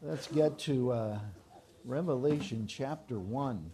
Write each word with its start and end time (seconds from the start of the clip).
Let's 0.00 0.28
get 0.28 0.60
to 0.60 0.92
uh, 0.92 1.18
Revelation 1.84 2.68
chapter 2.68 3.18
1. 3.18 3.68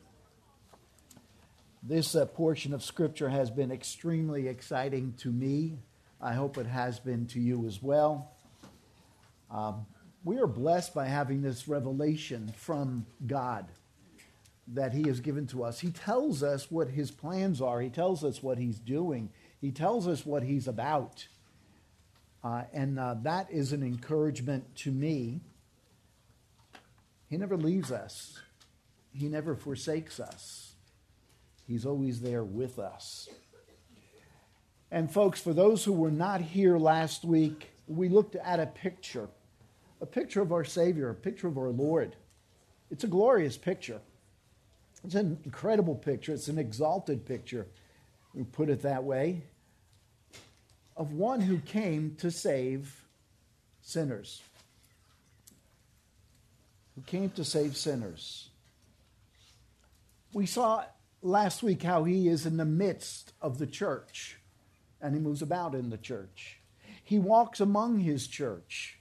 This 1.83 2.15
uh, 2.15 2.25
portion 2.25 2.73
of 2.73 2.83
Scripture 2.83 3.29
has 3.29 3.51
been 3.51 3.71
extremely 3.71 4.49
exciting 4.49 5.13
to 5.19 5.31
me. 5.31 5.81
I 6.23 6.33
hope 6.33 6.57
it 6.57 6.65
has 6.65 6.99
been 6.99 7.27
to 7.27 7.41
you 7.41 7.67
as 7.67 7.83
well. 7.83 8.33
Um, 9.51 9.85
we 10.25 10.39
are 10.39 10.47
blessed 10.47 10.95
by 10.95 11.09
having 11.09 11.43
this 11.43 11.69
revelation 11.69 12.55
from 12.57 13.05
God 13.27 13.67
that 14.69 14.95
He 14.95 15.07
has 15.09 15.21
given 15.21 15.47
to 15.49 15.63
us. 15.63 15.79
He 15.79 15.91
tells 15.91 16.43
us 16.43 16.71
what 16.71 16.89
His 16.89 17.11
plans 17.11 17.61
are, 17.61 17.83
He 17.83 17.91
tells 17.91 18.25
us 18.25 18.43
what 18.43 18.57
He's 18.57 18.79
doing, 18.79 19.29
He 19.61 19.73
tells 19.73 20.09
us 20.09 20.25
what 20.25 20.43
He's 20.43 20.69
about. 20.69 21.29
Uh, 22.43 22.63
and 22.73 22.99
uh, 22.99 23.17
that 23.25 23.51
is 23.51 23.75
an 23.75 23.83
encouragement 23.83 24.75
to 24.77 24.91
me. 24.91 25.43
He 27.35 27.39
never 27.39 27.57
leaves 27.57 27.91
us, 27.91 28.39
He 29.13 29.27
never 29.27 29.57
forsakes 29.57 30.21
us. 30.21 30.75
He's 31.67 31.85
always 31.85 32.21
there 32.21 32.45
with 32.45 32.79
us. 32.79 33.29
And, 34.89 35.13
folks, 35.13 35.41
for 35.41 35.53
those 35.53 35.85
who 35.85 35.93
were 35.93 36.13
not 36.13 36.41
here 36.41 36.79
last 36.79 37.25
week, 37.25 37.73
we 37.89 38.09
looked 38.09 38.37
at 38.37 38.61
a 38.61 38.67
picture 38.67 39.27
a 40.01 40.07
picture 40.07 40.43
of 40.43 40.53
our 40.53 40.63
Savior, 40.63 41.11
a 41.11 41.15
picture 41.15 41.49
of 41.49 41.59
our 41.59 41.71
Lord. 41.71 42.15
It's 42.93 43.03
a 43.03 43.09
glorious 43.09 43.57
picture. 43.57 44.01
It's 45.03 45.17
an 45.17 45.37
incredible 45.45 45.97
picture. 45.97 46.35
It's 46.35 46.47
an 46.47 46.59
exalted 46.61 47.27
picture, 47.27 47.67
we 48.33 48.45
put 48.45 48.69
it 48.71 48.83
that 48.83 49.03
way, 49.03 49.43
of 50.97 51.15
one 51.15 51.41
who 51.41 51.59
came 51.59 52.15
to 52.19 52.31
save 52.31 53.05
sinners. 53.83 54.41
Who 56.95 57.03
came 57.03 57.31
to 57.31 57.45
save 57.45 57.77
sinners. 57.77 58.51
We 60.33 60.47
saw 60.47 60.85
last 61.23 61.63
week 61.63 61.83
how 61.83 62.05
he 62.05 62.29
is 62.29 62.47
in 62.47 62.57
the 62.57 62.65
midst 62.65 63.33
of 63.41 63.59
the 63.59 63.67
church 63.67 64.39
and 65.05 65.15
he 65.15 65.21
moves 65.21 65.43
about 65.43 65.75
in 65.75 65.91
the 65.91 65.99
church. 65.99 66.61
He 67.05 67.19
walks 67.19 67.61
among 67.61 68.01
his 68.01 68.27
church. 68.27 68.99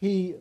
He 0.00 0.34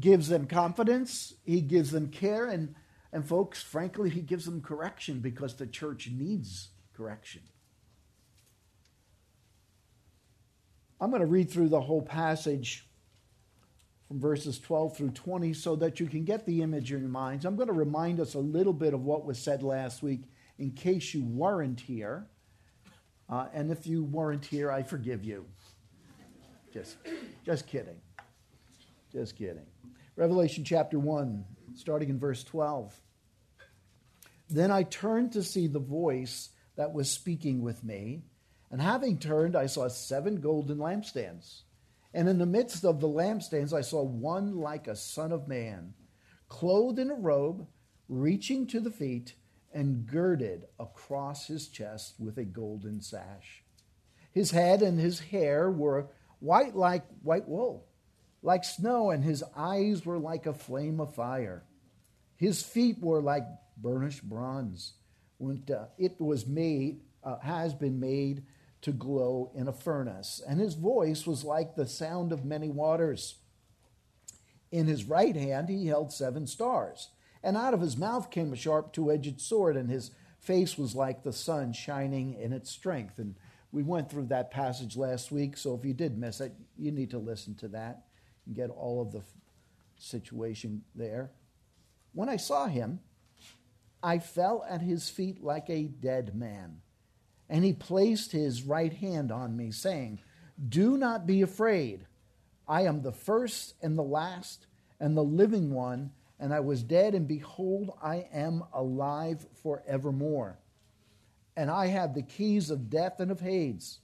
gives 0.00 0.28
them 0.28 0.46
confidence, 0.46 1.34
he 1.44 1.60
gives 1.60 1.92
them 1.92 2.08
care, 2.08 2.46
and, 2.46 2.74
and 3.12 3.24
folks, 3.24 3.62
frankly, 3.62 4.10
he 4.10 4.20
gives 4.20 4.44
them 4.44 4.60
correction 4.60 5.20
because 5.20 5.54
the 5.54 5.66
church 5.68 6.10
needs 6.10 6.70
correction. 6.96 7.42
I'm 11.00 11.10
going 11.10 11.20
to 11.20 11.26
read 11.26 11.48
through 11.48 11.68
the 11.68 11.80
whole 11.80 12.02
passage 12.02 12.87
from 14.08 14.18
verses 14.18 14.58
12 14.58 14.96
through 14.96 15.10
20 15.10 15.52
so 15.52 15.76
that 15.76 16.00
you 16.00 16.06
can 16.06 16.24
get 16.24 16.46
the 16.46 16.62
image 16.62 16.90
in 16.92 17.00
your 17.00 17.08
minds. 17.10 17.44
I'm 17.44 17.56
going 17.56 17.68
to 17.68 17.74
remind 17.74 18.20
us 18.20 18.34
a 18.34 18.38
little 18.38 18.72
bit 18.72 18.94
of 18.94 19.04
what 19.04 19.26
was 19.26 19.38
said 19.38 19.62
last 19.62 20.02
week 20.02 20.22
in 20.58 20.72
case 20.72 21.12
you 21.12 21.22
weren't 21.22 21.78
here. 21.78 22.26
Uh, 23.28 23.46
and 23.52 23.70
if 23.70 23.86
you 23.86 24.04
weren't 24.04 24.46
here, 24.46 24.72
I 24.72 24.82
forgive 24.82 25.24
you. 25.24 25.44
Just, 26.72 26.96
just 27.44 27.66
kidding. 27.66 28.00
Just 29.12 29.36
kidding. 29.36 29.66
Revelation 30.16 30.64
chapter 30.64 30.98
1, 30.98 31.44
starting 31.74 32.08
in 32.08 32.18
verse 32.18 32.42
12. 32.44 32.98
Then 34.48 34.70
I 34.70 34.84
turned 34.84 35.32
to 35.32 35.42
see 35.42 35.66
the 35.66 35.78
voice 35.78 36.48
that 36.76 36.94
was 36.94 37.10
speaking 37.10 37.60
with 37.60 37.84
me, 37.84 38.22
and 38.70 38.80
having 38.80 39.18
turned, 39.18 39.54
I 39.54 39.66
saw 39.66 39.88
seven 39.88 40.40
golden 40.40 40.78
lampstands. 40.78 41.62
And 42.14 42.28
in 42.28 42.38
the 42.38 42.46
midst 42.46 42.84
of 42.84 43.00
the 43.00 43.08
lampstands, 43.08 43.72
I 43.72 43.82
saw 43.82 44.02
one 44.02 44.56
like 44.56 44.86
a 44.86 44.96
son 44.96 45.32
of 45.32 45.48
man, 45.48 45.94
clothed 46.48 46.98
in 46.98 47.10
a 47.10 47.14
robe, 47.14 47.66
reaching 48.08 48.66
to 48.68 48.80
the 48.80 48.90
feet, 48.90 49.34
and 49.72 50.06
girded 50.06 50.64
across 50.80 51.46
his 51.46 51.68
chest 51.68 52.14
with 52.18 52.38
a 52.38 52.44
golden 52.44 53.00
sash. 53.00 53.62
His 54.32 54.50
head 54.50 54.82
and 54.82 54.98
his 54.98 55.20
hair 55.20 55.70
were 55.70 56.08
white 56.40 56.74
like 56.74 57.04
white 57.22 57.48
wool 57.48 57.88
like 58.42 58.64
snow, 58.64 59.10
and 59.10 59.24
his 59.24 59.44
eyes 59.56 60.04
were 60.06 60.18
like 60.18 60.46
a 60.46 60.54
flame 60.54 61.00
of 61.00 61.14
fire. 61.14 61.64
His 62.36 62.62
feet 62.62 62.98
were 63.00 63.20
like 63.20 63.44
burnished 63.76 64.22
bronze. 64.22 64.94
When 65.38 65.62
uh, 65.72 65.86
it 65.98 66.20
was 66.20 66.46
made, 66.46 67.00
uh, 67.22 67.38
has 67.40 67.74
been 67.74 68.00
made 68.00 68.44
to 68.82 68.92
glow 68.92 69.50
in 69.54 69.68
a 69.68 69.72
furnace, 69.72 70.40
and 70.46 70.60
his 70.60 70.74
voice 70.74 71.26
was 71.26 71.44
like 71.44 71.74
the 71.74 71.86
sound 71.86 72.32
of 72.32 72.44
many 72.44 72.68
waters. 72.68 73.36
In 74.70 74.86
his 74.86 75.04
right 75.04 75.34
hand 75.34 75.68
he 75.68 75.86
held 75.86 76.12
seven 76.12 76.46
stars, 76.46 77.08
and 77.42 77.56
out 77.56 77.74
of 77.74 77.80
his 77.80 77.96
mouth 77.96 78.30
came 78.30 78.52
a 78.52 78.56
sharp 78.56 78.92
two 78.92 79.10
edged 79.10 79.40
sword, 79.40 79.76
and 79.76 79.90
his 79.90 80.12
face 80.40 80.78
was 80.78 80.94
like 80.94 81.22
the 81.22 81.32
sun 81.32 81.72
shining 81.72 82.34
in 82.34 82.52
its 82.52 82.70
strength. 82.70 83.18
And 83.18 83.34
we 83.72 83.82
went 83.82 84.10
through 84.10 84.26
that 84.26 84.50
passage 84.50 84.96
last 84.96 85.32
week, 85.32 85.56
so 85.56 85.74
if 85.74 85.84
you 85.84 85.92
did 85.92 86.16
miss 86.16 86.40
it, 86.40 86.52
you 86.76 86.92
need 86.92 87.10
to 87.10 87.18
listen 87.18 87.54
to 87.56 87.68
that 87.68 88.04
and 88.46 88.54
get 88.54 88.70
all 88.70 89.02
of 89.02 89.12
the 89.12 89.22
situation 89.98 90.82
there. 90.94 91.30
When 92.12 92.28
I 92.28 92.36
saw 92.36 92.66
him, 92.66 93.00
I 94.02 94.20
fell 94.20 94.64
at 94.68 94.80
his 94.80 95.10
feet 95.10 95.42
like 95.42 95.68
a 95.68 95.84
dead 95.84 96.34
man. 96.34 96.80
And 97.48 97.64
he 97.64 97.72
placed 97.72 98.32
his 98.32 98.62
right 98.62 98.92
hand 98.92 99.32
on 99.32 99.56
me, 99.56 99.70
saying, 99.70 100.20
Do 100.68 100.96
not 100.96 101.26
be 101.26 101.42
afraid. 101.42 102.06
I 102.66 102.82
am 102.82 103.02
the 103.02 103.12
first 103.12 103.74
and 103.82 103.96
the 103.96 104.02
last 104.02 104.66
and 105.00 105.16
the 105.16 105.24
living 105.24 105.72
one, 105.72 106.10
and 106.38 106.52
I 106.52 106.60
was 106.60 106.82
dead, 106.82 107.14
and 107.14 107.26
behold, 107.26 107.96
I 108.02 108.26
am 108.32 108.64
alive 108.72 109.46
forevermore. 109.62 110.58
And 111.56 111.70
I 111.70 111.86
have 111.86 112.14
the 112.14 112.22
keys 112.22 112.70
of 112.70 112.90
death 112.90 113.18
and 113.18 113.30
of 113.30 113.40
Hades. 113.40 114.00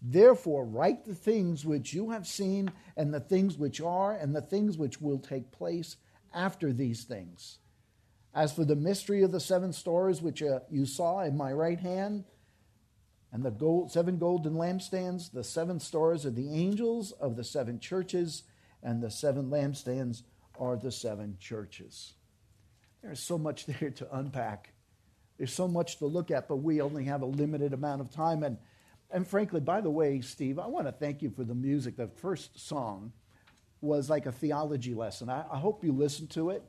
Therefore, 0.00 0.64
write 0.64 1.04
the 1.04 1.14
things 1.14 1.64
which 1.64 1.92
you 1.92 2.10
have 2.10 2.26
seen, 2.26 2.70
and 2.96 3.12
the 3.12 3.20
things 3.20 3.56
which 3.56 3.80
are, 3.80 4.14
and 4.14 4.34
the 4.34 4.42
things 4.42 4.78
which 4.78 5.00
will 5.00 5.18
take 5.18 5.50
place 5.50 5.96
after 6.32 6.72
these 6.72 7.04
things. 7.04 7.58
As 8.34 8.52
for 8.52 8.64
the 8.64 8.76
mystery 8.76 9.22
of 9.22 9.32
the 9.32 9.40
seven 9.40 9.72
stars 9.72 10.20
which 10.20 10.42
uh, 10.42 10.60
you 10.70 10.86
saw 10.86 11.22
in 11.22 11.36
my 11.36 11.52
right 11.52 11.78
hand, 11.78 12.24
and 13.34 13.44
the 13.44 13.50
gold, 13.50 13.90
seven 13.90 14.16
golden 14.16 14.54
lampstands, 14.54 15.32
the 15.32 15.42
seven 15.42 15.80
stars 15.80 16.24
are 16.24 16.30
the 16.30 16.54
angels 16.54 17.10
of 17.10 17.34
the 17.34 17.42
seven 17.42 17.80
churches, 17.80 18.44
and 18.80 19.02
the 19.02 19.10
seven 19.10 19.50
lampstands 19.50 20.22
are 20.56 20.76
the 20.76 20.92
seven 20.92 21.36
churches. 21.40 22.12
There's 23.02 23.18
so 23.18 23.36
much 23.36 23.66
there 23.80 23.90
to 23.90 24.16
unpack. 24.16 24.72
There's 25.36 25.52
so 25.52 25.66
much 25.66 25.98
to 25.98 26.06
look 26.06 26.30
at, 26.30 26.46
but 26.46 26.58
we 26.58 26.80
only 26.80 27.02
have 27.06 27.22
a 27.22 27.26
limited 27.26 27.72
amount 27.72 28.02
of 28.02 28.10
time. 28.12 28.44
And 28.44 28.56
and 29.10 29.26
frankly, 29.26 29.60
by 29.60 29.80
the 29.80 29.90
way, 29.90 30.20
Steve, 30.20 30.60
I 30.60 30.68
want 30.68 30.86
to 30.86 30.92
thank 30.92 31.20
you 31.20 31.30
for 31.30 31.42
the 31.42 31.56
music. 31.56 31.96
The 31.96 32.06
first 32.06 32.58
song 32.58 33.12
was 33.80 34.08
like 34.08 34.26
a 34.26 34.32
theology 34.32 34.94
lesson. 34.94 35.28
I, 35.28 35.44
I 35.50 35.58
hope 35.58 35.82
you 35.82 35.90
listened 35.90 36.30
to 36.30 36.50
it. 36.50 36.62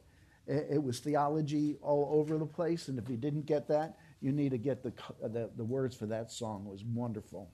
it. 0.48 0.68
it. 0.72 0.84
was 0.84 1.00
theology 1.00 1.78
all 1.82 2.10
over 2.12 2.40
the 2.40 2.46
place. 2.46 2.88
And 2.88 2.98
if 2.98 3.08
you 3.08 3.18
didn't 3.18 3.46
get 3.46 3.68
that, 3.68 3.98
you 4.22 4.32
need 4.32 4.52
to 4.52 4.58
get 4.58 4.84
the, 4.84 4.94
uh, 5.24 5.28
the, 5.28 5.50
the 5.56 5.64
words 5.64 5.96
for 5.96 6.08
that 6.08 6.32
song. 6.32 6.66
It 6.68 6.72
was 6.72 6.84
wonderful. 6.84 7.50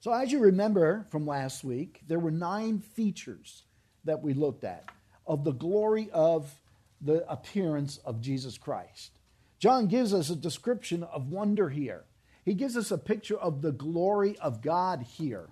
So, 0.00 0.12
as 0.12 0.30
you 0.30 0.40
remember 0.40 1.06
from 1.10 1.26
last 1.26 1.64
week, 1.64 2.00
there 2.06 2.18
were 2.18 2.30
nine 2.30 2.80
features 2.80 3.64
that 4.04 4.22
we 4.22 4.34
looked 4.34 4.64
at 4.64 4.84
of 5.26 5.44
the 5.44 5.52
glory 5.52 6.10
of 6.12 6.52
the 7.00 7.28
appearance 7.30 7.98
of 7.98 8.20
Jesus 8.20 8.58
Christ. 8.58 9.10
John 9.58 9.86
gives 9.86 10.12
us 10.14 10.30
a 10.30 10.36
description 10.36 11.02
of 11.02 11.30
wonder 11.30 11.68
here. 11.68 12.04
He 12.44 12.54
gives 12.54 12.76
us 12.76 12.90
a 12.90 12.98
picture 12.98 13.36
of 13.36 13.62
the 13.62 13.72
glory 13.72 14.38
of 14.38 14.62
God 14.62 15.02
here. 15.02 15.48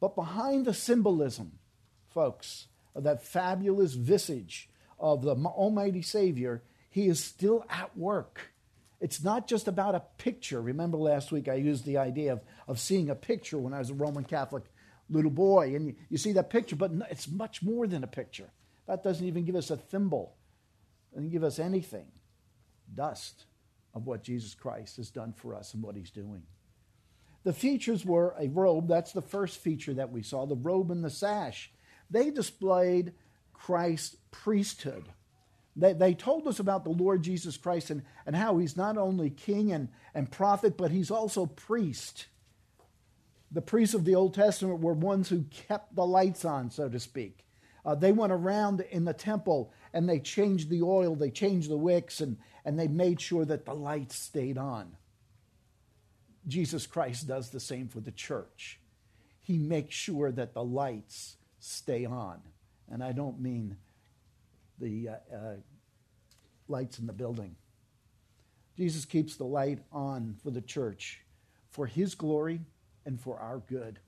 But 0.00 0.14
behind 0.14 0.66
the 0.66 0.74
symbolism, 0.74 1.52
folks, 2.12 2.66
of 2.94 3.04
that 3.04 3.24
fabulous 3.24 3.94
visage 3.94 4.68
of 4.98 5.22
the 5.22 5.34
Almighty 5.34 6.02
Savior, 6.02 6.62
He 6.90 7.06
is 7.06 7.22
still 7.22 7.64
at 7.70 7.96
work. 7.96 8.52
It's 9.00 9.22
not 9.22 9.46
just 9.46 9.68
about 9.68 9.94
a 9.94 10.02
picture. 10.18 10.60
Remember 10.60 10.96
last 10.96 11.30
week 11.30 11.48
I 11.48 11.54
used 11.54 11.84
the 11.84 11.98
idea 11.98 12.32
of, 12.32 12.40
of 12.66 12.80
seeing 12.80 13.10
a 13.10 13.14
picture 13.14 13.58
when 13.58 13.74
I 13.74 13.78
was 13.78 13.90
a 13.90 13.94
Roman 13.94 14.24
Catholic 14.24 14.64
little 15.08 15.30
boy, 15.30 15.74
and 15.74 15.86
you, 15.86 15.94
you 16.08 16.18
see 16.18 16.32
that 16.32 16.50
picture, 16.50 16.76
but 16.76 16.90
it's 17.10 17.28
much 17.28 17.62
more 17.62 17.86
than 17.86 18.02
a 18.02 18.08
picture. 18.08 18.50
That 18.86 19.02
doesn't 19.02 19.26
even 19.26 19.44
give 19.44 19.56
us 19.56 19.70
a 19.70 19.76
thimble, 19.76 20.36
it 21.12 21.16
doesn't 21.16 21.30
give 21.30 21.44
us 21.44 21.58
anything. 21.58 22.06
Dust 22.94 23.44
of 23.94 24.06
what 24.06 24.22
Jesus 24.22 24.54
Christ 24.54 24.96
has 24.96 25.10
done 25.10 25.32
for 25.32 25.54
us 25.54 25.74
and 25.74 25.82
what 25.82 25.96
he's 25.96 26.10
doing. 26.10 26.42
The 27.44 27.52
features 27.52 28.04
were 28.04 28.34
a 28.38 28.48
robe, 28.48 28.88
that's 28.88 29.12
the 29.12 29.22
first 29.22 29.58
feature 29.58 29.94
that 29.94 30.10
we 30.10 30.22
saw, 30.22 30.46
the 30.46 30.56
robe 30.56 30.90
and 30.90 31.04
the 31.04 31.10
sash. 31.10 31.70
They 32.10 32.30
displayed 32.30 33.12
Christ's 33.52 34.16
priesthood. 34.30 35.04
They, 35.76 35.92
they 35.92 36.14
told 36.14 36.46
us 36.46 36.58
about 36.58 36.84
the 36.84 36.90
Lord 36.90 37.22
Jesus 37.22 37.56
Christ 37.56 37.90
and, 37.90 38.02
and 38.24 38.34
how 38.34 38.56
he's 38.56 38.76
not 38.76 38.96
only 38.96 39.28
king 39.28 39.72
and, 39.72 39.88
and 40.14 40.30
prophet, 40.30 40.76
but 40.76 40.90
he's 40.90 41.10
also 41.10 41.46
priest. 41.46 42.26
The 43.52 43.62
priests 43.62 43.94
of 43.94 44.04
the 44.04 44.14
Old 44.14 44.34
Testament 44.34 44.80
were 44.80 44.94
ones 44.94 45.28
who 45.28 45.44
kept 45.44 45.94
the 45.94 46.06
lights 46.06 46.44
on, 46.44 46.70
so 46.70 46.88
to 46.88 46.98
speak. 46.98 47.44
Uh, 47.84 47.94
they 47.94 48.10
went 48.10 48.32
around 48.32 48.80
in 48.90 49.04
the 49.04 49.12
temple 49.12 49.72
and 49.92 50.08
they 50.08 50.18
changed 50.18 50.70
the 50.70 50.82
oil, 50.82 51.14
they 51.14 51.30
changed 51.30 51.70
the 51.70 51.76
wicks, 51.76 52.20
and, 52.20 52.38
and 52.64 52.78
they 52.78 52.88
made 52.88 53.20
sure 53.20 53.44
that 53.44 53.64
the 53.64 53.74
lights 53.74 54.16
stayed 54.16 54.58
on. 54.58 54.96
Jesus 56.48 56.86
Christ 56.86 57.28
does 57.28 57.50
the 57.50 57.60
same 57.60 57.88
for 57.88 58.00
the 58.00 58.10
church. 58.10 58.80
He 59.42 59.58
makes 59.58 59.94
sure 59.94 60.32
that 60.32 60.54
the 60.54 60.64
lights 60.64 61.36
stay 61.60 62.04
on. 62.04 62.40
And 62.90 63.02
I 63.02 63.12
don't 63.12 63.40
mean 63.40 63.76
the 64.80 65.08
uh, 65.08 65.34
uh, 65.34 65.54
lights 66.68 66.98
in 66.98 67.06
the 67.06 67.12
building. 67.12 67.56
Jesus 68.76 69.04
keeps 69.04 69.36
the 69.36 69.44
light 69.44 69.80
on 69.90 70.36
for 70.42 70.50
the 70.50 70.60
church 70.60 71.22
for 71.70 71.86
his 71.86 72.14
glory 72.14 72.60
and 73.04 73.20
for 73.20 73.38
our 73.38 73.58
good. 73.58 73.98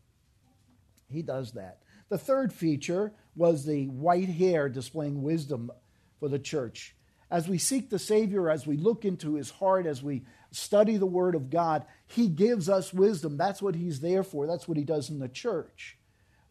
He 1.11 1.23
does 1.23 1.53
that. 1.53 1.79
The 2.09 2.19
third 2.19 2.53
feature 2.53 3.13
was 3.35 3.65
the 3.65 3.87
white 3.87 4.29
hair 4.29 4.69
displaying 4.69 5.23
wisdom 5.23 5.71
for 6.19 6.29
the 6.29 6.39
church. 6.39 6.95
As 7.31 7.47
we 7.47 7.59
seek 7.59 7.91
the 7.91 7.99
Savior, 7.99 8.51
as 8.51 8.67
we 8.67 8.77
look 8.77 9.05
into 9.05 9.35
his 9.35 9.51
heart, 9.51 9.87
as 9.87 10.03
we 10.03 10.25
study 10.51 10.97
the 10.97 11.07
Word 11.07 11.35
of 11.35 11.51
God, 11.51 11.85
he 12.07 12.29
gives 12.29 12.71
us 12.71 12.93
wisdom. 12.93 13.37
That's 13.37 13.61
what 13.61 13.75
he's 13.75 14.01
there 14.01 14.23
for. 14.23 14.47
That's 14.47 14.67
what 14.67 14.79
he 14.79 14.85
does 14.85 15.11
in 15.11 15.19
the 15.19 15.29
church. 15.29 15.99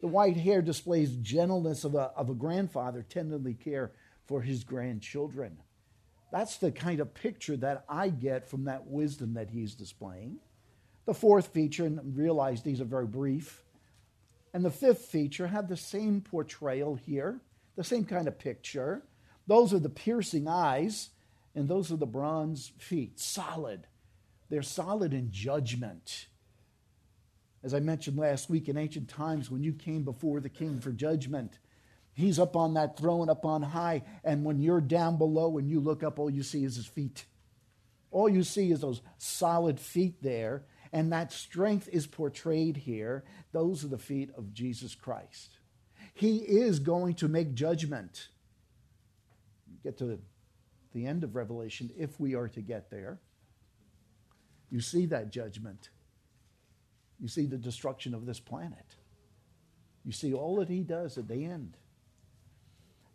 The 0.02 0.08
white 0.08 0.38
hair 0.38 0.62
displays 0.62 1.16
gentleness 1.16 1.84
of 1.84 1.96
a, 1.96 2.12
of 2.16 2.30
a 2.30 2.36
grandfather, 2.36 3.04
tenderly 3.08 3.56
care 3.56 3.92
for 4.28 4.42
his 4.42 4.64
grandchildren. 4.64 5.58
That's 6.32 6.58
the 6.58 6.72
kind 6.72 7.00
of 7.00 7.14
picture 7.14 7.58
that 7.58 7.86
I 7.88 8.10
get 8.10 8.48
from 8.48 8.66
that 8.66 8.86
wisdom 8.86 9.34
that 9.36 9.50
he's 9.50 9.74
displaying. 9.74 10.40
The 11.06 11.14
fourth 11.14 11.48
feature, 11.48 11.86
and 11.86 12.18
realize 12.18 12.62
these 12.62 12.82
are 12.82 12.86
very 12.86 13.08
brief, 13.08 13.64
and 14.54 14.64
the 14.64 14.72
fifth 14.72 15.06
feature 15.06 15.48
had 15.48 15.70
the 15.70 15.78
same 15.78 16.22
portrayal 16.22 16.96
here, 16.96 17.40
the 17.78 17.84
same 17.84 18.04
kind 18.04 18.28
of 18.28 18.38
picture. 18.38 19.04
Those 19.48 19.74
are 19.74 19.80
the 19.80 19.90
piercing 19.90 20.48
eyes, 20.48 21.12
and 21.56 21.70
those 21.70 21.92
are 21.92 21.98
the 21.98 22.06
bronze 22.06 22.74
feet, 22.78 23.20
solid. 23.20 23.88
They're 24.50 24.62
solid 24.62 25.14
in 25.14 25.32
judgment. 25.32 26.28
As 27.64 27.74
I 27.74 27.80
mentioned 27.80 28.18
last 28.18 28.50
week, 28.50 28.68
in 28.68 28.78
ancient 28.78 29.10
times, 29.10 29.50
when 29.50 29.64
you 29.64 29.74
came 29.74 30.04
before 30.04 30.40
the 30.40 30.50
king 30.50 30.80
for 30.80 30.92
judgment, 30.92 31.60
he's 32.18 32.40
up 32.40 32.56
on 32.56 32.74
that 32.74 32.98
throne 32.98 33.30
up 33.30 33.46
on 33.46 33.62
high, 33.62 34.02
and 34.24 34.44
when 34.44 34.60
you're 34.60 34.82
down 34.82 35.18
below 35.18 35.58
and 35.58 35.70
you 35.70 35.80
look 35.80 36.04
up, 36.04 36.18
all 36.18 36.30
you 36.30 36.44
see 36.44 36.64
is 36.64 36.76
his 36.76 36.88
feet. 36.88 37.26
All 38.10 38.28
you 38.28 38.44
see 38.44 38.72
is 38.72 38.82
those 38.82 39.02
solid 39.18 39.80
feet 39.80 40.24
there, 40.24 40.64
and 40.92 41.12
that 41.14 41.32
strength 41.32 41.88
is 41.92 42.08
portrayed 42.08 42.78
here. 42.78 43.24
Those 43.52 43.84
are 43.84 43.90
the 43.90 43.98
feet 43.98 44.32
of 44.36 44.54
Jesus 44.54 44.96
Christ. 44.96 45.60
He 46.14 46.38
is 46.38 46.80
going 46.80 47.14
to 47.16 47.28
make 47.28 47.54
judgment. 47.54 48.30
Get 49.84 50.00
to 50.00 50.20
the 50.94 51.06
end 51.06 51.24
of 51.24 51.36
Revelation 51.36 51.92
if 51.98 52.20
we 52.20 52.34
are 52.34 52.48
to 52.48 52.62
get 52.62 52.90
there. 52.90 53.20
You 54.72 54.82
see 54.82 55.06
that 55.08 55.32
judgment. 55.32 55.90
You 57.20 57.28
see 57.28 57.46
the 57.46 57.58
destruction 57.58 58.16
of 58.16 58.26
this 58.26 58.40
planet. 58.40 58.96
You 60.04 60.12
see 60.12 60.34
all 60.34 60.56
that 60.56 60.70
he 60.70 60.82
does 60.82 61.18
at 61.18 61.28
the 61.28 61.46
end. 61.46 61.78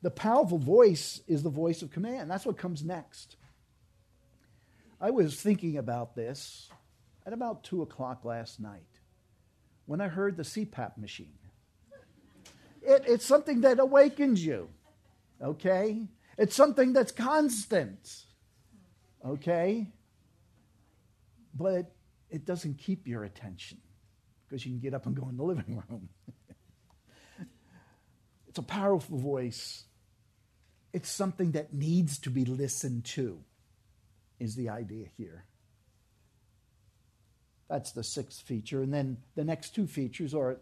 The 0.03 0.11
powerful 0.11 0.59
voice 0.59 1.21
is 1.29 1.43
the 1.43 1.51
voice 1.51 1.81
of 1.83 1.91
command. 1.93 2.31
That's 2.31 2.45
what 2.45 2.59
comes 2.59 2.85
next. 2.85 3.37
I 5.01 5.11
was 5.11 5.41
thinking 5.41 5.79
about 5.79 6.15
this 6.15 6.69
at 7.25 7.33
about 7.33 7.65
2 7.65 7.83
o'clock 7.83 8.25
last 8.25 8.61
night 8.61 8.83
when 9.87 10.01
I 10.01 10.09
heard 10.09 10.37
the 10.37 10.43
CPAP 10.43 10.99
machine. 10.99 11.39
It, 12.83 13.05
it's 13.07 13.25
something 13.25 13.61
that 13.61 13.79
awakens 13.79 14.45
you, 14.45 14.69
okay? 15.41 16.09
It's 16.37 16.55
something 16.55 16.93
that's 16.93 17.13
constant, 17.13 18.25
okay? 19.25 19.89
But 21.55 21.93
it 22.29 22.45
doesn't 22.45 22.79
keep 22.79 23.07
your 23.07 23.23
attention 23.23 23.79
because 24.49 24.67
you 24.67 24.73
can 24.73 24.81
get 24.81 24.95
up 24.95 25.07
and 25.07 25.15
go 25.15 25.29
in 25.29 25.37
the 25.37 25.45
living 25.45 25.83
room. 25.89 26.09
it's 28.49 28.59
a 28.59 28.63
powerful 28.63 29.19
voice. 29.19 29.85
It's 30.93 31.11
something 31.11 31.53
that 31.53 31.73
needs 31.73 32.19
to 32.21 32.31
be 32.31 32.45
listened 32.45 33.05
to, 33.07 33.41
is 34.39 34.57
the 34.57 34.69
idea 34.69 35.07
here. 35.17 35.45
That's 37.71 37.93
the 37.93 38.05
sixth 38.05 38.43
feature. 38.43 38.83
And 38.83 38.93
then 38.93 39.17
the 39.35 39.45
next 39.45 39.75
two 39.75 39.87
features 39.87 40.35
are 40.35 40.59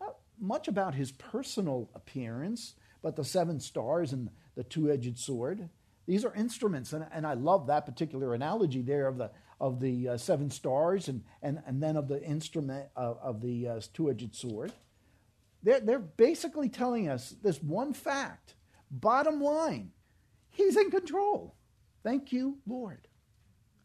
not 0.00 0.16
much 0.38 0.68
about 0.68 0.94
his 0.94 1.10
personal 1.10 1.90
appearance, 1.94 2.74
but 3.02 3.16
the 3.16 3.24
seven 3.24 3.58
stars 3.58 4.12
and 4.12 4.30
the 4.54 4.62
two 4.62 4.90
edged 4.90 5.18
sword. 5.18 5.68
These 6.06 6.24
are 6.24 6.34
instruments, 6.34 6.92
and, 6.92 7.06
and 7.12 7.26
I 7.26 7.34
love 7.34 7.66
that 7.66 7.86
particular 7.86 8.34
analogy 8.34 8.82
there 8.82 9.06
of 9.06 9.18
the, 9.18 9.30
of 9.60 9.80
the 9.80 10.08
uh, 10.08 10.16
seven 10.16 10.50
stars 10.50 11.08
and, 11.08 11.22
and, 11.42 11.62
and 11.66 11.82
then 11.82 11.96
of 11.96 12.08
the 12.08 12.22
instrument 12.22 12.88
of, 12.94 13.18
of 13.22 13.40
the 13.40 13.68
uh, 13.68 13.80
two 13.92 14.10
edged 14.10 14.34
sword. 14.34 14.72
They're, 15.62 15.80
they're 15.80 15.98
basically 15.98 16.68
telling 16.68 17.08
us 17.08 17.34
this 17.42 17.62
one 17.62 17.92
fact. 17.92 18.54
Bottom 18.90 19.40
line, 19.40 19.92
He's 20.50 20.76
in 20.76 20.90
control. 20.90 21.54
Thank 22.02 22.32
you, 22.32 22.58
Lord. 22.66 23.06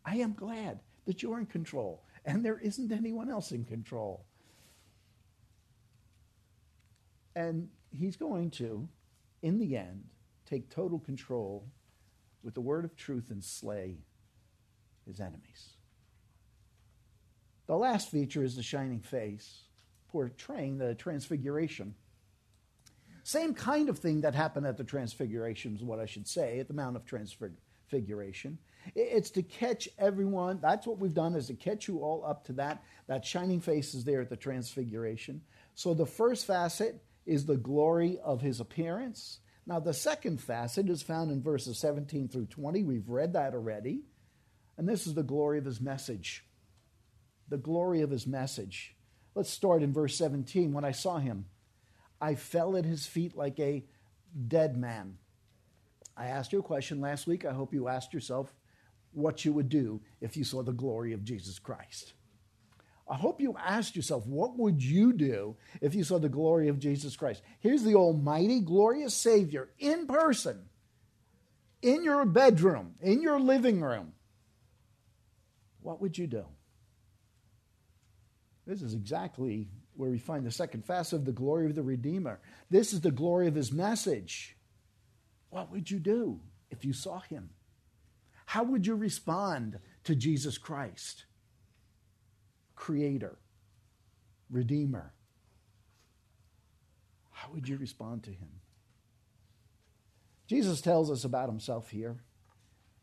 I 0.04 0.18
am 0.18 0.34
glad 0.34 0.81
that 1.06 1.22
you're 1.22 1.40
in 1.40 1.46
control 1.46 2.04
and 2.25 2.44
there 2.44 2.60
isn't 2.60 2.92
anyone 2.92 3.30
else 3.30 3.52
in 3.52 3.66
control. 3.66 4.25
And 7.36 7.69
he's 7.92 8.16
going 8.16 8.52
to, 8.52 8.88
in 9.42 9.60
the 9.60 9.78
end, 9.78 10.06
take 10.46 10.69
total 10.69 11.00
control 11.00 11.68
with 12.44 12.54
the 12.54 12.62
word 12.62 12.86
of 12.86 12.96
truth 12.96 13.30
and 13.30 13.44
slay 13.44 13.98
his 15.06 15.19
enemies. 15.19 15.74
The 17.68 17.75
last 17.75 18.10
feature 18.10 18.44
is 18.44 18.56
the 18.56 18.63
shining 18.63 19.02
face, 19.02 19.63
portraying 20.10 20.78
the 20.78 20.96
transfiguration. 20.96 21.96
Same 23.25 23.56
kind 23.56 23.89
of 23.89 23.98
thing 23.98 24.22
that 24.22 24.36
happened 24.36 24.68
at 24.68 24.77
the 24.77 24.83
transfiguration 24.83 25.75
is 25.75 25.83
what 25.83 26.00
I 26.00 26.06
should 26.06 26.27
say, 26.27 26.60
at 26.60 26.68
the 26.68 26.75
Mount 26.75 26.95
of 26.95 27.06
Transfiguration. 27.06 28.60
It's 28.94 29.31
to 29.31 29.42
catch 29.42 29.89
everyone. 29.98 30.60
That's 30.62 30.86
what 30.86 31.00
we've 31.00 31.12
done 31.12 31.33
is 31.33 31.48
to 31.48 31.56
catch 31.56 31.88
you 31.88 32.01
all 32.04 32.24
up 32.24 32.45
to 32.45 32.54
that. 32.54 32.83
That 33.07 33.25
shining 33.25 33.62
face 33.62 33.95
is 33.95 34.04
there 34.04 34.22
at 34.22 34.30
the 34.30 34.36
transfiguration. 34.36 35.42
So 35.74 35.95
the 35.95 36.06
first 36.06 36.45
facet 36.45 37.04
is 37.25 37.48
the 37.48 37.57
glory 37.57 38.19
of 38.23 38.42
his 38.42 38.59
appearance. 38.59 39.40
Now 39.66 39.80
the 39.80 39.95
second 39.95 40.40
facet 40.40 40.88
is 40.88 41.02
found 41.02 41.31
in 41.31 41.42
verses 41.42 41.80
17 41.80 42.28
through 42.28 42.45
20. 42.45 42.83
We've 42.83 43.09
read 43.09 43.33
that 43.33 43.56
already. 43.56 44.04
And 44.78 44.88
this 44.88 45.07
is 45.07 45.16
the 45.16 45.23
glory 45.23 45.57
of 45.57 45.66
his 45.66 45.81
message. 45.81 46.45
The 47.50 47.57
glory 47.57 48.02
of 48.02 48.11
his 48.11 48.28
message. 48.28 48.95
Let's 49.33 49.50
start 49.50 49.81
in 49.81 49.94
verse 49.94 50.16
17. 50.16 50.73
When 50.73 50.85
I 50.85 50.92
saw 50.92 51.18
him, 51.18 51.45
I 52.26 52.34
fell 52.34 52.76
at 52.76 52.86
his 52.86 53.06
feet 53.06 53.38
like 53.38 53.60
a 53.60 53.86
dead 54.48 54.76
man. 54.78 55.20
I 56.18 56.26
asked 56.26 56.54
you 56.54 56.60
a 56.60 56.64
question 56.64 57.00
last 57.00 57.28
week. 57.28 57.46
I 57.46 57.54
hope 57.54 57.72
you 57.72 57.88
asked 57.88 58.16
yourself 58.16 58.52
what 59.12 59.46
you 59.46 59.54
would 59.54 59.70
do 59.70 60.02
if 60.22 60.36
you 60.36 60.44
saw 60.44 60.64
the 60.64 60.74
glory 60.74 61.14
of 61.14 61.24
Jesus 61.24 61.60
Christ. 61.60 62.14
I 63.08 63.14
hope 63.14 63.42
you 63.42 63.56
asked 63.64 63.96
yourself, 63.96 64.26
what 64.26 64.58
would 64.58 64.82
you 64.82 65.14
do 65.14 65.56
if 65.82 65.94
you 65.94 66.04
saw 66.04 66.18
the 66.18 66.28
glory 66.28 66.68
of 66.68 66.80
Jesus 66.80 67.16
Christ? 67.16 67.44
Here's 67.60 67.84
the 67.84 67.94
almighty, 67.94 68.60
glorious 68.60 69.14
Savior 69.14 69.70
in 69.78 70.08
person, 70.08 70.66
in 71.84 72.04
your 72.04 72.26
bedroom, 72.26 72.96
in 73.02 73.22
your 73.22 73.40
living 73.40 73.82
room. 73.82 74.14
What 75.80 76.02
would 76.02 76.18
you 76.18 76.26
do? 76.26 76.46
This 78.66 78.82
is 78.82 78.96
exactly 78.96 79.68
where 79.95 80.09
we 80.09 80.18
find 80.18 80.45
the 80.45 80.52
second 80.52 80.85
facet 80.85 81.19
of 81.19 81.25
the 81.25 81.31
glory 81.31 81.66
of 81.66 81.75
the 81.75 81.83
Redeemer. 81.83 82.40
This 82.69 82.94
is 82.94 83.02
the 83.02 83.11
glory 83.11 83.47
of 83.47 83.56
his 83.56 83.71
message. 83.71 84.57
What 85.49 85.71
would 85.71 85.90
you 85.90 85.99
do 85.99 86.42
if 86.69 86.83
you 86.83 86.94
saw 86.94 87.19
him? 87.19 87.52
How 88.45 88.64
would 88.64 88.85
you 88.85 88.95
respond 88.95 89.80
to 90.04 90.16
Jesus 90.16 90.57
Christ? 90.57 91.25
Creator, 92.75 93.37
Redeemer. 94.49 95.14
How 97.31 97.52
would 97.54 97.68
you 97.68 97.78
respond 97.78 98.23
to 98.23 98.31
him? 98.31 98.49
Jesus 100.47 100.81
tells 100.81 101.09
us 101.09 101.23
about 101.23 101.49
himself 101.49 101.90
here. 101.90 102.18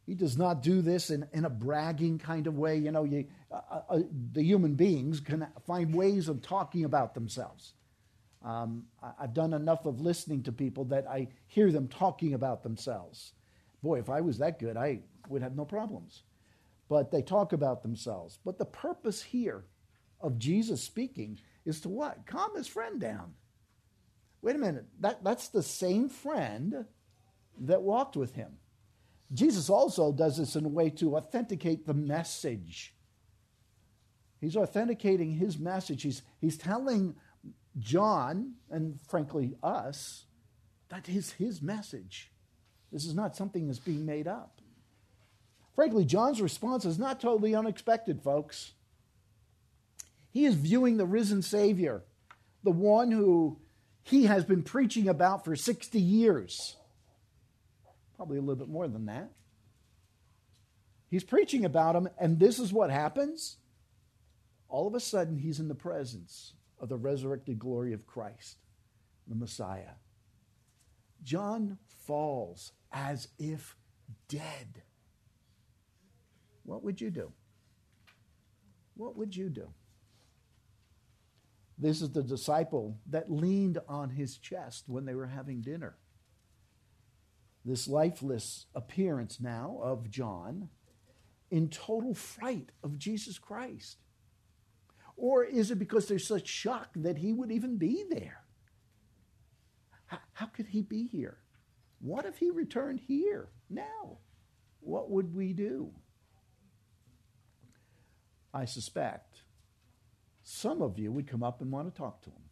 He 0.06 0.14
does 0.14 0.36
not 0.36 0.62
do 0.62 0.82
this 0.82 1.10
in, 1.10 1.26
in 1.32 1.44
a 1.44 1.50
bragging 1.50 2.18
kind 2.18 2.46
of 2.46 2.58
way. 2.58 2.76
You 2.76 2.90
know, 2.90 3.04
you, 3.04 3.26
uh, 3.50 3.60
uh, 3.70 3.80
uh 3.88 3.98
the 4.32 4.42
human 4.42 4.74
beings 4.74 5.20
can 5.20 5.46
find 5.66 5.94
ways 5.94 6.28
of 6.28 6.42
talking 6.42 6.84
about 6.84 7.14
themselves. 7.14 7.74
Um, 8.44 8.84
I've 9.20 9.34
done 9.34 9.54
enough 9.54 9.86
of 9.86 10.00
listening 10.00 10.42
to 10.44 10.52
people 10.52 10.84
that 10.86 11.06
I 11.06 11.28
hear 11.46 11.70
them 11.70 11.86
talking 11.86 12.34
about 12.34 12.64
themselves. 12.64 13.32
Boy, 13.82 14.00
if 14.00 14.10
I 14.10 14.20
was 14.20 14.38
that 14.38 14.58
good, 14.58 14.76
I 14.76 15.00
would 15.28 15.42
have 15.42 15.54
no 15.54 15.64
problems. 15.64 16.24
But 16.88 17.12
they 17.12 17.22
talk 17.22 17.52
about 17.52 17.82
themselves. 17.82 18.38
But 18.44 18.58
the 18.58 18.64
purpose 18.64 19.22
here 19.22 19.64
of 20.20 20.38
Jesus 20.38 20.82
speaking 20.82 21.38
is 21.64 21.80
to 21.82 21.88
what? 21.88 22.26
Calm 22.26 22.56
his 22.56 22.66
friend 22.66 23.00
down. 23.00 23.34
Wait 24.40 24.56
a 24.56 24.58
minute, 24.58 24.86
that, 25.00 25.22
that's 25.22 25.48
the 25.48 25.62
same 25.62 26.08
friend 26.08 26.84
that 27.60 27.82
walked 27.82 28.16
with 28.16 28.34
him. 28.34 28.56
Jesus 29.32 29.70
also 29.70 30.12
does 30.12 30.36
this 30.36 30.56
in 30.56 30.64
a 30.64 30.68
way 30.68 30.90
to 30.90 31.16
authenticate 31.16 31.86
the 31.86 31.94
message. 31.94 32.94
He's 34.40 34.56
authenticating 34.56 35.30
his 35.30 35.58
message. 35.58 36.02
He's, 36.02 36.22
he's 36.40 36.58
telling 36.58 37.14
John, 37.78 38.54
and 38.70 39.00
frankly 39.08 39.54
us, 39.62 40.26
that 40.90 41.08
is 41.08 41.32
his 41.32 41.62
message. 41.62 42.30
This 42.92 43.06
is 43.06 43.14
not 43.14 43.36
something 43.36 43.66
that's 43.66 43.78
being 43.78 44.04
made 44.04 44.28
up. 44.28 44.60
Frankly, 45.74 46.04
John's 46.04 46.42
response 46.42 46.84
is 46.84 46.98
not 46.98 47.20
totally 47.20 47.54
unexpected, 47.54 48.22
folks. 48.22 48.72
He 50.30 50.44
is 50.44 50.54
viewing 50.54 50.98
the 50.98 51.06
risen 51.06 51.40
Savior, 51.40 52.02
the 52.62 52.70
one 52.70 53.10
who 53.10 53.58
he 54.02 54.24
has 54.24 54.44
been 54.44 54.62
preaching 54.62 55.08
about 55.08 55.44
for 55.44 55.56
60 55.56 55.98
years 55.98 56.76
probably 58.16 58.38
a 58.38 58.40
little 58.40 58.56
bit 58.56 58.68
more 58.68 58.88
than 58.88 59.06
that. 59.06 59.30
He's 61.08 61.24
preaching 61.24 61.64
about 61.64 61.94
him, 61.94 62.08
and 62.18 62.38
this 62.38 62.58
is 62.58 62.72
what 62.72 62.90
happens. 62.90 63.58
All 64.68 64.86
of 64.86 64.94
a 64.94 65.00
sudden, 65.00 65.36
he's 65.36 65.60
in 65.60 65.68
the 65.68 65.74
presence 65.74 66.54
of 66.80 66.88
the 66.88 66.96
resurrected 66.96 67.58
glory 67.58 67.92
of 67.92 68.06
Christ, 68.06 68.56
the 69.28 69.34
Messiah. 69.34 69.96
John 71.22 71.78
falls 72.06 72.72
as 72.90 73.28
if 73.38 73.76
dead. 74.28 74.82
What 76.64 76.82
would 76.82 77.00
you 77.00 77.10
do? 77.10 77.32
What 78.94 79.16
would 79.16 79.36
you 79.36 79.48
do? 79.50 79.68
This 81.78 82.00
is 82.00 82.10
the 82.10 82.22
disciple 82.22 82.96
that 83.10 83.30
leaned 83.30 83.78
on 83.88 84.10
his 84.10 84.38
chest 84.38 84.84
when 84.88 85.04
they 85.04 85.14
were 85.14 85.26
having 85.26 85.60
dinner 85.60 85.96
this 87.64 87.86
lifeless 87.88 88.66
appearance 88.74 89.40
now 89.40 89.78
of 89.82 90.10
John 90.10 90.68
in 91.50 91.68
total 91.68 92.14
fright 92.14 92.70
of 92.82 92.98
Jesus 92.98 93.38
Christ? 93.38 93.98
Or 95.16 95.44
is 95.44 95.70
it 95.70 95.78
because 95.78 96.08
there's 96.08 96.26
such 96.26 96.48
shock 96.48 96.88
that 96.96 97.18
he 97.18 97.32
would 97.32 97.52
even 97.52 97.76
be 97.76 98.04
there? 98.10 98.44
How, 100.06 100.18
how 100.32 100.46
could 100.46 100.66
he 100.66 100.82
be 100.82 101.06
here? 101.06 101.38
What 102.00 102.24
if 102.24 102.38
he 102.38 102.50
returned 102.50 103.00
here 103.06 103.48
now? 103.70 104.18
What 104.80 105.10
would 105.10 105.34
we 105.34 105.52
do? 105.52 105.92
I 108.52 108.64
suspect 108.64 109.42
some 110.42 110.82
of 110.82 110.98
you 110.98 111.12
would 111.12 111.28
come 111.28 111.42
up 111.42 111.62
and 111.62 111.70
want 111.70 111.92
to 111.92 111.96
talk 111.96 112.22
to 112.22 112.30
him. 112.30 112.42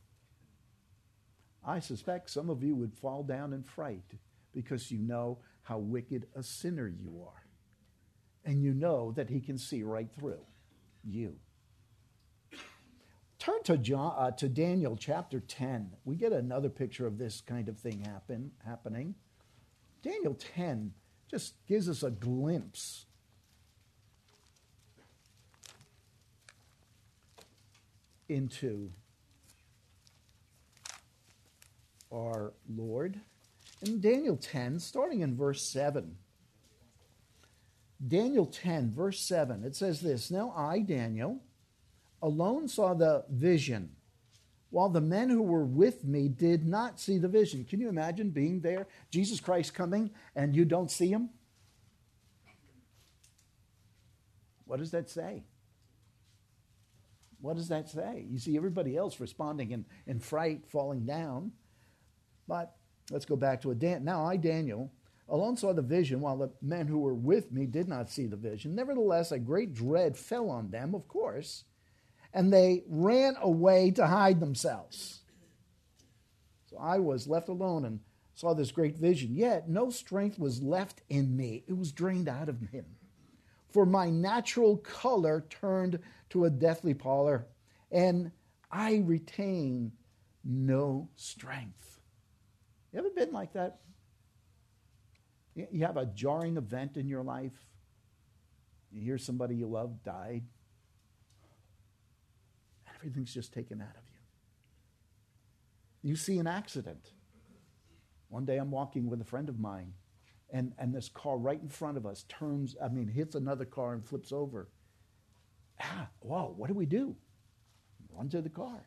I 1.64 1.80
suspect 1.80 2.30
some 2.30 2.48
of 2.48 2.62
you 2.62 2.74
would 2.76 2.94
fall 2.94 3.22
down 3.22 3.52
in 3.52 3.62
fright 3.62 4.14
because 4.54 4.90
you 4.90 4.98
know 4.98 5.38
how 5.62 5.78
wicked 5.78 6.26
a 6.34 6.42
sinner 6.42 6.88
you 6.88 7.22
are. 7.26 7.44
And 8.44 8.62
you 8.62 8.72
know 8.72 9.12
that 9.12 9.28
he 9.28 9.40
can 9.40 9.58
see 9.58 9.82
right 9.82 10.08
through 10.18 10.40
you. 11.04 11.36
Turn 13.38 13.62
to, 13.64 13.78
John, 13.78 14.14
uh, 14.18 14.30
to 14.32 14.48
Daniel 14.48 14.96
chapter 14.96 15.40
10. 15.40 15.92
We 16.04 16.16
get 16.16 16.32
another 16.32 16.68
picture 16.68 17.06
of 17.06 17.16
this 17.16 17.40
kind 17.40 17.68
of 17.68 17.78
thing 17.78 18.04
happen, 18.04 18.50
happening. 18.66 19.14
Daniel 20.02 20.34
10 20.34 20.92
just 21.30 21.54
gives 21.66 21.88
us 21.88 22.02
a 22.02 22.10
glimpse 22.10 23.06
into 28.28 28.90
our 32.12 32.52
Lord 32.68 33.20
in 33.82 34.00
Daniel 34.00 34.36
10, 34.36 34.78
starting 34.78 35.20
in 35.20 35.36
verse 35.36 35.62
7. 35.62 36.16
Daniel 38.06 38.46
10, 38.46 38.92
verse 38.92 39.20
7, 39.20 39.64
it 39.64 39.76
says 39.76 40.00
this 40.00 40.30
Now 40.30 40.52
I, 40.56 40.80
Daniel, 40.80 41.40
alone 42.22 42.68
saw 42.68 42.94
the 42.94 43.24
vision, 43.30 43.90
while 44.70 44.88
the 44.88 45.00
men 45.00 45.28
who 45.28 45.42
were 45.42 45.64
with 45.64 46.04
me 46.04 46.28
did 46.28 46.66
not 46.66 46.98
see 46.98 47.18
the 47.18 47.28
vision. 47.28 47.64
Can 47.64 47.80
you 47.80 47.88
imagine 47.88 48.30
being 48.30 48.60
there, 48.60 48.86
Jesus 49.10 49.40
Christ 49.40 49.74
coming, 49.74 50.10
and 50.34 50.54
you 50.54 50.64
don't 50.64 50.90
see 50.90 51.08
him? 51.08 51.30
What 54.64 54.78
does 54.78 54.92
that 54.92 55.10
say? 55.10 55.42
What 57.40 57.56
does 57.56 57.68
that 57.68 57.88
say? 57.88 58.26
You 58.30 58.38
see 58.38 58.56
everybody 58.56 58.96
else 58.96 59.18
responding 59.18 59.72
in, 59.72 59.84
in 60.06 60.20
fright, 60.20 60.66
falling 60.68 61.06
down. 61.06 61.52
But 62.46 62.76
Let's 63.10 63.26
go 63.26 63.36
back 63.36 63.60
to 63.62 63.72
a 63.72 63.74
Dan- 63.74 64.04
now 64.04 64.24
I, 64.24 64.36
Daniel, 64.36 64.92
alone 65.28 65.56
saw 65.56 65.72
the 65.72 65.82
vision, 65.82 66.20
while 66.20 66.38
the 66.38 66.50
men 66.62 66.86
who 66.86 66.98
were 66.98 67.14
with 67.14 67.52
me 67.52 67.66
did 67.66 67.88
not 67.88 68.08
see 68.08 68.26
the 68.26 68.36
vision. 68.36 68.74
Nevertheless, 68.74 69.32
a 69.32 69.38
great 69.38 69.74
dread 69.74 70.16
fell 70.16 70.48
on 70.48 70.70
them, 70.70 70.94
of 70.94 71.08
course, 71.08 71.64
and 72.32 72.52
they 72.52 72.84
ran 72.86 73.34
away 73.40 73.90
to 73.92 74.06
hide 74.06 74.40
themselves. 74.40 75.22
So 76.66 76.78
I 76.78 77.00
was 77.00 77.26
left 77.26 77.48
alone 77.48 77.84
and 77.84 78.00
saw 78.34 78.54
this 78.54 78.70
great 78.70 78.96
vision. 78.96 79.34
Yet 79.34 79.68
no 79.68 79.90
strength 79.90 80.38
was 80.38 80.62
left 80.62 81.02
in 81.08 81.36
me, 81.36 81.64
it 81.66 81.76
was 81.76 81.92
drained 81.92 82.28
out 82.28 82.48
of 82.48 82.60
him. 82.70 82.86
For 83.68 83.86
my 83.86 84.10
natural 84.10 84.78
color 84.78 85.46
turned 85.48 86.00
to 86.30 86.44
a 86.44 86.50
deathly 86.50 86.94
pallor, 86.94 87.46
and 87.90 88.32
I 88.70 88.96
retain 89.04 89.92
no 90.44 91.08
strength. 91.16 91.99
You 92.92 92.98
ever 92.98 93.10
been 93.10 93.32
like 93.32 93.52
that? 93.52 93.78
You 95.54 95.84
have 95.84 95.96
a 95.96 96.06
jarring 96.06 96.56
event 96.56 96.96
in 96.96 97.08
your 97.08 97.22
life. 97.22 97.52
You 98.90 99.02
hear 99.02 99.18
somebody 99.18 99.54
you 99.56 99.66
love 99.66 100.02
died. 100.02 100.42
And 102.86 102.96
everything's 102.96 103.32
just 103.32 103.52
taken 103.52 103.80
out 103.80 103.96
of 103.96 104.02
you. 106.02 106.10
You 106.10 106.16
see 106.16 106.38
an 106.38 106.46
accident. 106.46 107.12
One 108.28 108.44
day 108.44 108.56
I'm 108.56 108.70
walking 108.70 109.08
with 109.08 109.20
a 109.20 109.24
friend 109.24 109.48
of 109.48 109.58
mine, 109.58 109.92
and, 110.52 110.72
and 110.78 110.94
this 110.94 111.08
car 111.08 111.36
right 111.36 111.60
in 111.60 111.68
front 111.68 111.96
of 111.96 112.06
us 112.06 112.24
turns, 112.28 112.76
I 112.82 112.88
mean, 112.88 113.08
hits 113.08 113.34
another 113.34 113.64
car 113.64 113.92
and 113.92 114.04
flips 114.04 114.32
over. 114.32 114.68
Ah, 115.80 116.08
whoa, 116.20 116.54
what 116.56 116.68
do 116.68 116.74
we 116.74 116.86
do? 116.86 117.16
Run 118.12 118.28
to 118.30 118.40
the 118.40 118.48
car. 118.48 118.86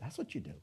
That's 0.00 0.16
what 0.16 0.34
you 0.34 0.40
do 0.40 0.54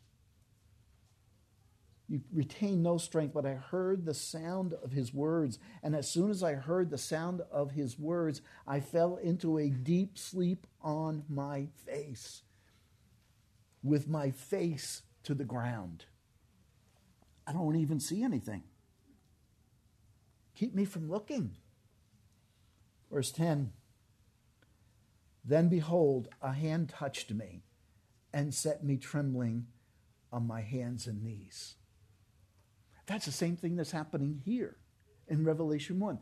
you 2.12 2.20
retain 2.34 2.84
no 2.84 2.98
strength, 2.98 3.34
but 3.34 3.46
I 3.46 3.54
heard 3.54 4.04
the 4.04 4.14
sound 4.14 4.74
of 4.84 4.92
his 4.92 5.14
words. 5.14 5.60
And 5.82 5.96
as 5.96 6.10
soon 6.10 6.30
as 6.30 6.44
I 6.44 6.56
heard 6.56 6.90
the 6.90 6.98
sound 6.98 7.42
of 7.50 7.72
his 7.72 7.98
words, 7.98 8.42
I 8.68 8.82
fell 8.82 9.16
into 9.16 9.58
a 9.58 9.70
deep 9.70 10.18
sleep 10.18 10.68
on 10.82 11.24
my 11.30 11.68
face, 11.86 12.42
with 13.82 14.10
my 14.10 14.30
face 14.30 15.04
to 15.24 15.34
the 15.34 15.46
ground. 15.46 16.04
I 17.48 17.54
don't 17.54 17.78
even 17.78 18.02
see 18.02 18.24
anything. 18.24 18.64
Keep 20.54 20.76
me 20.76 20.84
from 20.84 21.10
looking. 21.10 21.56
Verse 23.10 23.32
10 23.32 23.72
Then 25.46 25.70
behold, 25.70 26.28
a 26.42 26.52
hand 26.52 26.90
touched 26.90 27.32
me 27.32 27.64
and 28.34 28.54
set 28.54 28.84
me 28.84 28.98
trembling 28.98 29.68
on 30.30 30.46
my 30.46 30.60
hands 30.60 31.08
and 31.08 31.24
knees. 31.24 31.76
That's 33.06 33.26
the 33.26 33.32
same 33.32 33.56
thing 33.56 33.76
that's 33.76 33.92
happening 33.92 34.42
here 34.46 34.78
in 35.28 35.44
Revelation 35.44 36.00
1. 36.00 36.20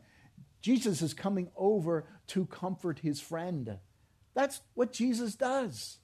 Jesus 0.60 1.02
is 1.02 1.14
coming 1.14 1.50
over 1.56 2.06
to 2.28 2.46
comfort 2.46 3.00
his 3.00 3.20
friend. 3.20 3.78
That's 4.34 4.60
what 4.74 4.92
Jesus 4.92 5.34
does. 5.34 5.98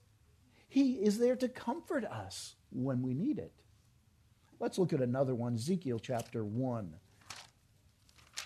He 0.68 0.95
is 0.95 1.18
there 1.18 1.37
to 1.37 1.49
comfort 1.49 2.04
us 2.04 2.54
when 2.71 3.02
we 3.02 3.14
need 3.14 3.38
it. 3.38 3.52
Let's 4.59 4.78
look 4.78 4.92
at 4.92 5.00
another 5.00 5.35
one, 5.35 5.54
Ezekiel 5.54 5.99
chapter 5.99 6.45
1. 6.45 6.95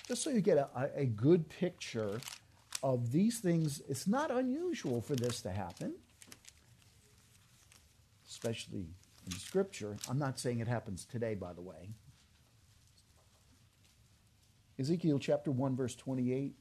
Just 0.08 0.24
so 0.24 0.30
you 0.30 0.40
get 0.40 0.58
a, 0.58 0.90
a 0.96 1.04
good 1.06 1.48
picture 1.48 2.20
of 2.82 3.12
these 3.12 3.38
things, 3.38 3.80
it's 3.88 4.06
not 4.06 4.30
unusual 4.30 5.00
for 5.00 5.14
this 5.14 5.40
to 5.42 5.50
happen, 5.50 5.94
especially 8.28 8.86
in 9.26 9.38
Scripture. 9.38 9.96
I'm 10.08 10.18
not 10.18 10.38
saying 10.40 10.58
it 10.58 10.68
happens 10.68 11.04
today, 11.04 11.34
by 11.34 11.52
the 11.52 11.62
way. 11.62 11.90
Ezekiel 14.80 15.18
chapter 15.18 15.50
1, 15.50 15.76
verse 15.76 15.94
28. 15.94 16.54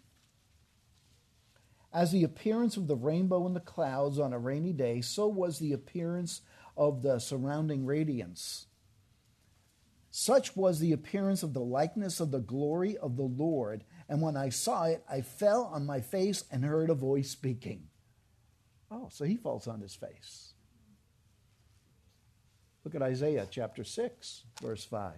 As 1.94 2.12
the 2.12 2.26
appearance 2.26 2.76
of 2.76 2.88
the 2.88 2.96
rainbow 2.96 3.48
in 3.48 3.54
the 3.54 3.62
clouds 3.62 4.20
on 4.20 4.34
a 4.34 4.40
rainy 4.40 4.74
day, 4.74 5.00
so 5.00 5.28
was 5.28 5.58
the 5.58 5.72
appearance 5.72 6.42
of 6.76 7.02
the 7.02 7.20
surrounding 7.20 7.86
radiance. 7.86 8.66
Such 10.12 10.56
was 10.56 10.80
the 10.80 10.92
appearance 10.92 11.44
of 11.44 11.54
the 11.54 11.62
likeness 11.62 12.20
of 12.20 12.32
the 12.32 12.42
glory 12.42 12.98
of 12.98 13.16
the 13.16 13.24
Lord. 13.24 13.86
And 14.10 14.22
when 14.22 14.36
I 14.36 14.50
saw 14.50 14.86
it, 14.86 15.02
I 15.10 15.22
fell 15.22 15.64
on 15.74 15.86
my 15.86 16.02
face 16.02 16.44
and 16.52 16.66
heard 16.66 16.90
a 16.90 16.96
voice 16.96 17.30
speaking. 17.30 17.88
Oh, 18.92 19.08
so 19.12 19.24
he 19.24 19.38
falls 19.38 19.68
on 19.68 19.80
his 19.80 19.96
face. 19.96 20.54
Look 22.84 22.96
at 22.96 23.02
Isaiah 23.02 23.48
chapter 23.50 23.86
6, 23.86 24.44
verse 24.62 24.84
5. 24.84 25.14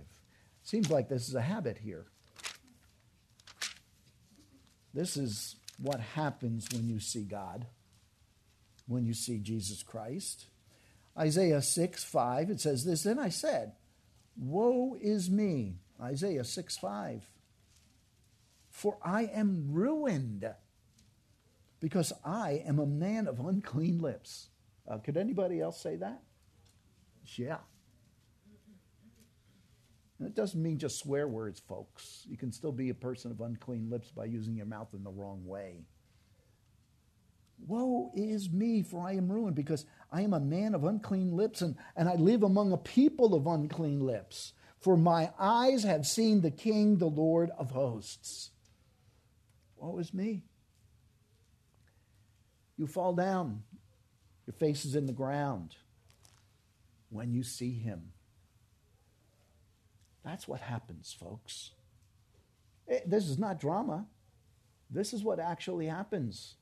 Seems 0.62 0.92
like 0.92 1.10
this 1.10 1.28
is 1.28 1.36
a 1.36 1.42
habit 1.42 1.80
here. 1.80 2.06
This 4.94 5.18
is 5.18 5.56
what 5.78 6.00
happens 6.00 6.68
when 6.72 6.88
you 6.90 7.00
see 7.00 7.24
God, 7.24 7.66
when 8.88 9.06
you 9.06 9.14
see 9.14 9.40
Jesus 9.40 9.84
Christ. 9.84 10.46
Isaiah 11.18 11.62
6 11.62 12.04
5, 12.04 12.50
it 12.50 12.62
says 12.62 12.86
this 12.86 13.04
Then 13.04 13.20
I 13.20 13.30
said, 13.30 13.74
Woe 14.38 14.98
is 15.00 15.30
me. 15.30 15.76
Isaiah 16.02 16.44
6 16.44 16.78
5. 16.78 17.30
For 18.70 18.98
I 19.04 19.24
am 19.24 19.68
ruined 19.72 20.50
because 21.80 22.14
I 22.24 22.64
am 22.66 22.80
a 22.80 22.86
man 22.86 23.28
of 23.28 23.40
unclean 23.40 24.00
lips. 24.00 24.48
Uh, 24.88 24.98
could 24.98 25.18
anybody 25.18 25.60
else 25.60 25.82
say 25.82 25.98
that? 25.98 26.22
Yeah. 27.36 27.58
And 30.22 30.30
it 30.30 30.36
doesn't 30.36 30.62
mean 30.62 30.78
just 30.78 31.00
swear 31.00 31.28
words, 31.28 31.60
folks. 31.68 32.28
You 32.30 32.38
can 32.38 32.52
still 32.52 32.72
be 32.72 32.90
a 32.90 32.94
person 32.94 33.32
of 33.32 33.42
unclean 33.42 33.90
lips 33.90 34.12
by 34.12 34.26
using 34.26 34.56
your 34.56 34.68
mouth 34.68 34.90
in 34.94 35.04
the 35.04 35.10
wrong 35.10 35.44
way. 35.48 35.88
Woe 37.66 38.12
is 38.14 38.52
me, 38.52 38.84
for 38.84 39.02
I 39.04 39.14
am 39.14 39.32
ruined, 39.32 39.56
because 39.56 39.88
I 40.12 40.22
am 40.22 40.34
a 40.34 40.40
man 40.40 40.76
of 40.76 40.84
unclean 40.84 41.36
lips, 41.36 41.64
and, 41.64 41.76
and 41.96 42.08
I 42.08 42.18
live 42.18 42.44
among 42.44 42.72
a 42.72 42.78
people 42.78 43.34
of 43.34 43.48
unclean 43.48 44.02
lips. 44.02 44.54
For 44.80 44.96
my 44.96 45.32
eyes 45.40 45.82
have 45.86 46.06
seen 46.06 46.42
the 46.42 46.52
King, 46.52 47.00
the 47.00 47.08
Lord 47.08 47.50
of 47.58 47.72
hosts. 47.72 48.52
Woe 49.76 49.98
is 49.98 50.14
me. 50.14 50.44
You 52.78 52.86
fall 52.86 53.16
down, 53.16 53.64
your 54.46 54.54
face 54.54 54.86
is 54.86 54.94
in 54.94 55.08
the 55.08 55.14
ground 55.14 55.78
when 57.10 57.34
you 57.34 57.42
see 57.42 57.74
him. 57.74 58.12
That's 60.24 60.48
what 60.48 60.62
happens, 60.62 61.16
folks. 61.18 61.72
It, 62.88 63.10
this 63.10 63.28
is 63.28 63.40
not 63.40 63.60
drama. 63.60 64.06
This 64.90 65.14
is 65.14 65.24
what 65.24 65.40
actually 65.40 65.88
happens. 65.88 66.56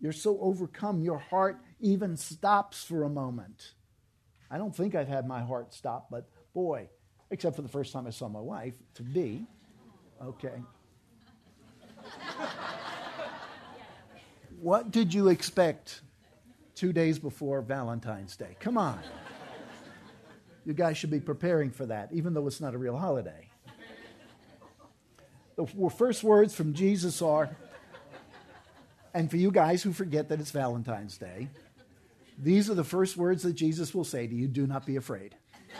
You're 0.00 0.12
so 0.12 0.38
overcome, 0.40 1.02
your 1.02 1.18
heart 1.18 1.60
even 1.80 2.16
stops 2.16 2.84
for 2.84 3.02
a 3.02 3.08
moment. 3.08 3.74
I 4.50 4.58
don't 4.58 4.74
think 4.74 4.94
I've 4.94 5.08
had 5.08 5.26
my 5.26 5.40
heart 5.40 5.74
stop, 5.74 6.08
but 6.10 6.28
boy, 6.54 6.88
except 7.30 7.54
for 7.56 7.62
the 7.62 7.68
first 7.68 7.92
time 7.92 8.06
I 8.06 8.10
saw 8.10 8.28
my 8.28 8.40
wife, 8.40 8.74
to 8.94 9.02
be, 9.02 9.44
okay. 10.22 10.62
what 14.60 14.90
did 14.90 15.12
you 15.12 15.28
expect 15.28 16.00
two 16.74 16.92
days 16.92 17.18
before 17.18 17.60
Valentine's 17.60 18.36
Day? 18.36 18.56
Come 18.58 18.78
on. 18.78 18.98
You 20.64 20.74
guys 20.74 20.96
should 20.98 21.10
be 21.10 21.20
preparing 21.20 21.70
for 21.70 21.86
that, 21.86 22.10
even 22.12 22.34
though 22.34 22.46
it's 22.46 22.60
not 22.60 22.74
a 22.74 22.78
real 22.78 22.96
holiday. 22.96 23.48
The 25.56 25.66
first 25.90 26.22
words 26.24 26.54
from 26.54 26.72
Jesus 26.74 27.20
are, 27.20 27.50
and 29.12 29.30
for 29.30 29.36
you 29.36 29.50
guys 29.50 29.82
who 29.82 29.92
forget 29.92 30.28
that 30.30 30.40
it's 30.40 30.50
Valentine's 30.52 31.18
Day, 31.18 31.48
these 32.38 32.70
are 32.70 32.74
the 32.74 32.84
first 32.84 33.18
words 33.18 33.42
that 33.42 33.52
Jesus 33.52 33.94
will 33.94 34.04
say 34.04 34.26
to 34.26 34.34
you 34.34 34.48
do 34.48 34.66
not 34.66 34.86
be 34.86 34.96
afraid. 34.96 35.34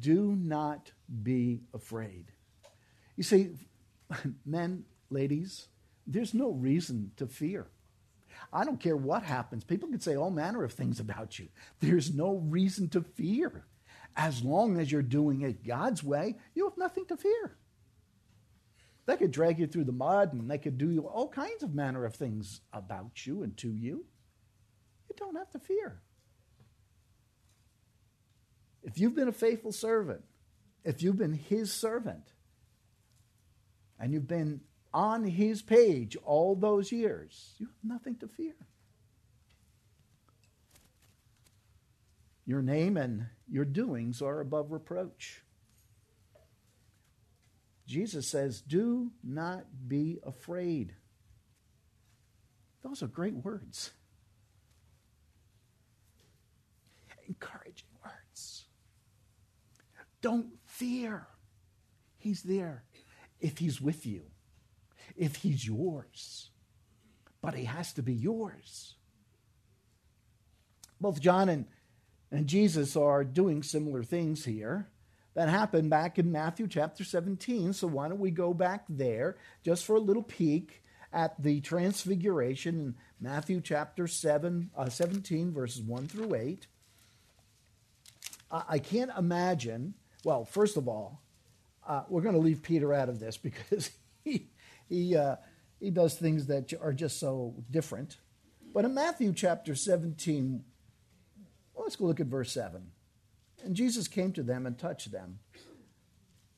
do 0.00 0.34
not 0.34 0.90
be 1.22 1.60
afraid. 1.72 2.32
You 3.16 3.22
see, 3.22 3.50
men, 4.44 4.84
ladies, 5.10 5.68
there's 6.06 6.34
no 6.34 6.50
reason 6.50 7.12
to 7.16 7.26
fear. 7.26 7.68
I 8.52 8.64
don't 8.64 8.80
care 8.80 8.96
what 8.96 9.22
happens. 9.22 9.64
People 9.64 9.88
can 9.88 10.00
say 10.00 10.16
all 10.16 10.30
manner 10.30 10.64
of 10.64 10.72
things 10.72 11.00
about 11.00 11.38
you. 11.38 11.48
There's 11.80 12.14
no 12.14 12.36
reason 12.36 12.88
to 12.90 13.02
fear. 13.02 13.64
As 14.16 14.42
long 14.42 14.78
as 14.78 14.90
you're 14.90 15.02
doing 15.02 15.42
it 15.42 15.66
God's 15.66 16.02
way, 16.02 16.36
you 16.54 16.64
have 16.64 16.78
nothing 16.78 17.06
to 17.06 17.16
fear. 17.16 17.56
They 19.06 19.16
could 19.16 19.30
drag 19.30 19.58
you 19.58 19.66
through 19.66 19.84
the 19.84 19.92
mud 19.92 20.32
and 20.32 20.50
they 20.50 20.58
could 20.58 20.78
do 20.78 21.00
all 21.00 21.28
kinds 21.28 21.62
of 21.62 21.74
manner 21.74 22.04
of 22.04 22.14
things 22.14 22.60
about 22.72 23.26
you 23.26 23.42
and 23.42 23.56
to 23.58 23.68
you. 23.68 24.04
You 25.08 25.16
don't 25.16 25.36
have 25.36 25.50
to 25.50 25.58
fear. 25.58 26.00
If 28.82 28.98
you've 28.98 29.14
been 29.14 29.28
a 29.28 29.32
faithful 29.32 29.72
servant, 29.72 30.22
if 30.84 31.02
you've 31.02 31.18
been 31.18 31.34
his 31.34 31.72
servant, 31.72 32.32
and 33.98 34.12
you've 34.12 34.28
been 34.28 34.60
on 34.96 35.24
his 35.24 35.60
page 35.60 36.16
all 36.24 36.56
those 36.56 36.90
years, 36.90 37.52
you 37.58 37.66
have 37.66 37.84
nothing 37.84 38.16
to 38.16 38.26
fear. 38.26 38.54
Your 42.46 42.62
name 42.62 42.96
and 42.96 43.26
your 43.46 43.66
doings 43.66 44.22
are 44.22 44.40
above 44.40 44.72
reproach. 44.72 45.42
Jesus 47.86 48.26
says, 48.26 48.62
Do 48.62 49.12
not 49.22 49.66
be 49.86 50.18
afraid. 50.24 50.94
Those 52.82 53.02
are 53.02 53.06
great 53.06 53.34
words. 53.34 53.90
Encouraging 57.28 57.88
words. 58.02 58.64
Don't 60.22 60.46
fear. 60.64 61.26
He's 62.16 62.42
there 62.42 62.84
if 63.40 63.58
He's 63.58 63.78
with 63.78 64.06
you, 64.06 64.22
if 65.16 65.36
He's 65.36 65.66
yours. 65.66 66.50
But 67.40 67.54
He 67.54 67.64
has 67.64 67.92
to 67.94 68.02
be 68.02 68.14
yours. 68.14 68.94
Both 71.00 71.20
John 71.20 71.48
and, 71.48 71.66
and 72.30 72.46
Jesus 72.46 72.96
are 72.96 73.24
doing 73.24 73.62
similar 73.62 74.02
things 74.02 74.44
here 74.44 74.88
that 75.34 75.50
happened 75.50 75.90
back 75.90 76.18
in 76.18 76.32
Matthew 76.32 76.66
chapter 76.66 77.04
17. 77.04 77.74
So 77.74 77.86
why 77.86 78.08
don't 78.08 78.18
we 78.18 78.30
go 78.30 78.54
back 78.54 78.84
there 78.88 79.36
just 79.62 79.84
for 79.84 79.96
a 79.96 80.00
little 80.00 80.22
peek 80.22 80.82
at 81.12 81.40
the 81.42 81.60
transfiguration 81.60 82.80
in 82.80 82.94
Matthew 83.20 83.60
chapter 83.60 84.06
7, 84.06 84.70
uh, 84.76 84.88
17, 84.88 85.52
verses 85.52 85.82
1 85.82 86.08
through 86.08 86.34
8. 86.34 86.66
I, 88.50 88.78
can't 88.78 89.10
imagine, 89.18 89.94
well, 90.24 90.44
first 90.44 90.76
of 90.76 90.88
all, 90.88 91.20
uh, 91.86 92.02
we're 92.08 92.22
going 92.22 92.34
to 92.34 92.40
leave 92.40 92.62
Peter 92.62 92.94
out 92.94 93.08
of 93.08 93.18
this 93.18 93.36
because 93.36 93.90
he, 94.24 94.48
he, 94.88 95.16
uh, 95.16 95.36
he 95.80 95.90
does 95.90 96.14
things 96.14 96.46
that 96.46 96.72
are 96.80 96.92
just 96.92 97.18
so 97.18 97.54
different. 97.70 98.18
But 98.72 98.84
in 98.84 98.94
Matthew 98.94 99.32
chapter 99.32 99.74
17, 99.74 100.64
well, 101.74 101.84
let's 101.84 101.96
go 101.96 102.06
look 102.06 102.20
at 102.20 102.26
verse 102.26 102.52
7. 102.52 102.90
And 103.64 103.74
Jesus 103.74 104.08
came 104.08 104.32
to 104.32 104.42
them 104.42 104.66
and 104.66 104.78
touched 104.78 105.10
them. 105.10 105.38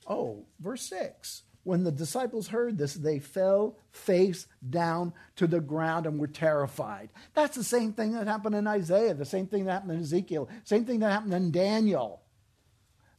Oh, 0.07 0.47
verse 0.59 0.83
6. 0.83 1.43
When 1.65 1.85
the 1.85 1.93
disciples 1.93 2.49
heard 2.49 2.79
this, 2.79 2.95
they 2.95 3.19
fell 3.19 3.77
face 3.91 4.47
down 4.69 5.13
to 5.37 5.47
the 5.47 5.61
ground 5.61 6.07
and 6.07 6.19
were 6.19 6.27
terrified. 6.27 7.11
That's 7.35 7.57
the 7.57 7.65
same 7.65 7.93
thing 7.93 8.13
that 8.13 8.27
happened 8.27 8.55
in 8.55 8.67
Isaiah, 8.67 9.15
the 9.15 9.27
same 9.27 9.47
thing 9.47 9.67
that 9.67 9.73
happened 9.73 9.93
in 9.93 10.01
Ezekiel, 10.01 10.49
same 10.65 10.87
thing 10.87 11.01
that 11.01 11.11
happened 11.11 11.35
in 11.35 11.51
Daniel. 11.51 12.23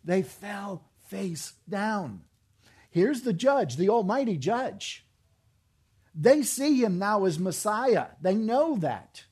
They 0.04 0.24
fell 0.24 0.84
face 1.10 1.54
down. 1.70 2.22
Here's 2.90 3.22
the 3.22 3.34
judge, 3.34 3.76
the 3.76 3.90
Almighty 3.90 4.38
Judge. 4.38 5.06
They 6.16 6.42
see 6.42 6.82
him 6.82 6.98
now 6.98 7.26
as 7.26 7.40
Messiah. 7.40 8.08
They 8.22 8.36
know 8.36 8.78
that. 8.78 9.24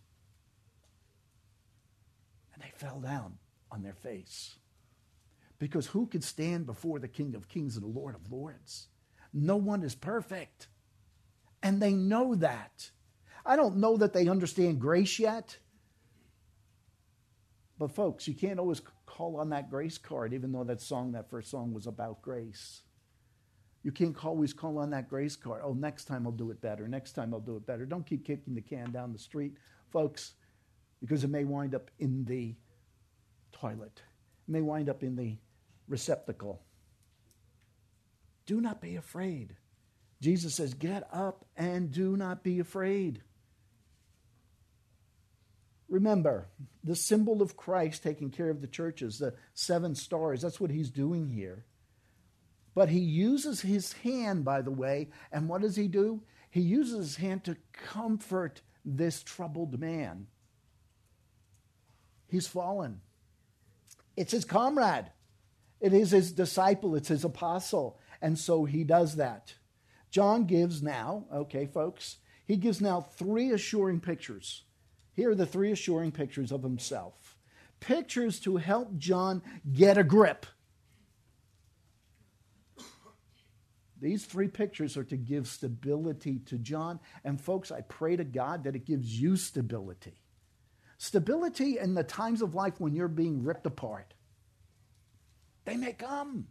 And 2.53 2.61
they 2.61 2.71
fell 2.75 2.99
down 2.99 3.39
on 3.71 3.81
their 3.81 3.95
face. 3.95 4.55
Because 5.59 5.87
who 5.87 6.05
could 6.05 6.23
stand 6.23 6.67
before 6.67 6.99
the 6.99 7.07
King 7.07 7.33
of 7.33 7.49
Kings 7.49 7.75
and 7.75 7.83
the 7.83 7.99
Lord 7.99 8.15
of 8.15 8.31
Lords? 8.31 8.87
No 9.33 9.57
one 9.57 9.81
is 9.83 9.95
perfect. 9.95 10.67
And 11.63 11.81
they 11.81 11.93
know 11.93 12.35
that. 12.35 12.91
I 13.43 13.55
don't 13.55 13.77
know 13.77 13.97
that 13.97 14.13
they 14.13 14.27
understand 14.27 14.79
grace 14.79 15.17
yet. 15.17 15.57
But, 17.79 17.91
folks, 17.91 18.27
you 18.27 18.33
can't 18.35 18.59
always 18.59 18.81
call 19.05 19.37
on 19.37 19.49
that 19.49 19.69
grace 19.69 19.97
card, 19.97 20.33
even 20.33 20.51
though 20.51 20.63
that 20.63 20.81
song, 20.81 21.13
that 21.13 21.29
first 21.29 21.49
song, 21.49 21.73
was 21.73 21.87
about 21.87 22.21
grace. 22.21 22.81
You 23.87 23.93
can't 23.93 24.25
always 24.25 24.51
call 24.51 24.79
on 24.79 24.89
that 24.89 25.07
grace 25.07 25.37
card. 25.37 25.61
Oh, 25.63 25.71
next 25.71 26.09
time 26.09 26.27
I'll 26.27 26.33
do 26.33 26.51
it 26.51 26.59
better. 26.59 26.89
Next 26.89 27.13
time 27.13 27.33
I'll 27.33 27.39
do 27.39 27.55
it 27.55 27.65
better. 27.65 27.85
Don't 27.85 28.05
keep 28.05 28.25
kicking 28.25 28.53
the 28.53 28.59
can 28.59 28.91
down 28.91 29.13
the 29.13 29.17
street, 29.17 29.53
folks, 29.93 30.33
because 30.99 31.23
it 31.23 31.29
may 31.29 31.45
wind 31.45 31.73
up 31.73 31.89
in 31.97 32.25
the 32.25 32.53
toilet, 33.53 34.01
it 34.45 34.51
may 34.51 34.59
wind 34.59 34.89
up 34.89 35.03
in 35.03 35.15
the 35.15 35.37
receptacle. 35.87 36.61
Do 38.45 38.59
not 38.59 38.81
be 38.81 38.97
afraid. 38.97 39.55
Jesus 40.21 40.55
says, 40.55 40.73
Get 40.73 41.07
up 41.13 41.45
and 41.55 41.89
do 41.89 42.17
not 42.17 42.43
be 42.43 42.59
afraid. 42.59 43.21
Remember, 45.87 46.49
the 46.83 46.97
symbol 46.97 47.41
of 47.41 47.55
Christ 47.55 48.03
taking 48.03 48.31
care 48.31 48.49
of 48.49 48.59
the 48.59 48.67
churches, 48.67 49.19
the 49.19 49.33
seven 49.53 49.95
stars, 49.95 50.41
that's 50.41 50.59
what 50.59 50.71
he's 50.71 50.89
doing 50.89 51.29
here. 51.29 51.63
But 52.77 52.89
he 52.89 52.99
uses 52.99 53.61
his 53.61 53.93
hand, 53.93 54.45
by 54.45 54.61
the 54.61 54.69
way, 54.69 55.09
and 55.31 55.49
what 55.49 55.63
does 55.63 55.75
he 55.75 55.87
do? 55.87 56.21
He 56.51 56.61
uses 56.61 56.97
his 56.97 57.15
hand 57.15 57.43
to 57.45 57.57
comfort 57.73 58.61
this 58.85 59.23
troubled 59.23 59.79
man. 59.79 60.27
He's 62.27 62.45
fallen. 62.45 63.01
It's 64.15 64.31
his 64.31 64.45
comrade, 64.45 65.09
it 65.81 65.91
is 65.91 66.11
his 66.11 66.31
disciple, 66.31 66.95
it's 66.95 67.07
his 67.07 67.23
apostle. 67.23 67.97
And 68.21 68.37
so 68.37 68.65
he 68.65 68.83
does 68.83 69.15
that. 69.15 69.55
John 70.11 70.45
gives 70.45 70.83
now, 70.83 71.25
okay, 71.33 71.65
folks, 71.65 72.17
he 72.45 72.57
gives 72.57 72.79
now 72.79 73.01
three 73.01 73.49
assuring 73.53 74.01
pictures. 74.01 74.65
Here 75.13 75.31
are 75.31 75.35
the 75.35 75.47
three 75.47 75.71
assuring 75.71 76.11
pictures 76.11 76.51
of 76.51 76.61
himself. 76.61 77.37
Pictures 77.79 78.39
to 78.41 78.57
help 78.57 78.99
John 78.99 79.41
get 79.73 79.97
a 79.97 80.03
grip. 80.03 80.45
These 83.99 84.25
three 84.25 84.47
pictures 84.47 84.95
are 84.95 85.03
to 85.05 85.17
give 85.17 85.47
stability 85.47 86.39
to 86.45 86.57
John. 86.57 86.99
And 87.23 87.41
folks, 87.41 87.71
I 87.71 87.81
pray 87.81 88.15
to 88.15 88.23
God 88.23 88.63
that 88.63 88.75
it 88.75 88.85
gives 88.85 89.19
you 89.19 89.35
stability. 89.37 90.21
Stability 90.97 91.79
in 91.79 91.93
the 91.93 92.03
times 92.03 92.41
of 92.41 92.55
life 92.55 92.79
when 92.79 92.93
you're 92.93 93.07
being 93.07 93.43
ripped 93.43 93.65
apart. 93.65 94.13
They 95.65 95.77
may 95.77 95.93
come. 95.93 96.47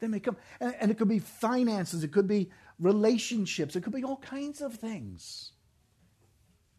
They 0.00 0.06
may 0.08 0.20
come. 0.20 0.36
And, 0.60 0.74
and 0.80 0.90
it 0.90 0.98
could 0.98 1.08
be 1.08 1.18
finances, 1.18 2.04
it 2.04 2.12
could 2.12 2.28
be 2.28 2.50
relationships, 2.78 3.76
it 3.76 3.82
could 3.82 3.92
be 3.92 4.04
all 4.04 4.16
kinds 4.16 4.60
of 4.60 4.74
things. 4.74 5.52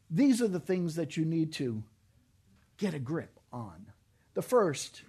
These 0.09 0.41
are 0.41 0.47
the 0.47 0.59
things 0.59 0.95
that 0.95 1.17
you 1.17 1.25
need 1.25 1.53
to 1.53 1.83
get 2.77 2.93
a 2.93 2.99
grip 2.99 3.39
on. 3.51 3.87
The 4.33 4.41
first 4.41 5.03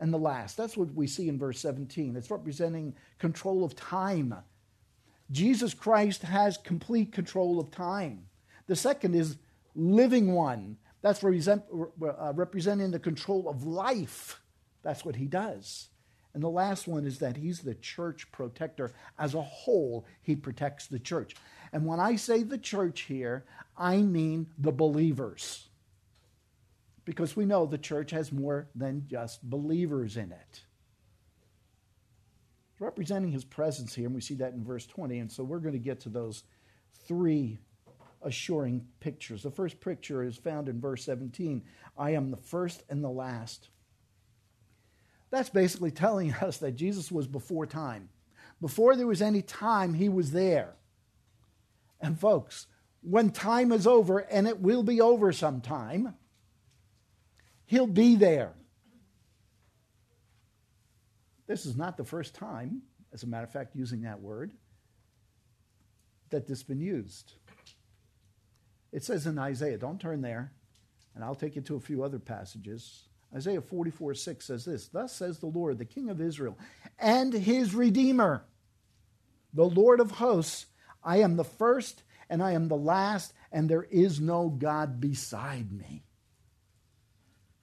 and 0.00 0.12
the 0.12 0.18
last. 0.18 0.56
That's 0.56 0.76
what 0.76 0.92
we 0.94 1.06
see 1.06 1.28
in 1.28 1.38
verse 1.38 1.60
17. 1.60 2.16
It's 2.16 2.30
representing 2.30 2.94
control 3.18 3.64
of 3.64 3.76
time. 3.76 4.34
Jesus 5.30 5.74
Christ 5.74 6.22
has 6.22 6.56
complete 6.56 7.12
control 7.12 7.60
of 7.60 7.70
time. 7.70 8.26
The 8.66 8.74
second 8.74 9.14
is 9.14 9.36
living 9.76 10.32
one. 10.32 10.78
That's 11.02 11.22
uh, 11.22 12.32
representing 12.34 12.90
the 12.90 12.98
control 12.98 13.48
of 13.48 13.64
life. 13.64 14.40
That's 14.82 15.04
what 15.04 15.16
he 15.16 15.26
does. 15.26 15.88
And 16.32 16.42
the 16.42 16.48
last 16.48 16.86
one 16.86 17.04
is 17.04 17.18
that 17.18 17.36
he's 17.36 17.60
the 17.60 17.74
church 17.74 18.30
protector. 18.32 18.92
As 19.18 19.34
a 19.34 19.42
whole, 19.42 20.06
he 20.22 20.34
protects 20.36 20.86
the 20.86 20.98
church. 20.98 21.34
And 21.72 21.86
when 21.86 22.00
I 22.00 22.16
say 22.16 22.42
the 22.42 22.58
church 22.58 23.02
here, 23.02 23.44
I 23.76 23.98
mean 23.98 24.48
the 24.58 24.72
believers 24.72 25.69
because 27.10 27.34
we 27.34 27.44
know 27.44 27.66
the 27.66 27.76
church 27.76 28.12
has 28.12 28.30
more 28.30 28.68
than 28.72 29.04
just 29.08 29.42
believers 29.42 30.16
in 30.16 30.30
it. 30.30 30.60
representing 32.78 33.32
his 33.32 33.44
presence 33.44 33.92
here, 33.96 34.06
and 34.06 34.14
we 34.14 34.20
see 34.20 34.36
that 34.36 34.52
in 34.52 34.62
verse 34.62 34.86
20. 34.86 35.18
And 35.18 35.32
so 35.32 35.42
we're 35.42 35.58
going 35.58 35.72
to 35.72 35.80
get 35.80 35.98
to 36.02 36.08
those 36.08 36.44
three 37.08 37.58
assuring 38.22 38.86
pictures. 39.00 39.42
The 39.42 39.50
first 39.50 39.80
picture 39.80 40.22
is 40.22 40.36
found 40.36 40.68
in 40.68 40.80
verse 40.80 41.04
17 41.04 41.64
I 41.98 42.12
am 42.12 42.30
the 42.30 42.36
first 42.36 42.84
and 42.88 43.02
the 43.02 43.10
last. 43.10 43.70
That's 45.30 45.50
basically 45.50 45.90
telling 45.90 46.32
us 46.34 46.58
that 46.58 46.76
Jesus 46.76 47.10
was 47.10 47.26
before 47.26 47.66
time. 47.66 48.08
Before 48.60 48.94
there 48.94 49.08
was 49.08 49.20
any 49.20 49.42
time, 49.42 49.94
he 49.94 50.08
was 50.08 50.30
there. 50.30 50.74
And 52.00 52.20
folks, 52.20 52.68
when 53.02 53.30
time 53.30 53.72
is 53.72 53.84
over, 53.84 54.20
and 54.20 54.46
it 54.46 54.60
will 54.60 54.84
be 54.84 55.00
over 55.00 55.32
sometime, 55.32 56.14
He'll 57.70 57.86
be 57.86 58.16
there. 58.16 58.52
This 61.46 61.66
is 61.66 61.76
not 61.76 61.96
the 61.96 62.04
first 62.04 62.34
time, 62.34 62.82
as 63.12 63.22
a 63.22 63.28
matter 63.28 63.44
of 63.44 63.52
fact, 63.52 63.76
using 63.76 64.02
that 64.02 64.20
word, 64.20 64.50
that 66.30 66.48
this 66.48 66.58
has 66.58 66.62
been 66.64 66.80
used. 66.80 67.34
It 68.90 69.04
says 69.04 69.24
in 69.28 69.38
Isaiah, 69.38 69.78
don't 69.78 70.00
turn 70.00 70.20
there, 70.20 70.50
and 71.14 71.22
I'll 71.22 71.36
take 71.36 71.54
you 71.54 71.62
to 71.62 71.76
a 71.76 71.80
few 71.80 72.02
other 72.02 72.18
passages. 72.18 73.04
Isaiah 73.32 73.60
44 73.60 74.14
6 74.14 74.44
says 74.44 74.64
this 74.64 74.88
Thus 74.88 75.14
says 75.14 75.38
the 75.38 75.46
Lord, 75.46 75.78
the 75.78 75.84
King 75.84 76.10
of 76.10 76.20
Israel, 76.20 76.58
and 76.98 77.32
his 77.32 77.72
Redeemer, 77.72 78.42
the 79.54 79.62
Lord 79.62 80.00
of 80.00 80.10
hosts, 80.10 80.66
I 81.04 81.18
am 81.18 81.36
the 81.36 81.44
first 81.44 82.02
and 82.28 82.42
I 82.42 82.50
am 82.50 82.66
the 82.66 82.74
last, 82.74 83.32
and 83.52 83.68
there 83.68 83.84
is 83.84 84.20
no 84.20 84.48
God 84.48 85.00
beside 85.00 85.70
me. 85.70 86.02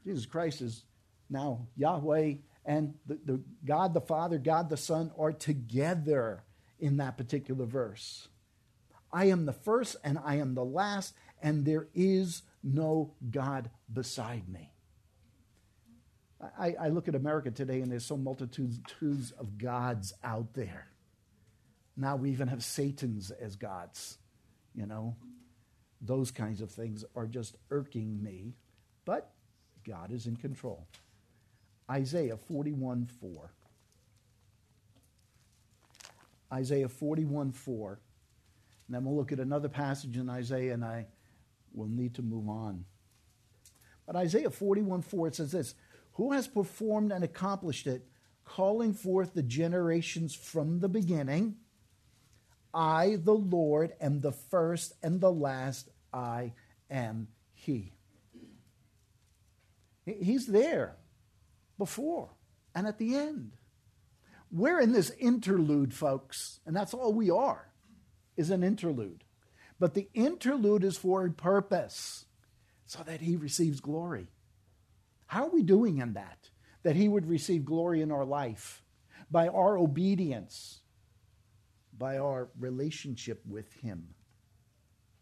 Jesus 0.08 0.26
Christ 0.26 0.62
is 0.62 0.86
now 1.30 1.68
Yahweh 1.76 2.36
and 2.66 2.94
the, 3.06 3.20
the 3.26 3.42
God 3.66 3.94
the 3.94 4.00
Father, 4.00 4.38
God 4.38 4.70
the 4.70 4.78
Son 4.78 5.12
are 5.20 5.34
together 5.34 6.46
in 6.80 6.96
that 6.98 7.18
particular 7.18 7.66
verse. 7.66 8.30
I 9.12 9.26
am 9.26 9.46
the 9.46 9.52
first 9.52 9.98
and 10.06 10.18
I 10.24 10.36
am 10.36 10.56
the 10.56 10.64
last, 10.64 11.14
and 11.42 11.66
there 11.66 11.90
is 11.94 12.44
no 12.64 13.16
God 13.30 13.70
beside 13.92 14.48
me. 14.48 14.72
I, 16.58 16.76
I, 16.80 16.88
look 16.88 17.10
at 17.10 17.16
America 17.16 17.52
today, 17.52 17.82
and 17.82 17.92
there's 17.92 18.06
so 18.06 18.16
multitudes 18.16 19.32
of 19.32 19.58
gods 19.58 20.14
out 20.24 20.54
there. 20.54 20.88
Now 21.98 22.16
we 22.16 22.30
even 22.32 22.48
have 22.48 22.64
Satans 22.64 23.32
as 23.32 23.58
gods. 23.58 24.20
You 24.74 24.86
know, 24.86 25.18
those 26.00 26.32
kinds 26.32 26.62
of 26.62 26.72
things 26.72 27.04
are 27.14 27.26
just 27.26 27.58
irking 27.72 28.24
me. 28.24 28.54
But 29.04 29.32
God 29.88 30.12
is 30.12 30.28
in 30.28 30.36
control. 30.36 30.88
Isaiah 31.90 32.38
41 32.38 33.08
4. 33.22 33.52
Isaiah 36.54 36.90
41 36.90 37.52
4. 37.52 38.00
And 38.88 38.96
then 38.96 39.04
we'll 39.04 39.16
look 39.16 39.32
at 39.32 39.40
another 39.40 39.70
passage 39.70 40.18
in 40.18 40.30
Isaiah, 40.30 40.74
and 40.74 40.84
I 40.84 41.08
will 41.74 41.88
need 41.88 42.16
to 42.16 42.22
move 42.22 42.48
on. 42.48 42.86
But 44.06 44.16
Isaiah 44.16 44.50
41 44.50 45.02
4, 45.02 45.28
it 45.28 45.36
says 45.36 45.52
this 45.52 45.76
Who 46.14 46.32
has 46.32 46.48
performed 46.48 47.12
and 47.12 47.24
accomplished 47.24 47.88
it, 47.88 48.06
calling 48.46 48.94
forth 48.94 49.34
the 49.34 49.44
generations 49.44 50.34
from 50.34 50.80
the 50.80 50.90
beginning? 50.90 51.56
I, 52.74 53.18
the 53.24 53.34
Lord, 53.34 53.94
am 54.00 54.22
the 54.22 54.32
first 54.32 54.94
and 55.02 55.20
the 55.20 55.32
last. 55.32 55.90
I 56.14 56.54
am 56.90 57.28
He. 57.54 57.97
He's 60.08 60.48
there 60.48 60.96
before 61.78 62.30
and 62.74 62.88
at 62.88 62.98
the 62.98 63.16
end. 63.16 63.52
We're 64.50 64.80
in 64.80 64.94
this 64.94 65.12
interlude, 65.20 65.94
folks, 65.94 66.62
and 66.66 66.76
that's 66.76 66.94
all 66.94 67.14
we 67.14 67.30
are, 67.30 67.74
is 68.38 68.50
an 68.50 68.64
interlude. 68.64 69.26
But 69.80 69.94
the 69.94 70.08
interlude 70.14 70.84
is 70.86 70.98
for 70.98 71.26
a 71.26 71.32
purpose, 71.32 72.26
so 72.86 73.04
that 73.04 73.20
he 73.20 73.36
receives 73.36 73.82
glory. 73.82 74.28
How 75.26 75.48
are 75.48 75.50
we 75.50 75.62
doing 75.62 75.98
in 75.98 76.14
that? 76.14 76.50
That 76.84 76.96
he 76.96 77.10
would 77.10 77.28
receive 77.28 77.66
glory 77.66 78.02
in 78.02 78.12
our 78.12 78.24
life 78.24 78.82
by 79.30 79.50
our 79.50 79.78
obedience, 79.78 80.80
by 81.98 82.18
our 82.18 82.48
relationship 82.58 83.42
with 83.46 83.74
him. 83.74 84.16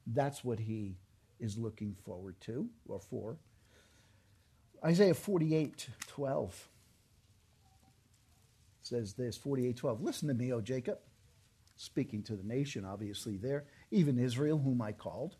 That's 0.05 0.43
what 0.43 0.59
he 0.59 0.99
is 1.39 1.57
looking 1.57 1.95
forward 2.05 2.39
to 2.41 2.69
or 2.87 2.99
for. 2.99 3.37
Isaiah 4.85 5.15
48 5.15 5.89
12 6.07 6.69
says 8.81 9.13
this 9.13 9.35
48 9.35 9.77
12. 9.77 10.01
Listen 10.01 10.27
to 10.27 10.33
me, 10.35 10.53
O 10.53 10.61
Jacob. 10.61 10.99
Speaking 11.75 12.21
to 12.23 12.35
the 12.35 12.43
nation, 12.43 12.85
obviously, 12.85 13.35
there, 13.35 13.65
even 13.91 14.19
Israel, 14.19 14.59
whom 14.59 14.81
I 14.81 14.91
called. 14.91 15.35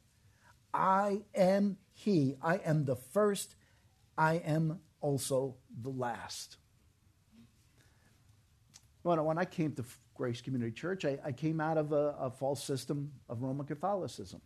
I 0.73 1.21
am 1.33 1.77
he. 1.93 2.35
I 2.41 2.57
am 2.57 2.85
the 2.85 2.95
first. 2.95 3.55
I 4.17 4.35
am 4.37 4.79
also 4.99 5.55
the 5.81 5.89
last. 5.89 6.57
When, 9.03 9.37
I 9.37 9.45
came 9.45 9.73
to 9.73 9.85
Grace 10.15 10.41
Community 10.41 10.71
Church, 10.71 11.05
I, 11.05 11.31
came 11.31 11.61
out 11.61 11.77
of 11.77 11.91
a 11.91 12.31
false 12.39 12.63
system 12.63 13.11
of 13.29 13.43
Roman 13.43 13.67
Catholicism. 13.67 14.41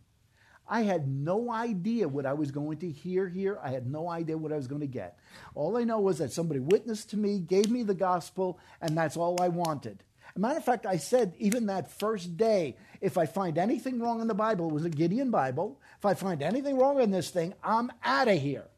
I 0.70 0.82
had 0.82 1.08
no 1.08 1.50
idea 1.50 2.06
what 2.06 2.24
I 2.24 2.32
was 2.32 2.52
going 2.52 2.78
to 2.78 2.90
hear 2.90 3.28
here. 3.28 3.58
I 3.60 3.70
had 3.70 3.90
no 3.90 4.08
idea 4.08 4.38
what 4.38 4.52
I 4.52 4.56
was 4.56 4.68
going 4.68 4.82
to 4.82 4.86
get. 4.86 5.18
All 5.56 5.76
I 5.76 5.82
know 5.82 5.98
was 5.98 6.18
that 6.18 6.32
somebody 6.32 6.60
witnessed 6.60 7.10
to 7.10 7.16
me, 7.16 7.40
gave 7.40 7.72
me 7.72 7.82
the 7.82 7.92
gospel, 7.92 8.60
and 8.80 8.96
that's 8.96 9.16
all 9.16 9.42
I 9.42 9.48
wanted. 9.48 10.04
As 10.28 10.36
a 10.36 10.38
matter 10.38 10.58
of 10.58 10.64
fact, 10.64 10.86
I 10.86 10.96
said 10.96 11.34
even 11.40 11.66
that 11.66 11.90
first 11.90 12.36
day, 12.36 12.76
if 13.00 13.18
I 13.18 13.26
find 13.26 13.58
anything 13.58 13.98
wrong 13.98 14.20
in 14.20 14.28
the 14.28 14.34
Bible, 14.34 14.68
it 14.68 14.72
was 14.72 14.84
a 14.84 14.90
Gideon 14.90 15.32
Bible. 15.32 15.80
If 15.98 16.06
I 16.06 16.14
find 16.14 16.40
anything 16.40 16.78
wrong 16.78 17.00
in 17.00 17.10
this 17.10 17.30
thing, 17.30 17.52
I'm 17.64 17.90
out 18.04 18.28
of 18.28 18.40
here. 18.40 18.68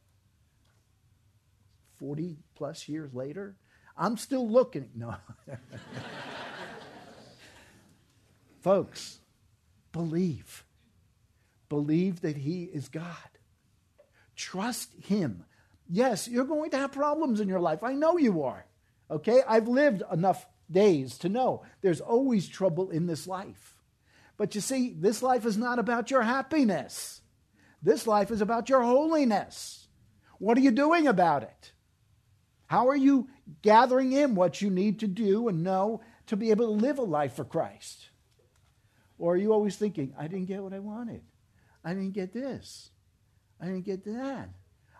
40 1.99 2.39
plus 2.55 2.89
years 2.89 3.13
later, 3.13 3.55
I'm 3.99 4.17
still 4.17 4.49
looking. 4.49 4.89
No. 4.95 5.15
Folks, 8.63 9.19
believe. 9.93 10.65
Believe 11.73 12.21
that 12.21 12.37
He 12.37 12.65
is 12.65 12.91
God. 12.91 13.07
Trust 14.37 14.91
Him. 15.07 15.47
Yes, 15.89 16.29
you're 16.29 16.45
going 16.45 16.71
to 16.73 16.77
have 16.77 16.93
problems 16.93 17.41
in 17.41 17.49
your 17.49 17.61
life. 17.61 17.83
I 17.83 17.95
know 17.95 18.19
you 18.19 18.43
are. 18.43 18.67
Okay? 19.11 19.41
I've 19.49 19.69
lived 19.69 20.03
enough 20.13 20.47
days 20.71 21.17
to 21.21 21.31
know 21.31 21.63
there's 21.81 22.03
always 22.03 22.47
trouble 22.47 22.91
in 22.91 23.07
this 23.07 23.27
life. 23.27 23.79
But 24.37 24.55
you 24.55 24.61
see, 24.61 24.95
this 24.95 25.23
life 25.23 25.47
is 25.47 25.57
not 25.57 25.79
about 25.79 26.11
your 26.11 26.21
happiness. 26.21 27.23
This 27.83 28.07
life 28.07 28.31
is 28.31 28.43
about 28.43 28.69
your 28.69 28.83
holiness. 28.83 29.89
What 30.37 30.59
are 30.59 30.63
you 30.63 30.73
doing 30.73 31.07
about 31.07 31.43
it? 31.43 31.73
How 32.67 32.89
are 32.91 32.97
you 32.97 33.31
gathering 33.63 34.13
in 34.13 34.35
what 34.35 34.61
you 34.61 34.69
need 34.69 35.01
to 35.01 35.07
do 35.07 35.49
and 35.49 35.65
know 35.65 36.03
to 36.27 36.37
be 36.37 36.51
able 36.51 36.67
to 36.67 36.73
live 36.73 36.99
a 36.99 37.03
life 37.03 37.33
for 37.33 37.47
Christ? 37.47 38.11
Or 39.17 39.33
are 39.33 39.39
you 39.39 39.55
always 39.55 39.77
thinking, 39.77 40.13
I 40.19 40.29
didn't 40.29 40.49
get 40.49 40.63
what 40.63 40.75
I 40.75 40.79
wanted? 40.79 41.23
I 41.85 41.95
didn't 41.95 42.12
get 42.12 42.33
this. 42.33 42.90
I 43.61 43.66
didn't 43.66 43.85
get 43.85 44.05
that. 44.05 44.51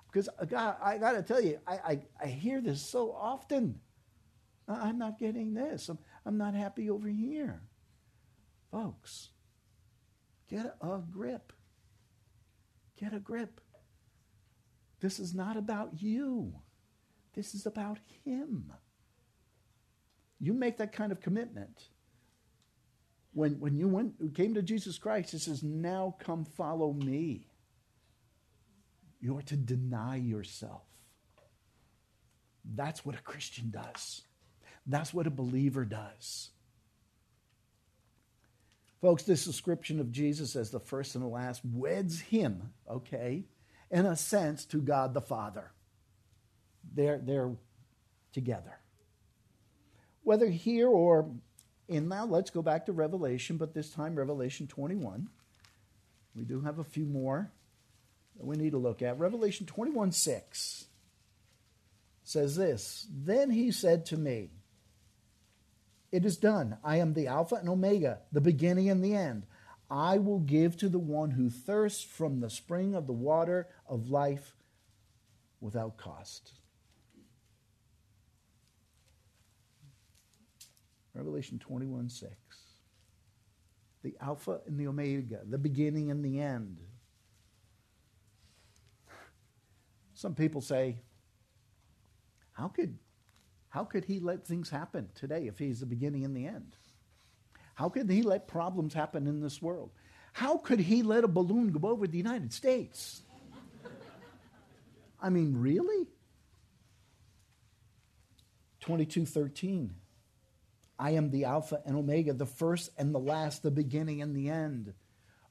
Because 0.07 0.29
uh, 0.39 0.45
God, 0.45 0.77
I 0.83 0.99
got 0.99 1.13
to 1.13 1.23
tell 1.23 1.41
you, 1.41 1.59
I, 1.67 1.75
I, 1.75 2.03
I, 2.23 2.27
hear 2.27 2.61
this 2.61 2.83
so 2.83 3.13
often. 3.13 3.81
I'm 4.69 4.99
not 4.99 5.19
getting 5.19 5.55
this. 5.55 5.89
I'm, 5.89 5.99
I'm 6.27 6.37
not 6.37 6.55
happy 6.55 6.91
over 6.91 7.09
here. 7.09 7.63
Folks, 8.71 9.31
get 10.49 10.77
a 10.81 10.99
grip. 11.11 11.53
Get 12.99 13.15
a 13.15 13.19
grip. 13.19 13.61
This 15.01 15.19
is 15.19 15.35
not 15.35 15.57
about 15.57 16.01
you. 16.01 16.55
This 17.35 17.55
is 17.55 17.67
about 17.67 17.99
Him. 18.25 18.73
You 20.39 20.53
make 20.53 20.77
that 20.79 20.93
kind 20.93 21.11
of 21.11 21.21
commitment. 21.21 21.89
When, 23.35 23.59
when 23.61 23.77
you 23.77 23.89
went, 23.89 24.35
came 24.35 24.55
to 24.55 24.63
Jesus 24.63 24.99
Christ, 24.99 25.33
He 25.33 25.39
says, 25.39 25.63
Now 25.63 26.17
come 26.19 26.45
follow 26.45 26.93
me. 26.93 27.47
You're 29.21 29.43
to 29.43 29.57
deny 29.57 30.17
yourself. 30.17 30.83
That's 32.65 33.05
what 33.05 33.15
a 33.15 33.23
Christian 33.23 33.71
does. 33.71 34.23
That's 34.87 35.15
what 35.15 35.27
a 35.27 35.31
believer 35.31 35.85
does. 35.85 36.51
Folks, 39.01 39.25
this 39.25 39.45
description 39.45 39.99
of 39.99 40.13
Jesus 40.13 40.55
as 40.55 40.71
the 40.71 40.81
first 40.81 41.15
and 41.15 41.25
the 41.25 41.29
last 41.29 41.61
weds 41.65 42.21
him, 42.21 42.71
okay, 42.89 43.45
in 43.91 44.07
a 44.07 44.17
sense, 44.17 44.65
to 44.67 44.81
God 44.81 45.13
the 45.13 45.21
Father. 45.21 45.73
They're, 46.95 47.19
they're 47.19 47.53
together. 48.33 48.79
Whether 50.23 50.49
here 50.49 50.89
or 50.89 51.31
in 51.93 52.09
now, 52.09 52.25
let's 52.25 52.51
go 52.51 52.63
back 52.63 52.87
to 52.87 52.93
Revelation, 52.93 53.57
but 53.57 53.75
this 53.75 53.91
time 53.91 54.17
Revelation 54.17 54.67
21. 54.67 55.29
We 56.35 56.45
do 56.45 56.61
have 56.63 56.79
a 56.79 56.85
few 56.85 57.05
more 57.05 57.51
that 58.37 58.47
we 58.47 58.57
need 58.57 58.71
to 58.71 58.79
look 58.79 59.03
at. 59.03 59.19
Revelation 59.19 59.67
21 59.67 60.13
6 60.13 60.87
says 62.25 62.57
this 62.57 63.07
Then 63.11 63.51
he 63.51 63.71
said 63.71 64.07
to 64.07 64.17
me, 64.17 64.51
It 66.11 66.25
is 66.25 66.37
done. 66.37 66.79
I 66.83 66.97
am 66.97 67.15
the 67.15 67.27
Alpha 67.27 67.57
and 67.57 67.69
Omega, 67.69 68.21
the 68.33 68.41
beginning 68.41 68.89
and 68.89 69.05
the 69.05 69.15
end. 69.15 69.45
I 69.91 70.17
will 70.17 70.41
give 70.41 70.79
to 70.79 70.89
the 70.89 70.99
one 70.99 71.33
who 71.33 71.51
thirsts 71.51 72.03
from 72.03 72.41
the 72.41 72.49
spring 72.49 72.95
of 72.95 73.07
the 73.07 73.13
water 73.13 73.69
of 73.87 74.09
life 74.09 74.55
without 75.61 75.99
cost. 75.99 76.53
Revelation 81.15 81.59
21 81.59 82.09
6. 82.09 82.33
The 84.03 84.17
Alpha 84.21 84.61
and 84.67 84.79
the 84.79 84.89
Omega, 84.89 85.41
the 85.49 85.59
beginning 85.59 86.11
and 86.11 86.25
the 86.25 86.41
end. 86.41 86.79
Some 90.15 90.35
people 90.35 90.61
say, 90.61 90.99
how 92.53 92.69
could, 92.69 92.99
how 93.69 93.85
could 93.85 94.05
he 94.05 94.21
let 94.21 94.47
things 94.47 94.71
happen 94.71 95.09
today 95.15 95.47
if 95.47 95.59
he's 95.59 95.81
the 95.81 95.87
beginning 95.87 96.25
and 96.25 96.37
the 96.37 96.47
end? 96.47 96.77
How 97.75 97.89
could 97.89 98.11
he 98.11 98.23
let 98.23 98.47
problems 98.49 98.95
happen 98.95 99.27
in 99.27 99.41
this 99.41 99.63
world? 99.63 99.91
How 100.33 100.57
could 100.57 100.81
he 100.81 101.03
let 101.03 101.25
a 101.25 101.29
balloon 101.29 101.73
go 101.73 101.89
over 101.89 102.07
the 102.07 102.19
United 102.19 102.53
States? 102.53 103.23
I 105.21 105.29
mean, 105.29 105.57
really? 105.57 106.09
2213. 108.81 109.95
I 111.03 111.11
am 111.11 111.31
the 111.31 111.47
Alpha 111.47 111.83
and 111.85 111.97
Omega, 111.97 112.33
the 112.33 112.47
first 112.47 112.91
and 112.97 113.13
the 113.13 113.19
last, 113.19 113.65
the 113.65 113.73
beginning 113.73 114.23
and 114.23 114.37
the 114.37 114.49
end. 114.49 114.95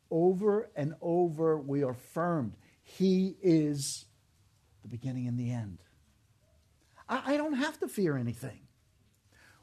Over 0.09 0.71
and 0.77 0.95
over, 1.01 1.57
we 1.57 1.83
are 1.83 1.89
affirmed. 1.89 2.53
He 2.83 3.35
is 3.41 4.05
the 4.81 4.87
beginning 4.87 5.27
and 5.27 5.37
the 5.37 5.51
end. 5.51 5.79
I, 7.09 7.33
I 7.33 7.37
don't 7.37 7.55
have 7.55 7.77
to 7.81 7.89
fear 7.89 8.15
anything. 8.15 8.61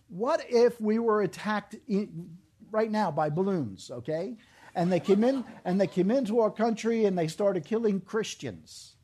What 0.08 0.44
if 0.50 0.78
we 0.78 0.98
were 0.98 1.22
attacked 1.22 1.74
in, 1.88 2.36
right 2.70 2.90
now 2.90 3.10
by 3.10 3.30
balloons, 3.30 3.90
okay? 3.90 4.36
And 4.74 4.92
they 4.92 5.00
came 5.00 5.24
in 5.24 5.42
and 5.64 5.80
they 5.80 5.86
came 5.86 6.10
into 6.10 6.40
our 6.40 6.50
country 6.50 7.06
and 7.06 7.16
they 7.16 7.28
started 7.28 7.64
killing 7.64 8.02
Christians. 8.02 8.94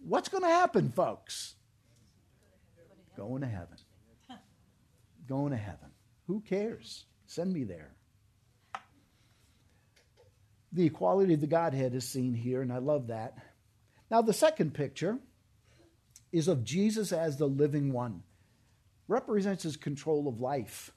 What's 0.00 0.28
going 0.28 0.42
to 0.42 0.50
happen, 0.50 0.90
folks? 0.90 1.54
Going 3.16 3.42
to 3.42 3.48
heaven. 3.48 3.76
Going 5.30 5.52
to 5.52 5.56
heaven. 5.56 5.92
Who 6.26 6.40
cares? 6.40 7.04
Send 7.26 7.52
me 7.52 7.62
there. 7.62 7.92
The 10.72 10.86
equality 10.86 11.34
of 11.34 11.40
the 11.40 11.46
Godhead 11.46 11.94
is 11.94 12.06
seen 12.06 12.34
here, 12.34 12.62
and 12.62 12.72
I 12.72 12.78
love 12.78 13.06
that. 13.06 13.38
Now, 14.10 14.22
the 14.22 14.32
second 14.32 14.74
picture 14.74 15.20
is 16.32 16.48
of 16.48 16.64
Jesus 16.64 17.12
as 17.12 17.36
the 17.36 17.46
living 17.46 17.92
one, 17.92 18.24
represents 19.06 19.62
his 19.62 19.76
control 19.76 20.26
of 20.26 20.40
life. 20.40 20.90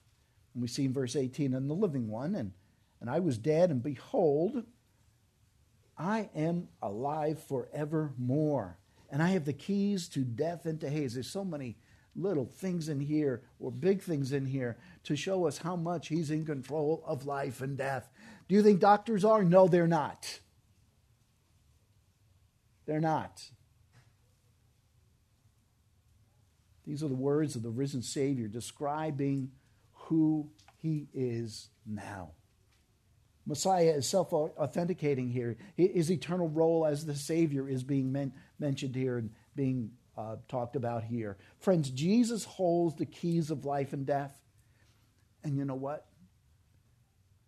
And 0.55 0.63
we 0.63 0.67
see 0.67 0.85
in 0.85 0.93
verse 0.93 1.15
18, 1.15 1.53
and 1.53 1.69
the 1.69 1.75
living 1.75 2.09
one, 2.09 2.33
and, 2.33 2.53
and 3.01 3.11
I 3.11 3.19
was 3.19 3.37
dead, 3.37 3.69
and 3.69 3.83
behold, 3.83 4.63
I 5.95 6.31
am 6.35 6.69
alive 6.81 7.39
forevermore. 7.43 8.79
And 9.11 9.21
I 9.21 9.29
have 9.29 9.45
the 9.45 9.53
keys 9.53 10.07
to 10.09 10.21
death 10.21 10.65
and 10.65 10.79
to 10.81 10.89
Hades. 10.89 11.13
There's 11.13 11.29
so 11.29 11.45
many 11.45 11.77
little 12.15 12.45
things 12.45 12.89
in 12.89 12.99
here 12.99 13.43
or 13.60 13.71
big 13.71 14.02
things 14.02 14.32
in 14.32 14.45
here 14.45 14.78
to 15.04 15.15
show 15.15 15.47
us 15.47 15.58
how 15.58 15.76
much 15.76 16.08
he's 16.08 16.32
in 16.32 16.45
control 16.45 17.04
of 17.06 17.26
life 17.26 17.62
and 17.62 17.78
death. 17.78 18.10
Do 18.47 18.56
you 18.56 18.62
think 18.63 18.80
doctors 18.80 19.26
are? 19.26 19.43
No, 19.43 19.67
they're 19.67 19.88
not. 19.88 20.39
They're 22.86 22.99
not. 22.99 23.41
These 26.86 27.02
are 27.02 27.08
the 27.08 27.15
words 27.15 27.56
of 27.56 27.63
the 27.63 27.69
risen 27.69 28.02
Savior 28.02 28.47
describing 28.47 29.52
who 29.93 30.49
he 30.82 31.08
is 31.13 31.69
now. 31.86 32.32
Messiah 33.45 33.93
is 33.95 34.08
self 34.08 34.32
authenticating 34.32 35.30
here. 35.30 35.58
His 35.76 36.12
eternal 36.12 36.49
role 36.49 36.86
as 36.86 37.06
the 37.06 37.15
Savior 37.15 37.67
is 37.67 37.84
being 37.84 38.12
men- 38.12 38.34
mentioned 38.60 38.95
here 38.95 39.17
and 39.17 39.32
being 39.56 39.91
uh, 40.17 40.36
talked 40.47 40.76
about 40.76 41.04
here. 41.04 41.38
Friends, 41.60 41.89
Jesus 41.89 42.43
holds 42.45 42.95
the 42.95 43.06
keys 43.06 43.52
of 43.52 43.65
life 43.65 43.93
and 43.93 44.06
death. 44.06 44.41
And 45.43 45.58
you 45.58 45.65
know 45.65 45.76
what? 45.76 46.08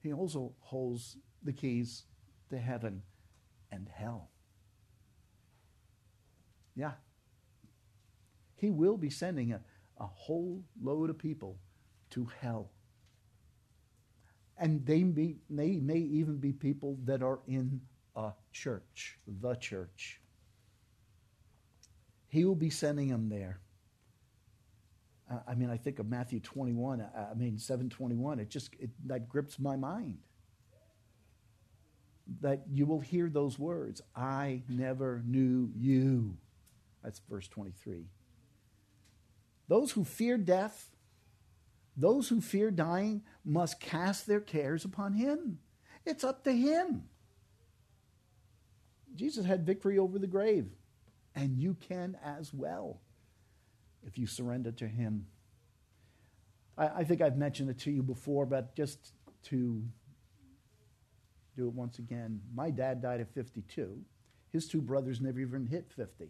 He 0.01 0.13
also 0.13 0.53
holds 0.59 1.17
the 1.43 1.53
keys 1.53 2.03
to 2.49 2.57
heaven 2.57 3.01
and 3.71 3.89
hell. 3.93 4.29
Yeah. 6.75 6.91
He 8.55 8.69
will 8.69 8.97
be 8.97 9.09
sending 9.09 9.53
a, 9.53 9.61
a 9.97 10.05
whole 10.05 10.63
load 10.81 11.09
of 11.09 11.17
people 11.17 11.57
to 12.11 12.27
hell. 12.39 12.71
And 14.57 14.85
they 14.85 15.03
may, 15.03 15.35
they 15.49 15.77
may 15.77 15.97
even 15.97 16.37
be 16.37 16.53
people 16.53 16.97
that 17.03 17.21
are 17.21 17.39
in 17.47 17.81
a 18.15 18.31
church, 18.51 19.19
the 19.41 19.55
church. 19.55 20.21
He 22.35 22.43
will 22.43 22.53
be 22.53 22.69
sending 22.69 23.07
them 23.07 23.29
there. 23.29 23.61
I 25.47 25.55
mean, 25.55 25.69
I 25.69 25.77
think 25.77 25.99
of 25.99 26.09
Matthew 26.09 26.41
21, 26.41 26.99
uh, 26.99 27.29
I 27.31 27.33
mean, 27.33 27.57
721. 27.57 28.39
It 28.39 28.49
just, 28.49 28.75
it, 28.77 28.89
that 29.05 29.29
grips 29.29 29.57
my 29.57 29.77
mind. 29.77 30.17
That 32.41 32.63
you 32.69 32.85
will 32.85 32.99
hear 32.99 33.29
those 33.29 33.57
words 33.57 34.01
I 34.13 34.63
never 34.67 35.23
knew 35.25 35.71
you. 35.77 36.35
That's 37.01 37.21
verse 37.29 37.47
23. 37.47 38.03
Those 39.69 39.93
who 39.93 40.03
fear 40.03 40.37
death, 40.37 40.89
those 41.95 42.27
who 42.27 42.41
fear 42.41 42.69
dying, 42.69 43.23
must 43.45 43.79
cast 43.79 44.27
their 44.27 44.41
cares 44.41 44.83
upon 44.83 45.13
Him. 45.13 45.59
It's 46.05 46.25
up 46.25 46.43
to 46.43 46.51
Him. 46.51 47.05
Jesus 49.15 49.45
had 49.45 49.65
victory 49.65 49.97
over 49.97 50.19
the 50.19 50.27
grave, 50.27 50.67
and 51.35 51.57
you 51.57 51.75
can 51.75 52.17
as 52.23 52.53
well 52.53 53.01
if 54.05 54.17
you 54.17 54.27
surrender 54.27 54.71
to 54.71 54.87
Him. 54.87 55.25
I, 56.77 56.87
I 56.87 57.03
think 57.03 57.21
I've 57.21 57.37
mentioned 57.37 57.69
it 57.69 57.79
to 57.79 57.91
you 57.91 58.03
before, 58.03 58.45
but 58.45 58.75
just 58.75 59.13
to 59.45 59.83
do 61.55 61.67
it 61.67 61.73
once 61.73 61.99
again. 61.99 62.41
My 62.53 62.69
dad 62.69 63.01
died 63.01 63.21
at 63.21 63.33
52. 63.33 63.97
His 64.51 64.67
two 64.67 64.81
brothers 64.81 65.21
never 65.21 65.39
even 65.39 65.65
hit 65.67 65.91
50. 65.95 66.29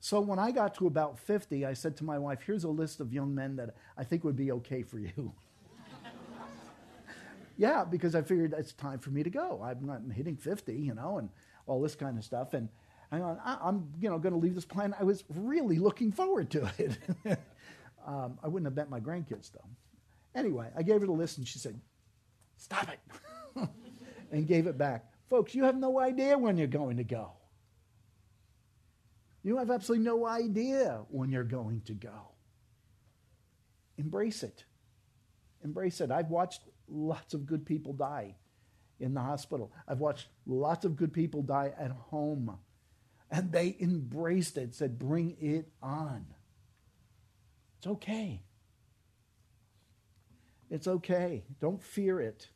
So 0.00 0.20
when 0.20 0.38
I 0.38 0.50
got 0.50 0.74
to 0.76 0.86
about 0.86 1.18
50, 1.18 1.64
I 1.64 1.72
said 1.72 1.96
to 1.98 2.04
my 2.04 2.18
wife, 2.18 2.40
Here's 2.44 2.64
a 2.64 2.68
list 2.68 3.00
of 3.00 3.12
young 3.12 3.34
men 3.34 3.56
that 3.56 3.74
I 3.96 4.04
think 4.04 4.24
would 4.24 4.36
be 4.36 4.52
okay 4.52 4.82
for 4.82 4.98
you. 4.98 5.32
Yeah, 7.58 7.84
because 7.84 8.14
I 8.14 8.20
figured 8.20 8.54
it's 8.56 8.74
time 8.74 8.98
for 8.98 9.08
me 9.08 9.22
to 9.22 9.30
go. 9.30 9.62
I'm 9.64 9.86
not 9.86 10.02
hitting 10.14 10.36
50, 10.36 10.74
you 10.74 10.94
know, 10.94 11.16
and 11.16 11.30
all 11.66 11.80
this 11.80 11.94
kind 11.94 12.18
of 12.18 12.24
stuff. 12.24 12.52
And 12.52 12.68
I, 13.12 13.18
am 13.68 13.88
you 14.00 14.10
know, 14.10 14.18
going 14.18 14.32
to 14.32 14.38
leave 14.38 14.54
this 14.54 14.64
planet. 14.64 14.96
I 15.00 15.04
was 15.04 15.24
really 15.34 15.78
looking 15.78 16.12
forward 16.12 16.50
to 16.50 16.70
it. 16.78 16.98
um, 18.06 18.38
I 18.42 18.48
wouldn't 18.48 18.66
have 18.66 18.76
met 18.76 18.90
my 18.90 19.00
grandkids, 19.00 19.52
though. 19.52 19.68
Anyway, 20.34 20.68
I 20.76 20.82
gave 20.82 21.00
her 21.00 21.06
the 21.06 21.12
list, 21.12 21.38
and 21.38 21.46
she 21.46 21.58
said, 21.58 21.80
Stop 22.56 22.88
it, 22.88 23.68
and 24.32 24.46
gave 24.46 24.66
it 24.66 24.78
back. 24.78 25.04
Folks, 25.28 25.54
you 25.54 25.64
have 25.64 25.76
no 25.76 26.00
idea 26.00 26.38
when 26.38 26.56
you're 26.56 26.66
going 26.66 26.96
to 26.96 27.04
go. 27.04 27.32
You 29.42 29.58
have 29.58 29.70
absolutely 29.70 30.04
no 30.04 30.26
idea 30.26 31.02
when 31.08 31.30
you're 31.30 31.44
going 31.44 31.82
to 31.86 31.92
go. 31.92 32.32
Embrace 33.98 34.42
it. 34.42 34.64
Embrace 35.64 36.00
it. 36.00 36.10
I've 36.10 36.30
watched 36.30 36.62
lots 36.88 37.34
of 37.34 37.46
good 37.46 37.64
people 37.64 37.92
die 37.92 38.34
in 39.00 39.14
the 39.14 39.20
hospital. 39.20 39.72
I've 39.86 40.00
watched 40.00 40.28
lots 40.46 40.84
of 40.84 40.96
good 40.96 41.12
people 41.12 41.42
die 41.42 41.72
at 41.78 41.90
home. 41.90 42.58
And 43.30 43.50
they 43.50 43.76
embraced 43.80 44.56
it, 44.56 44.74
said, 44.74 44.98
Bring 44.98 45.36
it 45.40 45.68
on. 45.82 46.26
It's 47.78 47.86
okay. 47.86 48.42
It's 50.70 50.86
okay. 50.86 51.44
Don't 51.60 51.82
fear 51.82 52.20
it. 52.20 52.48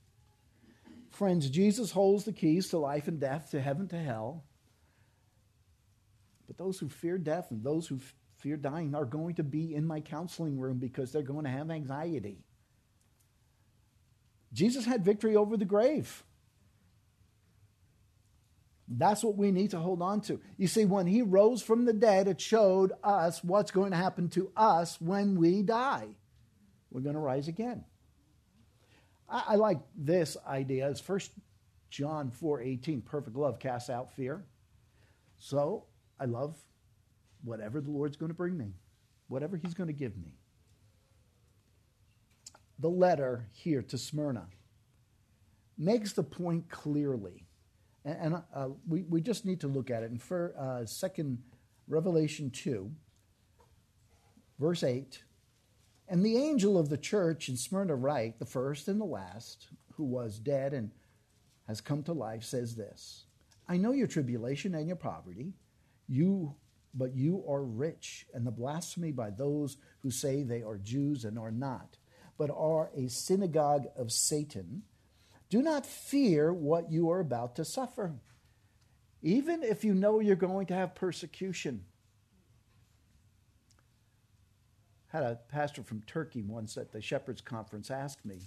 Friends, 1.11 1.51
Jesus 1.51 1.91
holds 1.91 2.25
the 2.25 2.33
keys 2.33 2.69
to 2.69 2.79
life 2.79 3.09
and 3.09 3.21
death, 3.21 3.51
to 3.51 3.61
heaven, 3.61 3.89
to 3.89 3.99
hell. 3.99 4.45
But 6.47 6.57
those 6.57 6.79
who 6.79 6.89
fear 6.89 7.19
death 7.19 7.51
and 7.51 7.63
those 7.63 7.87
who 7.87 8.01
fear 8.39 8.57
dying 8.57 8.95
are 8.95 9.05
going 9.05 9.35
to 9.37 9.45
be 9.45 9.75
in 9.75 9.87
my 9.87 10.01
counseling 10.01 10.59
room 10.59 10.79
because 10.79 11.13
they're 11.13 11.23
going 11.23 11.45
to 11.45 11.51
have 11.51 11.71
anxiety. 11.71 12.45
Jesus 14.53 14.85
had 14.85 15.05
victory 15.05 15.37
over 15.37 15.57
the 15.57 15.65
grave. 15.65 16.25
That's 18.93 19.23
what 19.23 19.37
we 19.37 19.53
need 19.53 19.71
to 19.71 19.79
hold 19.79 20.03
on 20.03 20.21
to. 20.23 20.41
You 20.57 20.67
see, 20.67 20.85
when 20.85 21.07
he 21.07 21.23
rose 21.23 21.63
from 21.63 21.85
the 21.85 21.93
dead, 21.93 22.27
it 22.27 22.41
showed 22.41 22.93
us 23.05 23.43
what's 23.45 23.71
going 23.71 23.93
to 23.93 23.97
happen 23.97 24.29
to 24.31 24.51
us 24.57 25.01
when 25.01 25.37
we 25.37 25.63
die. 25.63 26.09
We're 26.91 27.03
going 27.03 27.15
to 27.15 27.21
rise 27.21 27.47
again. 27.47 27.85
I, 29.29 29.45
I 29.51 29.55
like 29.55 29.79
this 29.97 30.37
idea. 30.45 30.91
It's 30.91 31.01
First 31.01 31.31
John 31.89 32.33
4 32.33 32.63
18. 32.63 33.03
Perfect 33.03 33.37
love 33.37 33.61
casts 33.61 33.91
out 33.91 34.13
fear. 34.17 34.45
So 35.39 35.85
I 36.19 36.25
love 36.25 36.57
whatever 37.45 37.81
the 37.81 37.93
Lord's 37.93 38.17
going 38.17 38.31
to 38.31 38.35
bring 38.35 38.59
me, 38.59 38.75
whatever 39.29 39.57
he's 39.57 39.75
going 39.75 39.87
to 39.87 39.93
give 39.93 40.17
me. 40.17 40.35
The 42.81 42.91
letter 42.91 43.47
here 43.53 43.83
to 43.83 43.97
Smyrna 43.97 44.49
makes 45.79 46.13
the 46.13 46.25
point 46.25 46.69
clearly 46.69 47.47
and, 48.05 48.35
and 48.35 48.43
uh, 48.55 48.69
we, 48.89 49.03
we 49.03 49.21
just 49.21 49.45
need 49.45 49.61
to 49.61 49.69
look 49.69 49.91
at 49.91 50.03
it. 50.03 50.11
In 50.11 50.19
for, 50.19 50.55
uh, 50.59 50.87
second 50.87 51.39
Revelation 51.89 52.51
2, 52.51 52.91
verse 54.59 54.83
8, 54.83 55.23
and 56.09 56.25
the 56.25 56.37
angel 56.37 56.79
of 56.79 56.89
the 56.89 56.99
church 56.99 57.49
in 57.49 57.57
Smyrna 57.57 57.95
write, 57.95 58.39
the 58.39 58.47
first 58.47 58.89
and 58.89 59.01
the 59.01 59.05
last, 59.05 59.69
who 59.95 60.05
was 60.05 60.39
dead 60.39 60.73
and 60.73 60.91
has 61.69 61.81
come 61.81 62.03
to 62.05 62.13
life, 62.13 62.43
says 62.43 62.75
this 62.75 63.25
I 63.69 63.77
know 63.77 63.93
your 63.93 64.09
tribulation 64.09 64.75
and 64.75 64.87
your 64.87 64.97
poverty, 64.97 65.53
you 66.09 66.55
but 66.95 67.15
you 67.15 67.45
are 67.49 67.63
rich, 67.63 68.27
and 68.35 68.47
the 68.47 68.51
blasphemy 68.51 69.13
by 69.13 69.31
those 69.31 69.77
who 70.03 70.11
say 70.11 70.43
they 70.43 70.63
are 70.63 70.79
Jews 70.79 71.25
and 71.25 71.39
are 71.39 71.53
not, 71.53 71.99
but 72.37 72.51
are 72.51 72.91
a 72.97 73.09
synagogue 73.09 73.87
of 73.97 74.11
Satan. 74.11 74.83
Do 75.51 75.63
not 75.63 75.85
fear 75.85 76.53
what 76.53 76.93
you 76.93 77.11
are 77.11 77.19
about 77.19 77.57
to 77.57 77.65
suffer, 77.65 78.15
even 79.21 79.65
if 79.65 79.83
you 79.85 79.95
know 79.95 80.21
you're 80.21 80.37
going 80.37 80.67
to 80.67 80.75
have 80.75 80.95
persecution. 80.95 81.85
Had 85.09 85.25
a 85.25 85.41
pastor 85.49 85.83
from 85.83 86.03
Turkey 86.03 86.43
once 86.43 86.77
at 86.77 86.93
the 86.93 87.03
Shepherds 87.03 87.41
Conference 87.41 87.91
ask 87.91 88.25
me, 88.25 88.39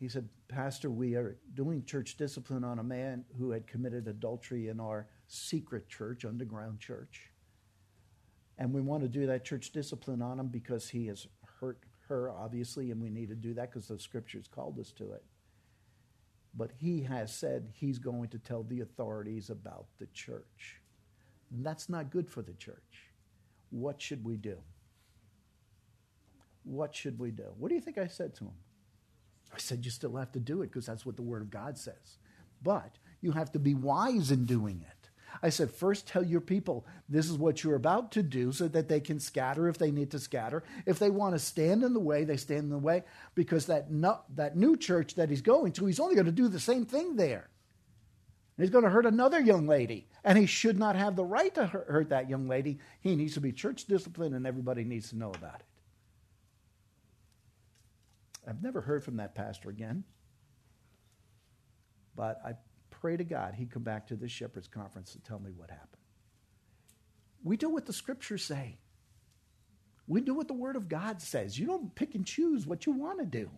he 0.00 0.08
said, 0.08 0.28
Pastor, 0.48 0.90
we 0.90 1.14
are 1.14 1.38
doing 1.54 1.84
church 1.84 2.16
discipline 2.16 2.64
on 2.64 2.80
a 2.80 2.84
man 2.84 3.24
who 3.36 3.50
had 3.50 3.68
committed 3.68 4.08
adultery 4.08 4.68
in 4.68 4.80
our 4.80 5.06
secret 5.28 5.88
church, 5.88 6.24
underground 6.24 6.80
church. 6.80 7.30
And 8.58 8.72
we 8.72 8.80
want 8.80 9.02
to 9.04 9.08
do 9.08 9.26
that 9.26 9.44
church 9.44 9.70
discipline 9.70 10.20
on 10.20 10.40
him 10.40 10.48
because 10.48 10.88
he 10.88 11.06
has 11.06 11.28
hurt 11.60 11.78
her, 12.08 12.30
obviously, 12.30 12.90
and 12.90 13.00
we 13.00 13.08
need 13.08 13.28
to 13.28 13.36
do 13.36 13.54
that 13.54 13.70
because 13.70 13.86
the 13.86 13.98
scriptures 14.00 14.48
called 14.52 14.80
us 14.80 14.90
to 14.92 15.12
it 15.12 15.22
but 16.54 16.70
he 16.78 17.02
has 17.02 17.34
said 17.34 17.68
he's 17.72 17.98
going 17.98 18.28
to 18.28 18.38
tell 18.38 18.62
the 18.62 18.80
authorities 18.80 19.50
about 19.50 19.86
the 19.98 20.06
church. 20.06 20.80
And 21.50 21.64
that's 21.64 21.88
not 21.88 22.10
good 22.10 22.28
for 22.28 22.42
the 22.42 22.54
church. 22.54 23.12
What 23.70 24.00
should 24.00 24.24
we 24.24 24.36
do? 24.36 24.58
What 26.64 26.94
should 26.94 27.18
we 27.18 27.30
do? 27.30 27.46
What 27.58 27.68
do 27.68 27.74
you 27.74 27.80
think 27.80 27.98
I 27.98 28.06
said 28.06 28.34
to 28.36 28.44
him? 28.44 28.54
I 29.54 29.58
said, 29.58 29.84
You 29.84 29.90
still 29.90 30.16
have 30.16 30.32
to 30.32 30.40
do 30.40 30.62
it 30.62 30.66
because 30.66 30.86
that's 30.86 31.06
what 31.06 31.16
the 31.16 31.22
Word 31.22 31.42
of 31.42 31.50
God 31.50 31.78
says. 31.78 32.18
But 32.62 32.98
you 33.20 33.32
have 33.32 33.52
to 33.52 33.58
be 33.58 33.74
wise 33.74 34.30
in 34.30 34.44
doing 34.44 34.84
it. 34.86 34.97
I 35.42 35.50
said, 35.50 35.70
first 35.70 36.06
tell 36.06 36.24
your 36.24 36.40
people 36.40 36.86
this 37.08 37.28
is 37.30 37.38
what 37.38 37.62
you're 37.62 37.74
about 37.74 38.12
to 38.12 38.22
do 38.22 38.52
so 38.52 38.68
that 38.68 38.88
they 38.88 39.00
can 39.00 39.20
scatter 39.20 39.68
if 39.68 39.78
they 39.78 39.90
need 39.90 40.10
to 40.12 40.18
scatter. 40.18 40.64
If 40.86 40.98
they 40.98 41.10
want 41.10 41.34
to 41.34 41.38
stand 41.38 41.82
in 41.82 41.94
the 41.94 42.00
way, 42.00 42.24
they 42.24 42.36
stand 42.36 42.64
in 42.64 42.70
the 42.70 42.78
way 42.78 43.04
because 43.34 43.66
that, 43.66 43.90
no, 43.90 44.20
that 44.34 44.56
new 44.56 44.76
church 44.76 45.14
that 45.14 45.30
he's 45.30 45.42
going 45.42 45.72
to, 45.72 45.86
he's 45.86 46.00
only 46.00 46.14
going 46.14 46.26
to 46.26 46.32
do 46.32 46.48
the 46.48 46.60
same 46.60 46.84
thing 46.86 47.16
there. 47.16 47.48
He's 48.56 48.70
going 48.70 48.84
to 48.84 48.90
hurt 48.90 49.06
another 49.06 49.38
young 49.38 49.68
lady, 49.68 50.08
and 50.24 50.36
he 50.36 50.46
should 50.46 50.78
not 50.78 50.96
have 50.96 51.14
the 51.14 51.24
right 51.24 51.54
to 51.54 51.66
hurt 51.66 52.08
that 52.08 52.28
young 52.28 52.48
lady. 52.48 52.80
He 53.00 53.14
needs 53.14 53.34
to 53.34 53.40
be 53.40 53.52
church 53.52 53.84
disciplined, 53.84 54.34
and 54.34 54.48
everybody 54.48 54.82
needs 54.82 55.10
to 55.10 55.16
know 55.16 55.30
about 55.30 55.60
it. 55.60 55.66
I've 58.48 58.60
never 58.62 58.80
heard 58.80 59.04
from 59.04 59.18
that 59.18 59.36
pastor 59.36 59.68
again, 59.68 60.02
but 62.16 62.40
I 62.44 62.54
pray 63.00 63.16
to 63.16 63.24
God 63.24 63.54
he'd 63.54 63.70
come 63.70 63.82
back 63.82 64.06
to 64.08 64.16
this 64.16 64.30
shepherd's 64.30 64.68
conference 64.68 65.14
and 65.14 65.24
tell 65.24 65.38
me 65.38 65.50
what 65.56 65.70
happened. 65.70 66.02
We 67.44 67.56
do 67.56 67.68
what 67.68 67.86
the 67.86 67.92
scriptures 67.92 68.44
say. 68.44 68.78
We 70.06 70.20
do 70.20 70.34
what 70.34 70.48
the 70.48 70.54
Word 70.54 70.76
of 70.76 70.88
God 70.88 71.20
says. 71.20 71.58
You 71.58 71.66
don't 71.66 71.94
pick 71.94 72.14
and 72.14 72.26
choose 72.26 72.66
what 72.66 72.86
you 72.86 72.92
want 72.92 73.20
to 73.20 73.26
do. 73.26 73.50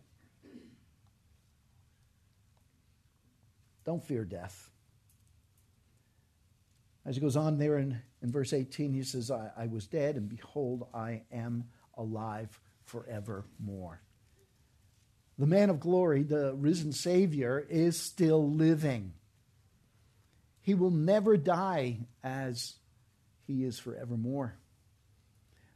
Don't 3.84 4.04
fear 4.04 4.24
death. 4.24 4.68
As 7.06 7.14
he 7.14 7.20
goes 7.20 7.36
on 7.36 7.56
there 7.56 7.78
in, 7.78 8.00
in 8.22 8.30
verse 8.30 8.52
18, 8.52 8.92
he 8.92 9.02
says, 9.02 9.30
I, 9.30 9.50
I 9.56 9.66
was 9.68 9.86
dead, 9.86 10.16
and 10.16 10.28
behold, 10.28 10.86
I 10.92 11.22
am 11.32 11.64
alive 11.96 12.60
forevermore. 12.84 14.02
The 15.38 15.46
man 15.46 15.70
of 15.70 15.80
glory, 15.80 16.22
the 16.22 16.54
risen 16.54 16.92
Savior, 16.92 17.64
is 17.70 17.98
still 17.98 18.50
living. 18.50 19.14
He 20.62 20.74
will 20.74 20.90
never 20.90 21.36
die 21.36 21.98
as 22.22 22.74
he 23.46 23.64
is 23.64 23.78
forevermore. 23.78 24.54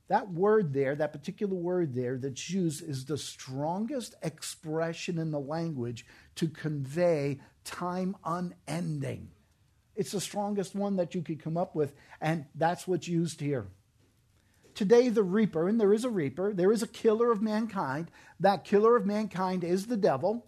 That 0.08 0.30
word 0.30 0.74
there, 0.74 0.94
that 0.94 1.12
particular 1.12 1.54
word 1.54 1.94
there 1.94 2.18
that's 2.18 2.50
used, 2.50 2.86
is 2.86 3.06
the 3.06 3.16
strongest 3.16 4.14
expression 4.22 5.18
in 5.18 5.30
the 5.30 5.40
language 5.40 6.04
to 6.36 6.48
convey 6.48 7.40
time 7.64 8.14
unending. 8.24 9.30
It's 9.96 10.12
the 10.12 10.20
strongest 10.20 10.74
one 10.74 10.96
that 10.96 11.14
you 11.14 11.22
could 11.22 11.42
come 11.42 11.56
up 11.56 11.74
with, 11.74 11.94
and 12.20 12.44
that's 12.54 12.86
what's 12.86 13.08
used 13.08 13.40
here. 13.40 13.66
Today, 14.74 15.08
the 15.08 15.22
reaper, 15.22 15.68
and 15.68 15.80
there 15.80 15.94
is 15.94 16.04
a 16.04 16.10
reaper, 16.10 16.52
there 16.52 16.72
is 16.72 16.82
a 16.82 16.88
killer 16.88 17.30
of 17.30 17.40
mankind. 17.40 18.10
That 18.40 18.64
killer 18.64 18.96
of 18.96 19.06
mankind 19.06 19.62
is 19.62 19.86
the 19.86 19.96
devil. 19.96 20.44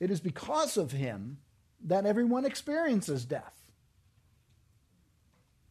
It 0.00 0.10
is 0.10 0.20
because 0.20 0.76
of 0.76 0.92
him 0.92 1.38
that 1.84 2.06
everyone 2.06 2.44
experiences 2.44 3.24
death. 3.24 3.70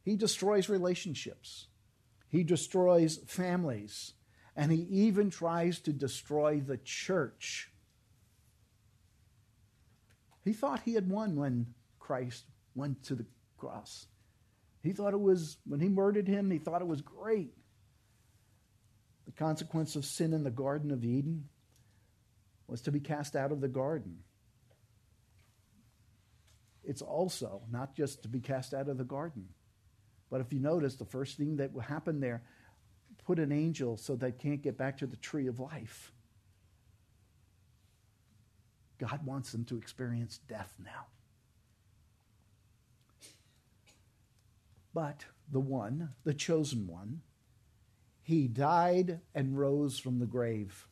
He 0.04 0.16
destroys 0.16 0.70
relationships, 0.70 1.68
he 2.30 2.44
destroys 2.44 3.18
families, 3.28 4.14
and 4.56 4.72
he 4.72 4.82
even 4.90 5.30
tries 5.30 5.80
to 5.80 5.94
destroy 5.94 6.60
the 6.60 6.78
church. 6.78 7.72
He 10.44 10.54
thought 10.54 10.82
he 10.82 10.94
had 10.94 11.10
won 11.10 11.36
when 11.36 11.74
Christ 12.00 12.46
went 12.76 13.04
to 13.04 13.16
the 13.16 13.26
cross. 13.58 14.08
He 14.84 14.92
thought 14.92 15.14
it 15.14 15.22
was, 15.22 15.58
when 15.66 15.80
he 15.80 15.88
murdered 15.88 16.28
him, 16.28 16.52
he 16.52 16.58
thought 16.58 16.82
it 16.82 16.88
was 16.88 17.02
great. 17.02 17.54
The 19.26 19.32
consequence 19.32 19.96
of 19.96 20.04
sin 20.04 20.34
in 20.34 20.44
the 20.44 20.52
Garden 20.52 20.92
of 20.92 21.06
Eden 21.06 21.48
was 22.74 22.82
to 22.82 22.92
be 22.92 23.00
cast 23.00 23.36
out 23.36 23.52
of 23.52 23.62
the 23.62 23.68
garden. 23.68 24.18
It's 26.84 27.04
also 27.04 27.62
not 27.72 27.96
just 27.96 28.24
to 28.24 28.28
be 28.28 28.40
cast 28.40 28.74
out 28.74 28.90
of 28.90 28.98
the 28.98 29.04
garden. 29.04 29.50
But 30.32 30.42
if 30.42 30.52
you 30.52 30.60
notice, 30.60 30.96
the 30.96 31.06
first 31.06 31.38
thing 31.38 31.58
that 31.58 31.70
happened 31.88 32.24
there, 32.24 32.42
put 33.28 33.38
an 33.38 33.52
angel 33.52 33.96
so 33.96 34.16
they 34.16 34.32
can't 34.32 34.64
get 34.64 34.76
back 34.76 34.98
to 34.98 35.06
the 35.06 35.18
tree 35.18 35.46
of 35.46 35.60
life. 35.60 36.12
God 38.98 39.24
wants 39.24 39.52
them 39.52 39.66
to 39.66 39.78
experience 39.78 40.40
death 40.50 40.74
now. 40.84 41.06
But 44.96 45.26
the 45.48 45.60
one, 45.60 46.10
the 46.24 46.34
chosen 46.34 46.88
one, 46.88 47.22
he 48.24 48.48
died 48.48 49.20
and 49.36 49.60
rose 49.60 50.00
from 50.00 50.18
the 50.18 50.26
grave. 50.26 50.88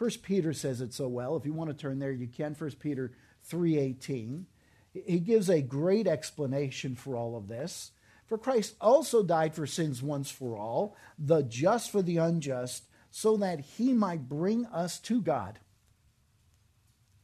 First 0.00 0.22
Peter 0.22 0.54
says 0.54 0.80
it 0.80 0.94
so 0.94 1.08
well. 1.08 1.36
If 1.36 1.44
you 1.44 1.52
want 1.52 1.68
to 1.68 1.76
turn 1.76 1.98
there, 1.98 2.10
you 2.10 2.26
can. 2.26 2.54
First 2.54 2.80
Peter 2.80 3.12
3:18. 3.42 4.46
He 4.94 5.20
gives 5.20 5.50
a 5.50 5.60
great 5.60 6.06
explanation 6.06 6.94
for 6.94 7.16
all 7.16 7.36
of 7.36 7.48
this. 7.48 7.92
For 8.24 8.38
Christ 8.38 8.76
also 8.80 9.22
died 9.22 9.54
for 9.54 9.66
sins 9.66 10.02
once 10.02 10.30
for 10.30 10.56
all, 10.56 10.96
the 11.18 11.42
just 11.42 11.90
for 11.90 12.00
the 12.00 12.16
unjust, 12.16 12.88
so 13.10 13.36
that 13.36 13.60
he 13.60 13.92
might 13.92 14.26
bring 14.26 14.64
us 14.64 14.98
to 15.00 15.20
God. 15.20 15.60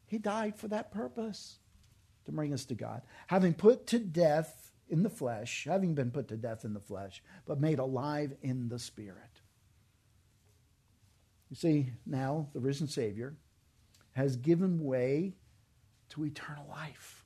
He 0.04 0.18
died 0.18 0.54
for 0.54 0.68
that 0.68 0.92
purpose, 0.92 1.60
to 2.26 2.32
bring 2.32 2.52
us 2.52 2.66
to 2.66 2.74
God. 2.74 3.00
Having 3.28 3.54
put 3.54 3.86
to 3.86 3.98
death 3.98 4.70
in 4.86 5.02
the 5.02 5.08
flesh, 5.08 5.64
having 5.64 5.94
been 5.94 6.10
put 6.10 6.28
to 6.28 6.36
death 6.36 6.62
in 6.62 6.74
the 6.74 6.80
flesh, 6.80 7.22
but 7.46 7.58
made 7.58 7.78
alive 7.78 8.36
in 8.42 8.68
the 8.68 8.78
Spirit. 8.78 9.35
You 11.50 11.56
see, 11.56 11.92
now 12.04 12.48
the 12.52 12.60
risen 12.60 12.88
Savior 12.88 13.36
has 14.12 14.36
given 14.36 14.84
way 14.84 15.34
to 16.10 16.24
eternal 16.24 16.66
life. 16.68 17.24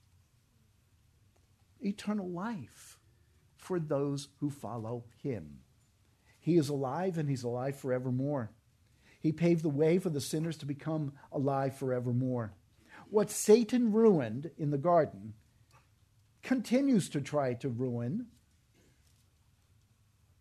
Eternal 1.80 2.28
life 2.28 2.98
for 3.56 3.78
those 3.78 4.28
who 4.40 4.50
follow 4.50 5.04
him. 5.22 5.60
He 6.38 6.56
is 6.56 6.68
alive 6.68 7.18
and 7.18 7.28
he's 7.28 7.44
alive 7.44 7.76
forevermore. 7.76 8.50
He 9.20 9.32
paved 9.32 9.62
the 9.62 9.68
way 9.68 9.98
for 9.98 10.10
the 10.10 10.20
sinners 10.20 10.56
to 10.58 10.66
become 10.66 11.12
alive 11.30 11.76
forevermore. 11.76 12.54
What 13.08 13.30
Satan 13.30 13.92
ruined 13.92 14.50
in 14.56 14.70
the 14.70 14.78
garden 14.78 15.34
continues 16.42 17.08
to 17.10 17.20
try 17.20 17.54
to 17.54 17.68
ruin, 17.68 18.26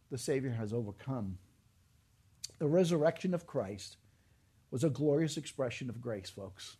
the 0.10 0.18
Savior 0.18 0.52
has 0.52 0.74
overcome. 0.74 1.38
The 2.60 2.68
resurrection 2.68 3.34
of 3.34 3.48
Christ 3.48 3.98
was 4.72 4.84
a 4.84 4.90
glorious 4.90 5.38
expression 5.38 5.90
of 5.90 6.02
grace, 6.02 6.30
folks. 6.30 6.78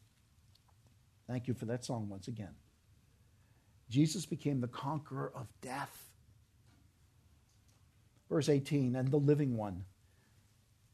Thank 1.28 1.48
you 1.48 1.54
for 1.54 1.66
that 1.66 1.86
song 1.86 2.10
once 2.10 2.28
again. 2.28 2.56
Jesus 3.90 4.26
became 4.26 4.62
the 4.62 4.68
conqueror 4.68 5.32
of 5.36 5.48
death. 5.62 6.12
Verse 8.30 8.50
18, 8.50 8.96
and 8.96 9.10
the 9.10 9.18
living 9.18 9.58
one. 9.58 9.86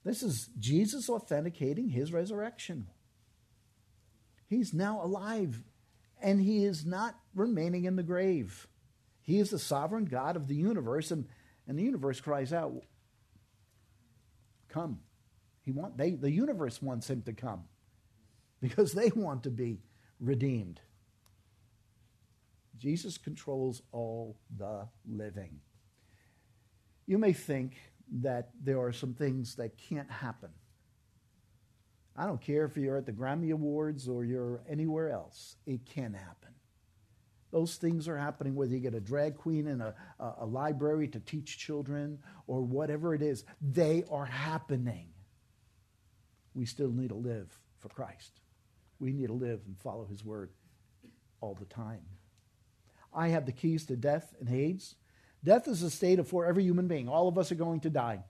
This 0.06 0.24
is 0.24 0.50
Jesus 0.60 1.10
authenticating 1.10 1.90
his 1.90 2.14
resurrection. 2.14 2.88
He's 4.48 4.74
now 4.74 5.04
alive 5.04 5.62
and 6.22 6.42
he 6.42 6.64
is 6.64 6.86
not 6.86 7.16
remaining 7.34 7.86
in 7.86 7.96
the 7.96 8.04
grave. 8.04 8.68
He 9.22 9.40
is 9.40 9.50
the 9.50 9.60
sovereign 9.60 10.06
God 10.06 10.36
of 10.36 10.48
the 10.48 10.56
universe, 10.56 11.12
and, 11.12 11.28
and 11.68 11.78
the 11.78 11.84
universe 11.84 12.22
cries 12.22 12.54
out, 12.54 12.84
Come. 14.76 15.00
He 15.62 15.72
want, 15.72 15.98
they, 15.98 16.12
the 16.12 16.30
universe 16.30 16.82
wants 16.82 17.10
him 17.10 17.22
to 17.22 17.32
come 17.32 17.64
because 18.62 18.92
they 18.92 19.10
want 19.16 19.44
to 19.44 19.50
be 19.50 19.80
redeemed. 20.20 20.82
Jesus 22.78 23.18
controls 23.18 23.82
all 23.94 24.36
the 24.58 24.86
living. 25.10 25.62
You 27.08 27.18
may 27.18 27.32
think 27.32 27.78
that 28.20 28.50
there 28.62 28.82
are 28.82 28.92
some 28.92 29.14
things 29.14 29.56
that 29.56 29.78
can't 29.78 30.12
happen. 30.12 30.50
I 32.18 32.26
don't 32.26 32.42
care 32.42 32.66
if 32.66 32.76
you're 32.76 32.98
at 32.98 33.06
the 33.06 33.14
Grammy 33.14 33.54
Awards 33.54 34.10
or 34.10 34.26
you're 34.26 34.62
anywhere 34.70 35.10
else, 35.10 35.56
it 35.66 35.86
can 35.86 36.14
happen. 36.14 36.52
Those 37.56 37.78
things 37.78 38.10
are 38.10 38.18
happening 38.18 38.54
whether 38.54 38.74
you 38.74 38.82
get 38.82 38.96
a 38.96 39.00
drag 39.00 39.38
queen 39.38 39.68
in 39.68 39.80
a, 39.80 39.96
a, 40.20 40.46
library 40.46 41.08
to 41.08 41.22
teach 41.22 41.58
children 41.58 42.20
or 42.48 42.62
whatever 42.62 43.16
it 43.16 43.22
is, 43.22 43.46
they 43.62 44.04
are 44.12 44.26
happening. 44.26 45.08
We 46.54 46.66
still 46.66 46.92
need 46.92 47.12
to 47.12 47.16
live 47.16 47.58
for 47.80 47.88
Christ. 47.88 48.42
We 49.00 49.14
need 49.14 49.28
to 49.28 49.34
live 49.34 49.62
and 49.68 49.80
follow 49.80 50.04
his 50.04 50.22
word 50.26 50.50
all 51.40 51.54
the 51.58 51.64
time. 51.64 52.02
I 53.14 53.30
have 53.30 53.46
the 53.46 53.54
keys 53.54 53.86
to 53.86 53.96
death 53.96 54.36
and 54.38 54.50
Hades. 54.50 54.96
Death 55.42 55.70
is 55.70 55.82
a 55.82 55.90
state 55.90 56.20
of 56.20 56.28
for 56.28 56.46
every 56.46 56.66
human 56.66 56.90
being. 56.90 57.08
All 57.08 57.30
of 57.30 57.38
us 57.38 57.54
are 57.54 57.56
going 57.56 57.80
to 57.80 57.90
die. 57.90 58.26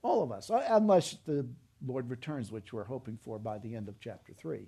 All 0.00 0.22
of 0.22 0.32
us, 0.32 0.48
uh, 0.48 0.64
unless 0.70 1.18
the 1.26 1.46
Lord 1.86 2.08
returns, 2.08 2.50
which 2.50 2.72
we're 2.72 2.84
hoping 2.84 3.18
for 3.22 3.38
by 3.38 3.58
the 3.58 3.74
end 3.74 3.90
of 3.90 4.00
chapter 4.00 4.32
3. 4.32 4.66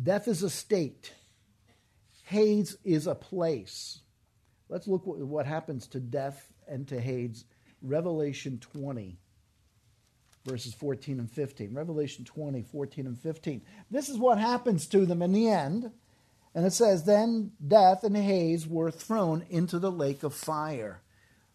Death 0.00 0.28
is 0.28 0.42
a 0.42 0.50
state, 0.50 1.12
Hades 2.24 2.76
is 2.84 3.06
a 3.06 3.14
place. 3.14 4.00
Let's 4.68 4.88
look 4.88 5.02
what, 5.04 5.46
happens 5.46 5.86
to 5.88 6.00
death 6.00 6.52
and 6.66 6.88
to 6.88 7.00
Hades. 7.00 7.44
Revelation 7.82 8.58
20, 8.58 9.16
verses 10.44 10.74
14 10.74 11.20
and 11.20 11.30
15. 11.30 11.72
Revelation 11.72 12.24
20, 12.24 12.62
14 12.62 13.06
and 13.06 13.18
15. 13.18 13.62
This 13.90 14.08
is 14.08 14.18
what 14.18 14.38
happens 14.38 14.86
to 14.88 15.06
them 15.06 15.22
in 15.22 15.32
the 15.32 15.48
end. 15.48 15.92
And 16.54 16.66
it 16.66 16.72
says, 16.72 17.04
Then 17.04 17.52
death 17.66 18.02
and 18.02 18.16
Hades 18.16 18.66
were 18.66 18.90
thrown 18.90 19.44
into 19.50 19.78
the 19.78 19.92
lake 19.92 20.24
of 20.24 20.34
fire. 20.34 21.02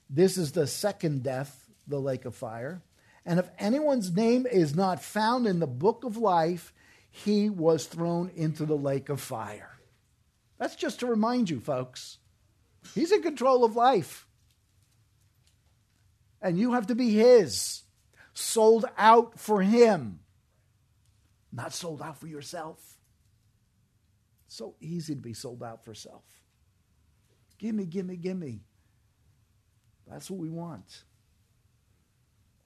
This 0.10 0.38
is 0.38 0.54
the 0.54 0.68
second 0.68 1.24
death, 1.24 1.70
the 1.88 2.00
lake 2.00 2.24
of 2.24 2.36
fire. 2.36 2.82
And 3.26 3.40
if 3.40 3.50
anyone's 3.60 4.16
name 4.16 4.46
is 4.46 4.76
not 4.76 5.04
found 5.04 5.48
in 5.48 5.60
the 5.60 5.68
book 5.68 6.04
of 6.04 6.18
life, 6.18 6.72
he 7.12 7.50
was 7.50 7.86
thrown 7.86 8.32
into 8.36 8.66
the 8.66 8.76
lake 8.76 9.10
of 9.10 9.22
fire. 9.22 9.78
That's 10.58 10.76
just 10.76 11.02
to 11.02 11.08
remind 11.08 11.50
you, 11.50 11.60
folks. 11.60 12.18
He's 12.96 13.12
in 13.12 13.22
control 13.22 13.64
of 13.64 13.76
life. 13.76 14.28
And 16.42 16.58
you 16.58 16.74
have 16.74 16.88
to 16.88 16.96
be 16.96 17.12
his, 17.12 17.84
sold 18.34 18.86
out 18.98 19.40
for 19.40 19.62
him, 19.62 20.22
not 21.52 21.74
sold 21.74 22.02
out 22.02 22.20
for 22.20 22.28
yourself. 22.28 22.98
so 24.48 24.76
easy 24.82 25.14
to 25.16 25.22
be 25.22 25.34
sold 25.34 25.62
out 25.62 25.86
for 25.86 25.94
self. 25.94 26.24
Gimme, 27.60 27.86
gimme, 27.86 28.18
gimme. 28.18 28.64
That's 30.08 30.30
what 30.30 30.40
we 30.40 30.50
want. 30.50 31.04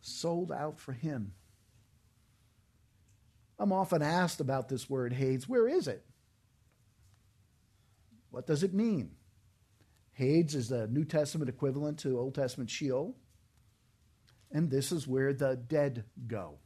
Sold 0.02 0.52
out 0.52 0.80
for 0.80 0.93
Him. 0.93 1.34
I'm 3.58 3.72
often 3.72 4.01
asked 4.01 4.39
about 4.39 4.70
this 4.70 4.89
word 4.89 5.14
Hades. 5.14 5.47
Where 5.47 5.68
is 5.68 5.88
it? 5.88 6.03
What 8.30 8.47
does 8.47 8.64
it 8.64 8.74
mean? 8.74 9.12
Hades 10.14 10.56
is 10.56 10.70
the 10.70 10.88
New 10.88 11.06
Testament 11.06 11.49
equivalent 11.49 11.99
to 11.99 12.20
Old 12.20 12.36
Testament 12.36 12.70
Sheol. 12.70 13.16
And 14.51 14.70
this 14.70 14.91
is 14.91 15.08
where 15.08 15.34
the 15.34 15.56
dead 15.56 16.03
go. 16.28 16.60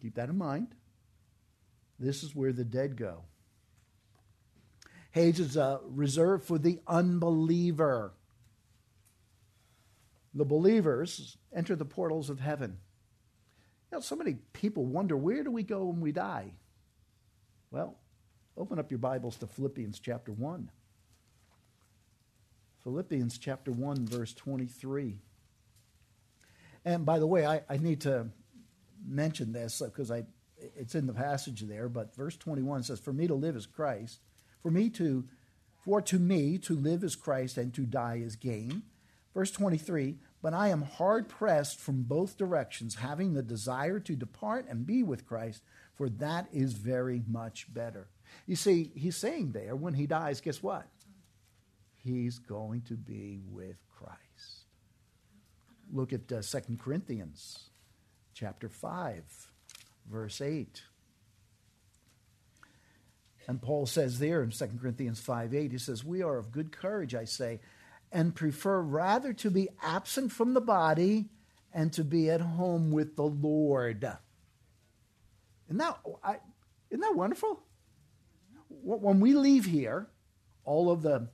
Keep 0.00 0.14
that 0.16 0.28
in 0.28 0.38
mind. 0.38 0.68
This 1.98 2.22
is 2.22 2.34
where 2.34 2.52
the 2.52 2.64
dead 2.64 2.96
go. 2.96 3.22
Hades 5.10 5.40
is 5.40 5.56
uh, 5.56 5.78
reserved 5.84 6.44
for 6.44 6.58
the 6.58 6.80
unbeliever 6.86 8.12
the 10.36 10.44
believers 10.44 11.38
enter 11.54 11.74
the 11.74 11.86
portals 11.86 12.28
of 12.28 12.40
heaven. 12.40 12.76
You 13.90 13.98
know, 13.98 14.00
so 14.00 14.16
many 14.16 14.34
people 14.52 14.84
wonder 14.84 15.16
where 15.16 15.44
do 15.44 15.50
we 15.50 15.62
go 15.62 15.84
when 15.84 16.00
we 16.00 16.12
die? 16.12 16.52
Well, 17.70 17.96
open 18.56 18.78
up 18.78 18.90
your 18.90 18.98
Bibles 18.98 19.36
to 19.36 19.46
Philippians 19.46 20.00
chapter 20.00 20.32
1. 20.32 20.70
Philippians 22.82 23.38
chapter 23.38 23.70
1, 23.70 24.06
verse 24.06 24.32
23. 24.34 25.18
And 26.84 27.04
by 27.04 27.18
the 27.18 27.26
way, 27.26 27.46
I, 27.46 27.62
I 27.68 27.76
need 27.76 28.00
to 28.02 28.28
mention 29.04 29.52
this 29.52 29.80
uh, 29.80 29.86
because 29.86 30.10
I 30.10 30.24
it's 30.58 30.94
in 30.94 31.06
the 31.06 31.12
passage 31.12 31.60
there, 31.62 31.88
but 31.88 32.14
verse 32.16 32.36
21 32.36 32.84
says, 32.84 32.98
For 32.98 33.12
me 33.12 33.26
to 33.26 33.34
live 33.34 33.56
is 33.56 33.66
Christ. 33.66 34.20
For 34.62 34.70
me 34.70 34.88
to 34.90 35.24
for 35.84 36.00
to 36.02 36.18
me 36.18 36.58
to 36.58 36.74
live 36.74 37.04
is 37.04 37.14
Christ 37.14 37.58
and 37.58 37.72
to 37.74 37.82
die 37.82 38.20
is 38.24 38.34
gain. 38.34 38.82
Verse 39.34 39.50
23 39.50 40.16
But 40.42 40.54
I 40.54 40.68
am 40.68 40.82
hard 40.82 41.28
pressed 41.28 41.80
from 41.80 42.02
both 42.02 42.36
directions, 42.36 42.96
having 42.96 43.32
the 43.32 43.42
desire 43.42 43.98
to 44.00 44.14
depart 44.14 44.66
and 44.68 44.86
be 44.86 45.02
with 45.02 45.26
Christ, 45.26 45.62
for 45.94 46.08
that 46.10 46.46
is 46.52 46.74
very 46.74 47.22
much 47.26 47.72
better. 47.72 48.08
You 48.46 48.56
see, 48.56 48.92
he's 48.94 49.16
saying 49.16 49.52
there, 49.52 49.74
when 49.74 49.94
he 49.94 50.06
dies, 50.06 50.40
guess 50.40 50.62
what? 50.62 50.86
He's 51.96 52.38
going 52.38 52.82
to 52.82 52.94
be 52.94 53.40
with 53.50 53.76
Christ. 53.98 54.66
Look 55.92 56.12
at 56.12 56.30
uh, 56.30 56.42
2 56.42 56.76
Corinthians 56.78 57.70
chapter 58.34 58.68
5, 58.68 59.24
verse 60.10 60.40
8. 60.40 60.82
And 63.48 63.62
Paul 63.62 63.86
says 63.86 64.18
there 64.18 64.42
in 64.42 64.50
2 64.50 64.66
Corinthians 64.80 65.20
5 65.20 65.54
8, 65.54 65.72
he 65.72 65.78
says, 65.78 66.04
We 66.04 66.22
are 66.22 66.36
of 66.36 66.50
good 66.50 66.72
courage, 66.72 67.14
I 67.14 67.24
say 67.24 67.60
and 68.12 68.34
prefer 68.34 68.80
rather 68.80 69.32
to 69.32 69.50
be 69.50 69.68
absent 69.82 70.32
from 70.32 70.54
the 70.54 70.60
body 70.60 71.26
and 71.72 71.92
to 71.92 72.04
be 72.04 72.30
at 72.30 72.40
home 72.40 72.90
with 72.90 73.16
the 73.16 73.24
Lord. 73.26 74.04
Isn't 75.66 75.78
that, 75.78 75.98
I, 76.22 76.36
isn't 76.90 77.00
that 77.00 77.16
wonderful? 77.16 77.62
When 78.68 79.20
we 79.20 79.34
leave 79.34 79.64
here, 79.64 80.08
all 80.64 80.90
of 80.90 81.02
the 81.02 81.28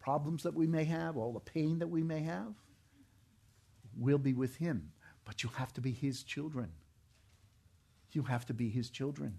problems 0.00 0.42
that 0.44 0.54
we 0.54 0.66
may 0.66 0.84
have, 0.84 1.16
all 1.16 1.32
the 1.32 1.40
pain 1.40 1.78
that 1.80 1.88
we 1.88 2.02
may 2.02 2.20
have, 2.20 2.54
will 3.96 4.18
be 4.18 4.32
with 4.32 4.56
Him. 4.56 4.92
But 5.24 5.42
you 5.42 5.50
have 5.56 5.72
to 5.74 5.80
be 5.80 5.92
His 5.92 6.22
children. 6.22 6.70
You 8.12 8.22
have 8.22 8.46
to 8.46 8.54
be 8.54 8.70
His 8.70 8.90
children. 8.90 9.38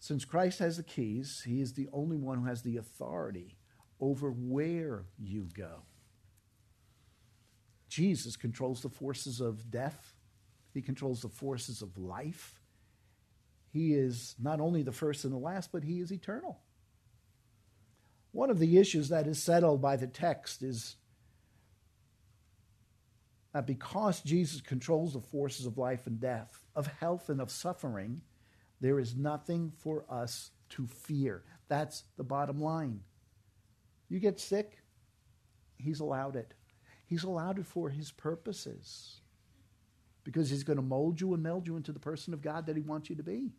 Since 0.00 0.24
Christ 0.24 0.60
has 0.60 0.76
the 0.76 0.82
keys, 0.82 1.42
He 1.44 1.60
is 1.60 1.72
the 1.72 1.88
only 1.92 2.16
one 2.16 2.38
who 2.38 2.46
has 2.46 2.62
the 2.62 2.76
authority 2.76 3.56
over 4.00 4.30
where 4.30 5.04
you 5.18 5.48
go. 5.54 5.82
Jesus 7.88 8.36
controls 8.36 8.82
the 8.82 8.88
forces 8.88 9.40
of 9.40 9.70
death, 9.70 10.14
He 10.72 10.82
controls 10.82 11.22
the 11.22 11.28
forces 11.28 11.82
of 11.82 11.96
life. 11.98 12.60
He 13.70 13.94
is 13.94 14.34
not 14.40 14.60
only 14.60 14.82
the 14.82 14.92
first 14.92 15.24
and 15.24 15.32
the 15.32 15.38
last, 15.38 15.72
but 15.72 15.84
He 15.84 16.00
is 16.00 16.12
eternal. 16.12 16.60
One 18.32 18.50
of 18.50 18.58
the 18.58 18.78
issues 18.78 19.08
that 19.08 19.26
is 19.26 19.42
settled 19.42 19.82
by 19.82 19.96
the 19.96 20.06
text 20.06 20.62
is 20.62 20.96
that 23.52 23.66
because 23.66 24.20
Jesus 24.20 24.60
controls 24.60 25.14
the 25.14 25.20
forces 25.20 25.66
of 25.66 25.78
life 25.78 26.06
and 26.06 26.20
death, 26.20 26.64
of 26.76 26.86
health 26.86 27.28
and 27.28 27.40
of 27.40 27.50
suffering, 27.50 28.20
there 28.80 28.98
is 28.98 29.16
nothing 29.16 29.72
for 29.78 30.04
us 30.08 30.50
to 30.70 30.86
fear. 30.86 31.42
That's 31.68 32.04
the 32.16 32.24
bottom 32.24 32.60
line. 32.60 33.00
You 34.08 34.18
get 34.20 34.40
sick, 34.40 34.78
He's 35.76 36.00
allowed 36.00 36.36
it. 36.36 36.54
He's 37.06 37.24
allowed 37.24 37.58
it 37.58 37.66
for 37.66 37.88
His 37.88 38.10
purposes 38.10 39.20
because 40.24 40.50
He's 40.50 40.64
going 40.64 40.76
to 40.76 40.82
mold 40.82 41.20
you 41.20 41.34
and 41.34 41.42
meld 41.42 41.66
you 41.66 41.76
into 41.76 41.92
the 41.92 41.98
person 41.98 42.34
of 42.34 42.42
God 42.42 42.66
that 42.66 42.76
He 42.76 42.82
wants 42.82 43.08
you 43.08 43.16
to 43.16 43.22
be. 43.22 43.52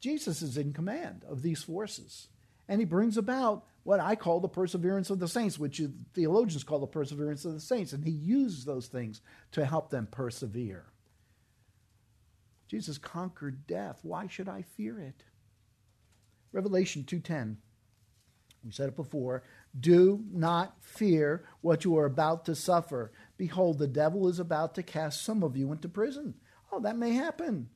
Jesus 0.00 0.42
is 0.42 0.56
in 0.56 0.72
command 0.72 1.24
of 1.28 1.42
these 1.42 1.62
forces, 1.62 2.28
and 2.68 2.80
He 2.80 2.84
brings 2.84 3.16
about 3.16 3.64
what 3.82 4.00
I 4.00 4.14
call 4.14 4.40
the 4.40 4.48
perseverance 4.48 5.10
of 5.10 5.20
the 5.20 5.28
saints, 5.28 5.58
which 5.58 5.80
theologians 6.12 6.64
call 6.64 6.80
the 6.80 6.86
perseverance 6.86 7.44
of 7.44 7.54
the 7.54 7.60
saints, 7.60 7.92
and 7.92 8.04
He 8.04 8.10
uses 8.10 8.64
those 8.64 8.88
things 8.88 9.20
to 9.52 9.64
help 9.64 9.90
them 9.90 10.08
persevere. 10.10 10.86
Jesus 12.68 12.98
conquered 12.98 13.66
death. 13.66 14.00
Why 14.02 14.26
should 14.26 14.48
I 14.48 14.62
fear 14.62 14.98
it? 14.98 15.24
Revelation 16.52 17.04
2:10. 17.04 17.58
We 18.64 18.72
said 18.72 18.88
it 18.88 18.96
before, 18.96 19.44
do 19.78 20.24
not 20.32 20.82
fear 20.82 21.44
what 21.60 21.84
you 21.84 21.96
are 21.98 22.06
about 22.06 22.44
to 22.46 22.54
suffer. 22.56 23.12
Behold, 23.36 23.78
the 23.78 23.86
devil 23.86 24.26
is 24.26 24.40
about 24.40 24.74
to 24.74 24.82
cast 24.82 25.22
some 25.22 25.44
of 25.44 25.56
you 25.56 25.70
into 25.70 25.88
prison. 25.88 26.34
Oh, 26.72 26.80
that 26.80 26.96
may 26.96 27.12
happen. 27.12 27.70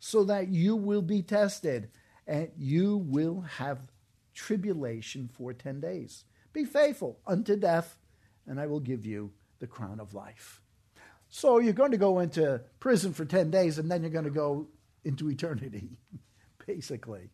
So 0.00 0.24
that 0.24 0.48
you 0.48 0.74
will 0.74 1.02
be 1.02 1.22
tested 1.22 1.90
and 2.26 2.50
you 2.56 2.96
will 2.96 3.42
have 3.42 3.92
tribulation 4.32 5.28
for 5.28 5.52
10 5.52 5.80
days. 5.80 6.24
Be 6.52 6.64
faithful 6.64 7.20
unto 7.26 7.56
death, 7.56 7.98
and 8.46 8.58
I 8.60 8.66
will 8.66 8.80
give 8.80 9.06
you 9.06 9.32
the 9.60 9.66
crown 9.66 10.00
of 10.00 10.14
life. 10.14 10.63
So 11.36 11.58
you're 11.58 11.72
going 11.72 11.90
to 11.90 11.96
go 11.96 12.20
into 12.20 12.60
prison 12.78 13.12
for 13.12 13.24
10 13.24 13.50
days 13.50 13.80
and 13.80 13.90
then 13.90 14.02
you're 14.02 14.12
going 14.12 14.24
to 14.24 14.30
go 14.30 14.68
into 15.02 15.28
eternity, 15.28 15.88
basically. 16.64 17.28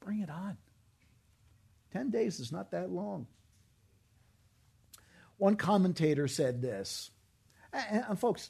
Bring 0.00 0.20
it 0.20 0.30
on. 0.30 0.56
10 1.92 2.08
days 2.08 2.40
is 2.40 2.52
not 2.52 2.70
that 2.70 2.90
long. 2.90 3.26
One 5.36 5.56
commentator 5.56 6.26
said 6.28 6.62
this, 6.62 7.10
and, 7.74 8.18
folks, 8.18 8.48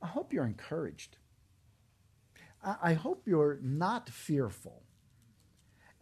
I 0.00 0.06
hope 0.06 0.32
you're 0.32 0.46
encouraged. 0.46 1.16
I 2.62 2.92
hope 2.92 3.26
you're 3.26 3.58
not 3.60 4.08
fearful. 4.08 4.84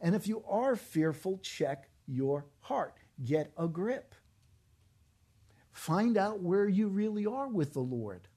And 0.01 0.15
if 0.15 0.29
you 0.29 0.45
are 0.47 0.77
fearful, 0.77 1.39
check 1.39 1.89
your 2.07 2.45
heart. 2.61 2.93
Get 3.25 3.53
a 3.57 3.69
grip. 3.69 4.15
Find 5.77 6.17
out 6.17 6.41
where 6.41 6.67
you 6.67 6.89
really 6.89 7.27
are 7.27 7.47
with 7.47 7.75
the 7.75 7.81
Lord. 7.81 8.29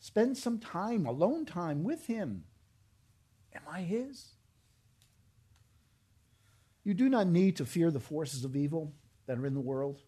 Spend 0.00 0.36
some 0.36 0.58
time, 0.58 1.06
alone 1.06 1.46
time 1.46 1.84
with 1.84 2.06
Him. 2.06 2.42
Am 3.54 3.62
I 3.70 3.82
His? 3.82 4.34
You 6.82 6.92
do 6.92 7.08
not 7.08 7.28
need 7.28 7.54
to 7.56 7.64
fear 7.64 7.92
the 7.92 8.00
forces 8.00 8.44
of 8.44 8.56
evil 8.56 8.92
that 9.26 9.38
are 9.38 9.46
in 9.46 9.54
the 9.54 9.60
world. 9.60 10.00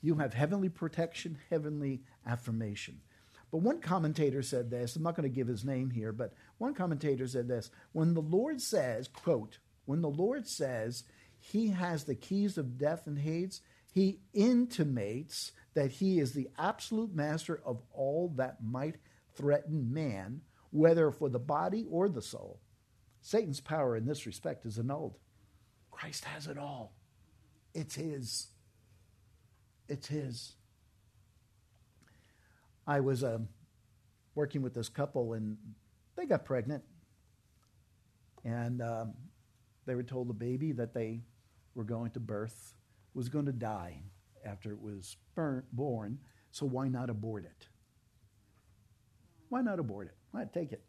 You 0.00 0.14
have 0.14 0.32
heavenly 0.32 0.70
protection, 0.70 1.36
heavenly 1.50 2.00
affirmation. 2.26 3.02
But 3.50 3.58
one 3.58 3.82
commentator 3.82 4.40
said 4.40 4.70
this, 4.70 4.96
I'm 4.96 5.02
not 5.02 5.14
going 5.14 5.28
to 5.28 5.34
give 5.34 5.46
his 5.46 5.62
name 5.64 5.90
here, 5.90 6.10
but 6.10 6.32
one 6.56 6.72
commentator 6.72 7.28
said 7.28 7.48
this 7.48 7.70
when 7.92 8.14
the 8.14 8.22
Lord 8.22 8.62
says, 8.62 9.08
quote, 9.08 9.58
when 9.84 10.00
the 10.00 10.08
Lord 10.08 10.48
says 10.48 11.04
he 11.38 11.68
has 11.68 12.04
the 12.04 12.14
keys 12.14 12.56
of 12.56 12.78
death 12.78 13.06
and 13.06 13.18
Hades, 13.18 13.60
he 13.94 14.18
intimates 14.32 15.52
that 15.74 15.92
he 15.92 16.18
is 16.18 16.32
the 16.32 16.48
absolute 16.58 17.14
master 17.14 17.62
of 17.64 17.80
all 17.92 18.32
that 18.36 18.56
might 18.60 18.96
threaten 19.36 19.94
man, 19.94 20.40
whether 20.70 21.12
for 21.12 21.28
the 21.28 21.38
body 21.38 21.86
or 21.88 22.08
the 22.08 22.20
soul. 22.20 22.58
Satan's 23.20 23.60
power 23.60 23.96
in 23.96 24.04
this 24.04 24.26
respect 24.26 24.66
is 24.66 24.78
annulled. 24.78 25.16
Christ 25.92 26.24
has 26.24 26.48
it 26.48 26.58
all. 26.58 26.96
It's 27.72 27.94
his. 27.94 28.48
It's 29.88 30.08
his. 30.08 30.56
I 32.84 32.98
was 32.98 33.22
uh, 33.22 33.38
working 34.34 34.60
with 34.60 34.74
this 34.74 34.88
couple 34.88 35.34
and 35.34 35.56
they 36.16 36.26
got 36.26 36.44
pregnant. 36.44 36.82
And 38.44 38.82
um, 38.82 39.14
they 39.86 39.94
were 39.94 40.02
told 40.02 40.28
the 40.28 40.34
baby 40.34 40.72
that 40.72 40.94
they 40.94 41.20
were 41.76 41.84
going 41.84 42.10
to 42.10 42.20
birth 42.20 42.74
was 43.14 43.28
going 43.28 43.46
to 43.46 43.52
die 43.52 44.02
after 44.44 44.70
it 44.72 44.80
was 44.80 45.16
born, 45.72 46.18
so 46.50 46.66
why 46.66 46.88
not 46.88 47.10
abort 47.10 47.44
it? 47.44 47.68
Why 49.48 49.62
not 49.62 49.78
abort 49.78 50.08
it? 50.08 50.16
Why 50.32 50.44
take 50.52 50.72
it? 50.72 50.82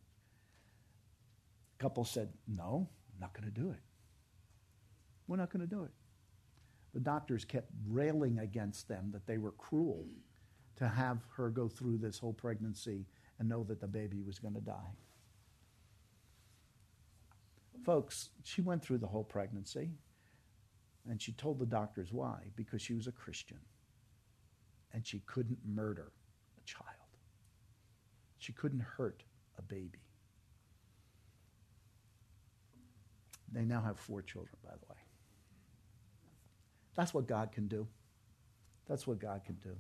A 1.80 1.84
couple 1.84 2.04
said, 2.04 2.30
No, 2.48 2.90
I'm 3.14 3.20
not 3.20 3.34
going 3.34 3.52
to 3.52 3.62
do 3.62 3.70
it. 3.70 3.80
We're 5.28 5.38
not 5.38 5.52
going 5.52 5.68
to 5.68 5.76
do 5.76 5.84
it. 5.84 5.92
The 6.94 7.00
doctors 7.00 7.46
kept 7.46 7.70
railing 7.88 8.40
against 8.40 8.88
them 8.88 9.10
that 9.12 9.28
they 9.28 9.38
were 9.38 9.52
cruel 9.52 10.06
to 10.78 10.88
have 10.88 11.20
her 11.36 11.50
go 11.50 11.68
through 11.68 11.98
this 11.98 12.20
whole 12.20 12.34
pregnancy 12.34 13.06
and 13.40 13.50
know 13.50 13.64
that 13.66 13.82
the 13.82 13.88
baby 13.88 14.22
was 14.22 14.40
going 14.40 14.54
to 14.54 14.62
die. 14.62 14.96
Folks, 17.86 18.30
she 18.44 18.62
went 18.62 18.84
through 18.84 18.98
the 18.98 19.08
whole 19.08 19.24
pregnancy. 19.24 19.92
And 21.10 21.22
she 21.22 21.34
told 21.34 21.60
the 21.60 21.66
doctors 21.66 22.12
why. 22.12 22.40
Because 22.56 22.82
she 22.82 22.94
was 22.94 23.08
a 23.08 23.12
Christian. 23.12 23.60
And 24.94 25.06
she 25.06 25.20
couldn't 25.26 25.60
murder 25.66 26.12
a 26.58 26.64
child. 26.66 26.88
She 28.40 28.54
couldn't 28.54 28.82
hurt 28.82 29.24
a 29.58 29.62
baby. 29.62 30.00
They 33.52 33.64
now 33.64 33.82
have 33.82 33.98
four 33.98 34.22
children, 34.22 34.56
by 34.64 34.72
the 34.72 34.86
way. 34.90 35.00
That's 36.96 37.14
what 37.14 37.28
God 37.28 37.52
can 37.52 37.68
do. 37.68 37.88
That's 38.88 39.06
what 39.08 39.20
God 39.20 39.44
can 39.46 39.56
do. 39.56 39.76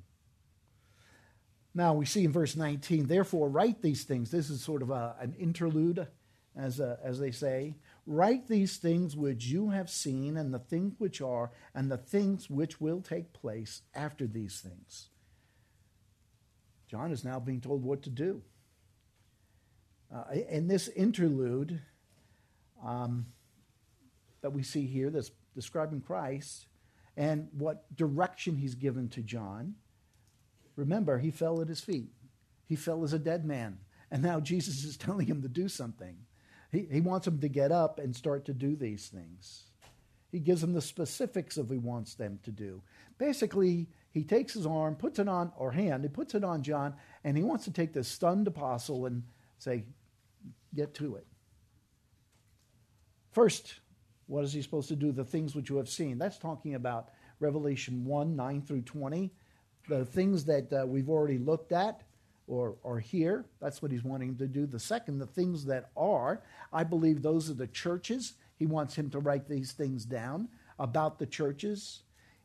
Now 1.73 1.93
we 1.93 2.05
see 2.05 2.23
in 2.23 2.31
verse 2.31 2.55
19, 2.55 3.07
therefore 3.07 3.49
write 3.49 3.81
these 3.81 4.03
things. 4.03 4.31
This 4.31 4.49
is 4.49 4.61
sort 4.61 4.81
of 4.81 4.91
a, 4.91 5.15
an 5.19 5.35
interlude, 5.37 6.07
as, 6.55 6.79
a, 6.79 6.97
as 7.03 7.19
they 7.19 7.31
say. 7.31 7.75
Write 8.07 8.47
these 8.47 8.77
things 8.77 9.15
which 9.15 9.45
you 9.45 9.69
have 9.69 9.89
seen, 9.89 10.37
and 10.37 10.53
the 10.53 10.59
things 10.59 10.93
which 10.99 11.21
are, 11.21 11.51
and 11.73 11.91
the 11.91 11.97
things 11.97 12.49
which 12.49 12.79
will 12.79 13.01
take 13.01 13.33
place 13.33 13.81
after 13.95 14.27
these 14.27 14.59
things. 14.59 15.09
John 16.87 17.11
is 17.11 17.23
now 17.23 17.39
being 17.39 17.61
told 17.61 17.83
what 17.83 18.03
to 18.03 18.09
do. 18.09 18.43
Uh, 20.13 20.23
in 20.49 20.67
this 20.67 20.87
interlude 20.87 21.81
um, 22.83 23.25
that 24.41 24.51
we 24.51 24.61
see 24.61 24.85
here, 24.85 25.09
that's 25.09 25.31
describing 25.55 26.01
Christ 26.01 26.67
and 27.17 27.47
what 27.57 27.95
direction 27.95 28.55
he's 28.55 28.75
given 28.75 29.09
to 29.09 29.21
John, 29.21 29.75
remember, 30.75 31.17
he 31.17 31.31
fell 31.31 31.61
at 31.61 31.67
his 31.67 31.79
feet. 31.79 32.11
He 32.67 32.75
fell 32.75 33.03
as 33.03 33.13
a 33.13 33.19
dead 33.19 33.45
man. 33.45 33.79
And 34.11 34.21
now 34.21 34.39
Jesus 34.39 34.83
is 34.83 34.97
telling 34.97 35.27
him 35.27 35.41
to 35.41 35.47
do 35.47 35.67
something. 35.67 36.17
He, 36.75 36.87
he 36.91 37.01
wants 37.01 37.25
them 37.25 37.39
to 37.39 37.47
get 37.47 37.71
up 37.71 37.99
and 37.99 38.13
start 38.13 38.45
to 38.45 38.53
do 38.53 38.75
these 38.75 39.07
things. 39.07 39.63
He 40.31 40.39
gives 40.39 40.59
them 40.59 40.73
the 40.73 40.81
specifics 40.81 41.55
of 41.55 41.69
what 41.69 41.75
he 41.75 41.79
wants 41.79 42.15
them 42.15 42.39
to 42.43 42.51
do. 42.51 42.81
Basically, 43.17 43.87
he 44.11 44.23
takes 44.23 44.53
his 44.53 44.65
arm, 44.65 44.95
puts 44.95 45.17
it 45.19 45.29
on, 45.29 45.53
or 45.55 45.71
hand, 45.71 46.03
he 46.03 46.09
puts 46.09 46.35
it 46.35 46.43
on 46.43 46.61
John, 46.61 46.93
and 47.23 47.37
he 47.37 47.43
wants 47.43 47.63
to 47.65 47.71
take 47.71 47.93
this 47.93 48.09
stunned 48.09 48.47
apostle 48.47 49.05
and 49.05 49.23
say, 49.57 49.85
Get 50.73 50.93
to 50.95 51.15
it. 51.15 51.25
First, 53.31 53.75
what 54.27 54.43
is 54.43 54.51
he 54.51 54.61
supposed 54.61 54.89
to 54.89 54.97
do? 54.97 55.13
The 55.13 55.23
things 55.23 55.55
which 55.55 55.69
you 55.69 55.77
have 55.77 55.87
seen. 55.87 56.17
That's 56.17 56.37
talking 56.37 56.75
about 56.75 57.11
Revelation 57.39 58.03
1 58.03 58.35
9 58.35 58.61
through 58.63 58.81
20. 58.81 59.31
the 59.87 60.03
things 60.03 60.43
that 60.45 60.73
uh, 60.73 60.85
we've 60.85 61.09
already 61.09 61.37
looked 61.37 61.71
at 61.71 62.03
or, 62.47 62.99
here. 62.99 63.45
That's 63.59 63.81
what 63.81 63.91
he's 63.91 64.03
wanting 64.03 64.37
to 64.37 64.47
do. 64.47 64.65
The 64.65 64.79
second, 64.79 65.19
the 65.19 65.25
things 65.25 65.65
that 65.65 65.89
are. 65.97 66.43
I 66.71 66.83
believe 66.83 67.21
those 67.21 67.49
are 67.49 67.55
the 67.55 67.67
churches. 67.67 68.33
He 68.57 68.65
wants 68.65 68.95
him 68.95 69.09
to 69.11 69.19
write 69.19 69.47
these 69.47 69.71
things 69.71 70.05
down 70.05 70.49
about 70.79 71.19
the 71.19 71.25
churches. 71.25 72.03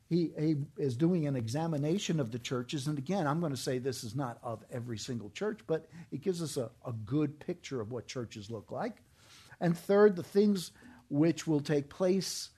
He, 0.09 0.33
he 0.39 0.57
is 0.77 0.97
doing 0.97 1.27
an 1.27 1.37
examination 1.37 2.19
of 2.19 2.33
the 2.33 2.39
churches. 2.39 2.89
And 2.89 2.99
again, 2.99 3.27
I'm 3.27 3.41
going 3.41 3.53
to 3.53 3.61
say 3.61 3.79
this 3.79 4.03
is 4.03 4.17
not 4.17 4.39
of 4.43 4.65
every 4.73 4.99
single 4.99 5.31
church, 5.31 5.61
but 5.67 5.89
it 6.11 6.23
gives 6.23 6.43
us 6.43 6.57
a, 6.57 6.71
a 6.85 6.93
good 7.05 7.39
picture 7.39 7.81
of 7.81 7.93
what 7.93 8.07
churches 8.07 8.51
look 8.51 8.73
like. 8.73 9.03
And 9.61 9.77
third, 9.77 10.17
the 10.17 10.23
things 10.23 10.73
which 11.11 11.47
will 11.47 11.61
take 11.61 11.89
place, 11.89 12.49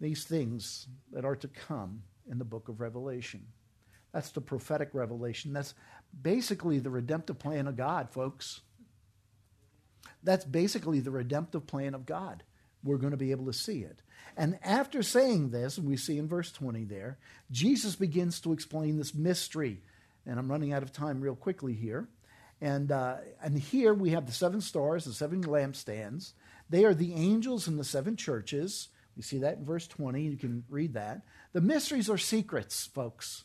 these 0.00 0.24
things 0.24 0.86
that 1.12 1.24
are 1.24 1.36
to 1.36 1.48
come 1.48 2.02
in 2.30 2.38
the 2.38 2.44
book 2.44 2.68
of 2.68 2.80
Revelation. 2.80 3.44
That's 4.14 4.30
the 4.30 4.40
prophetic 4.40 4.90
revelation. 4.92 5.52
That's 5.52 5.74
basically 6.22 6.78
the 6.78 6.88
redemptive 6.88 7.40
plan 7.40 7.66
of 7.66 7.76
God, 7.76 8.10
folks. 8.10 8.60
That's 10.22 10.44
basically 10.44 11.00
the 11.00 11.10
redemptive 11.10 11.66
plan 11.66 11.94
of 11.94 12.06
God. 12.06 12.44
We're 12.84 12.98
going 12.98 13.10
to 13.10 13.16
be 13.16 13.32
able 13.32 13.46
to 13.46 13.52
see 13.52 13.80
it. 13.80 14.02
And 14.36 14.56
after 14.62 15.02
saying 15.02 15.50
this, 15.50 15.80
we 15.80 15.96
see 15.96 16.16
in 16.16 16.28
verse 16.28 16.52
20 16.52 16.84
there, 16.84 17.18
Jesus 17.50 17.96
begins 17.96 18.38
to 18.40 18.52
explain 18.52 18.98
this 18.98 19.14
mystery. 19.14 19.82
And 20.24 20.38
I'm 20.38 20.50
running 20.50 20.72
out 20.72 20.84
of 20.84 20.92
time 20.92 21.20
real 21.20 21.34
quickly 21.34 21.74
here. 21.74 22.08
And, 22.60 22.92
uh, 22.92 23.16
and 23.42 23.58
here 23.58 23.92
we 23.92 24.10
have 24.10 24.26
the 24.26 24.32
seven 24.32 24.60
stars, 24.60 25.06
the 25.06 25.12
seven 25.12 25.42
lampstands. 25.42 26.34
They 26.70 26.84
are 26.84 26.94
the 26.94 27.14
angels 27.14 27.66
in 27.66 27.78
the 27.78 27.84
seven 27.84 28.14
churches. 28.16 28.90
We 29.16 29.22
see 29.22 29.38
that 29.38 29.58
in 29.58 29.64
verse 29.64 29.88
20. 29.88 30.22
You 30.22 30.36
can 30.36 30.62
read 30.68 30.94
that. 30.94 31.22
The 31.52 31.60
mysteries 31.60 32.08
are 32.08 32.18
secrets, 32.18 32.86
folks. 32.86 33.42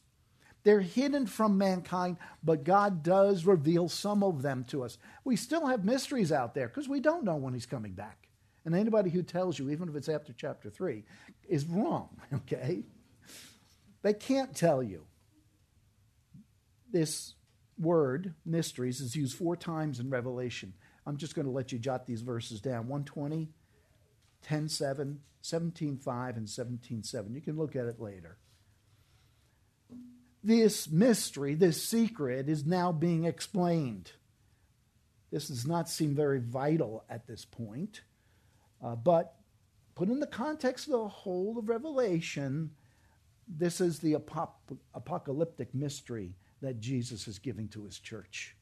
They're 0.63 0.81
hidden 0.81 1.25
from 1.25 1.57
mankind, 1.57 2.17
but 2.43 2.63
God 2.63 3.01
does 3.01 3.45
reveal 3.45 3.87
some 3.87 4.23
of 4.23 4.41
them 4.41 4.65
to 4.65 4.83
us. 4.83 4.97
We 5.23 5.35
still 5.35 5.67
have 5.67 5.85
mysteries 5.85 6.31
out 6.31 6.53
there 6.53 6.67
because 6.67 6.89
we 6.89 6.99
don't 6.99 7.23
know 7.23 7.35
when 7.35 7.53
He's 7.53 7.65
coming 7.65 7.93
back. 7.93 8.27
And 8.65 8.75
anybody 8.75 9.09
who 9.09 9.23
tells 9.23 9.57
you, 9.57 9.69
even 9.69 9.87
if 9.89 9.95
it's 9.95 10.09
after 10.09 10.33
chapter 10.33 10.69
3, 10.69 11.03
is 11.47 11.65
wrong, 11.65 12.09
okay? 12.33 12.83
They 14.01 14.13
can't 14.13 14.55
tell 14.55 14.83
you. 14.83 15.05
This 16.91 17.35
word, 17.77 18.33
mysteries, 18.45 18.99
is 18.99 19.15
used 19.15 19.37
four 19.37 19.55
times 19.55 19.99
in 19.99 20.09
Revelation. 20.09 20.73
I'm 21.05 21.17
just 21.17 21.35
going 21.35 21.45
to 21.45 21.51
let 21.51 21.71
you 21.71 21.79
jot 21.79 22.05
these 22.05 22.21
verses 22.21 22.61
down 22.61 22.87
120, 22.87 23.49
10 24.41 24.69
7, 24.69 25.19
17 25.41 25.97
5, 25.97 26.37
and 26.37 26.49
17 26.49 27.03
7. 27.03 27.33
You 27.33 27.41
can 27.41 27.57
look 27.57 27.75
at 27.75 27.85
it 27.85 27.99
later. 27.99 28.37
This 30.43 30.89
mystery, 30.89 31.55
this 31.55 31.83
secret, 31.83 32.47
is 32.47 32.65
now 32.65 32.91
being 32.91 33.25
explained. 33.25 34.13
This 35.31 35.49
does 35.49 35.67
not 35.67 35.89
seem 35.89 36.15
very 36.15 36.39
vital 36.39 37.03
at 37.09 37.27
this 37.27 37.45
point, 37.45 38.01
uh, 38.83 38.95
but 38.95 39.35
put 39.95 40.09
in 40.09 40.19
the 40.19 40.27
context 40.27 40.87
of 40.87 40.93
the 40.93 41.07
whole 41.07 41.57
of 41.59 41.69
Revelation, 41.69 42.71
this 43.47 43.81
is 43.81 43.99
the 43.99 44.13
apop- 44.13 44.77
apocalyptic 44.93 45.75
mystery 45.75 46.35
that 46.61 46.79
Jesus 46.79 47.27
is 47.27 47.37
giving 47.39 47.67
to 47.69 47.83
his 47.83 47.99
church. 47.99 48.55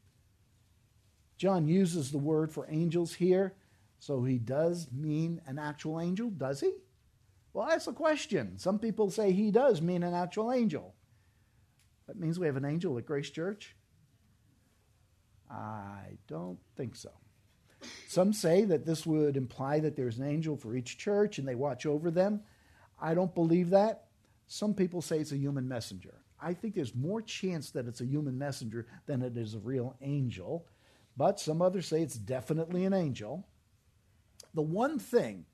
John 1.38 1.68
uses 1.68 2.12
the 2.12 2.18
word 2.18 2.52
for 2.52 2.68
angels 2.70 3.14
here, 3.14 3.54
so 4.00 4.24
he 4.24 4.40
does 4.40 4.88
mean 4.92 5.42
an 5.46 5.60
actual 5.60 6.02
angel, 6.02 6.32
does 6.32 6.62
he? 6.62 6.72
Well, 7.54 7.68
that's 7.68 7.88
a 7.88 7.94
question. 7.94 8.58
Some 8.58 8.80
people 8.80 9.10
say 9.10 9.32
he 9.32 9.52
does 9.52 9.82
mean 9.82 10.04
an 10.04 10.14
actual 10.14 10.52
angel. 10.52 10.96
That 12.08 12.20
means 12.20 12.40
we 12.40 12.48
have 12.48 12.58
an 12.58 12.66
angel 12.66 12.98
at 12.98 13.06
Grace 13.06 13.30
Church? 13.30 13.76
I 15.50 16.18
don't 16.28 16.60
think 16.76 16.96
so. 16.96 17.12
Some 18.08 18.34
say 18.34 18.64
that 18.66 18.86
this 18.86 19.06
would 19.06 19.38
imply 19.38 19.80
that 19.80 19.96
there's 19.96 20.18
an 20.18 20.28
angel 20.28 20.58
for 20.58 20.76
each 20.76 20.98
church 20.98 21.38
and 21.38 21.48
they 21.48 21.56
watch 21.56 21.86
over 21.86 22.10
them. 22.10 22.42
I 23.00 23.14
don't 23.14 23.36
believe 23.36 23.70
that. 23.70 24.06
Some 24.48 24.74
people 24.74 25.02
say 25.02 25.20
it's 25.20 25.32
a 25.32 25.38
human 25.38 25.68
messenger. 25.68 26.16
I 26.42 26.54
think 26.54 26.76
there's 26.76 26.96
more 26.96 27.22
chance 27.22 27.72
that 27.72 27.88
it's 27.88 28.02
a 28.02 28.06
human 28.06 28.38
messenger 28.38 28.88
than 29.06 29.22
it 29.22 29.38
is 29.38 29.54
a 29.54 29.60
real 29.60 29.96
angel, 30.02 30.66
but 31.16 31.40
some 31.40 31.62
others 31.62 31.88
say 31.88 32.02
it's 32.02 32.18
definitely 32.18 32.86
an 32.86 32.94
angel. 32.94 33.48
The 34.54 34.62
one 34.62 35.00
thing 35.00 35.46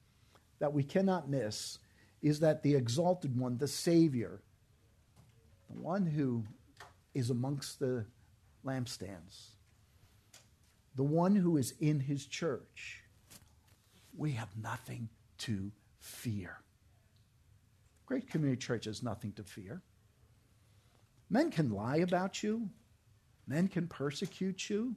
that 0.60 0.74
we 0.74 0.84
cannot 0.84 1.30
miss 1.30 1.80
is 2.22 2.40
that 2.42 2.64
the 2.64 2.76
exalted 2.76 3.38
one, 3.38 3.58
the 3.58 3.68
Savior, 3.68 4.42
the 5.74 5.82
one 5.82 6.06
who 6.06 6.44
is 7.14 7.30
amongst 7.30 7.80
the 7.80 8.06
lampstands, 8.66 9.50
the 10.96 11.04
one 11.04 11.36
who 11.36 11.58
is 11.58 11.74
in 11.80 12.00
his 12.00 12.26
church, 12.26 13.02
we 14.16 14.32
have 14.34 14.50
nothing 14.62 15.10
to 15.40 15.72
fear. 16.00 16.58
Grace 18.06 18.24
Community 18.30 18.60
Church 18.60 18.86
has 18.86 19.02
nothing 19.02 19.32
to 19.34 19.44
fear. 19.44 19.82
Men 21.30 21.50
can 21.50 21.72
lie 21.72 21.98
about 21.98 22.44
you, 22.44 22.70
men 23.48 23.68
can 23.68 23.88
persecute 23.88 24.70
you, 24.70 24.96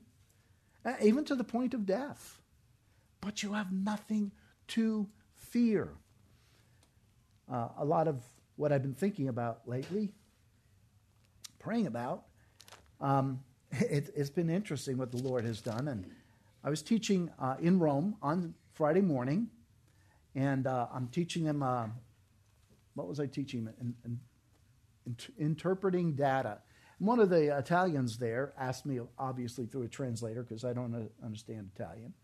uh, 0.85 0.95
even 1.03 1.24
to 1.24 1.35
the 1.35 1.45
point 1.45 1.72
of 1.72 1.87
death. 1.87 2.41
But 3.20 3.43
you 3.43 3.55
have 3.55 3.72
nothing 3.72 4.33
to 4.68 5.09
fear. 5.37 5.95
Uh, 7.51 7.68
a 7.79 7.85
lot 7.85 8.09
of 8.09 8.22
what 8.57 8.72
I've 8.72 8.83
been 8.83 8.95
thinking 8.95 9.29
about 9.29 9.61
lately, 9.66 10.12
praying 11.66 11.88
about, 11.88 12.22
um, 13.00 13.40
it, 13.72 14.12
has 14.16 14.30
been 14.30 14.48
interesting 14.48 14.96
what 14.96 15.10
the 15.10 15.16
Lord 15.16 15.44
has 15.44 15.60
done. 15.60 15.88
And 15.88 16.08
I 16.62 16.70
was 16.70 16.80
teaching 16.80 17.28
uh, 17.40 17.56
in 17.60 17.80
Rome 17.80 18.14
on 18.22 18.54
Friday 18.72 19.00
morning, 19.00 19.48
and 20.36 20.68
uh, 20.68 20.86
I'm 20.94 21.08
teaching 21.08 21.42
them. 21.42 21.64
Uh, 21.64 21.88
what 22.94 23.08
was 23.08 23.18
I 23.18 23.26
teaching? 23.26 23.68
In, 23.80 23.94
in, 24.04 24.20
interpreting 25.38 26.12
data. 26.12 26.58
And 26.98 27.08
one 27.08 27.18
of 27.18 27.30
the 27.30 27.56
Italians 27.58 28.16
there 28.16 28.52
asked 28.58 28.86
me, 28.86 29.00
obviously 29.18 29.66
through 29.66 29.82
a 29.82 29.88
translator, 29.88 30.44
because 30.44 30.64
I 30.64 30.72
don't 30.72 31.10
understand 31.22 31.70
Italian, 31.74 32.14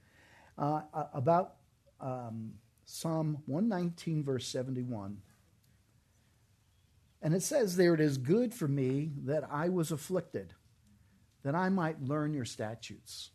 uh, 0.56 0.82
about 1.12 1.54
um, 2.00 2.52
Psalm 2.84 3.38
119, 3.46 4.22
verse 4.22 4.46
71. 4.46 5.18
And 7.22 7.34
it 7.34 7.42
says 7.42 7.76
there, 7.76 7.94
It 7.94 8.00
is 8.00 8.18
good 8.18 8.52
for 8.52 8.68
me 8.68 9.12
that 9.24 9.44
I 9.50 9.68
was 9.68 9.92
afflicted, 9.92 10.54
that 11.44 11.54
I 11.54 11.68
might 11.68 12.02
learn 12.02 12.34
your 12.34 12.44
statutes. 12.44 13.30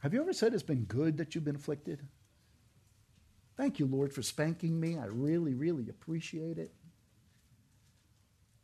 Have 0.00 0.12
you 0.12 0.20
ever 0.20 0.34
said 0.34 0.52
it's 0.52 0.62
been 0.62 0.84
good 0.84 1.16
that 1.16 1.34
you've 1.34 1.44
been 1.44 1.56
afflicted? 1.56 2.02
Thank 3.56 3.78
you, 3.78 3.86
Lord, 3.86 4.12
for 4.12 4.22
spanking 4.22 4.78
me. 4.78 4.98
I 4.98 5.06
really, 5.06 5.54
really 5.54 5.88
appreciate 5.88 6.58
it. 6.58 6.74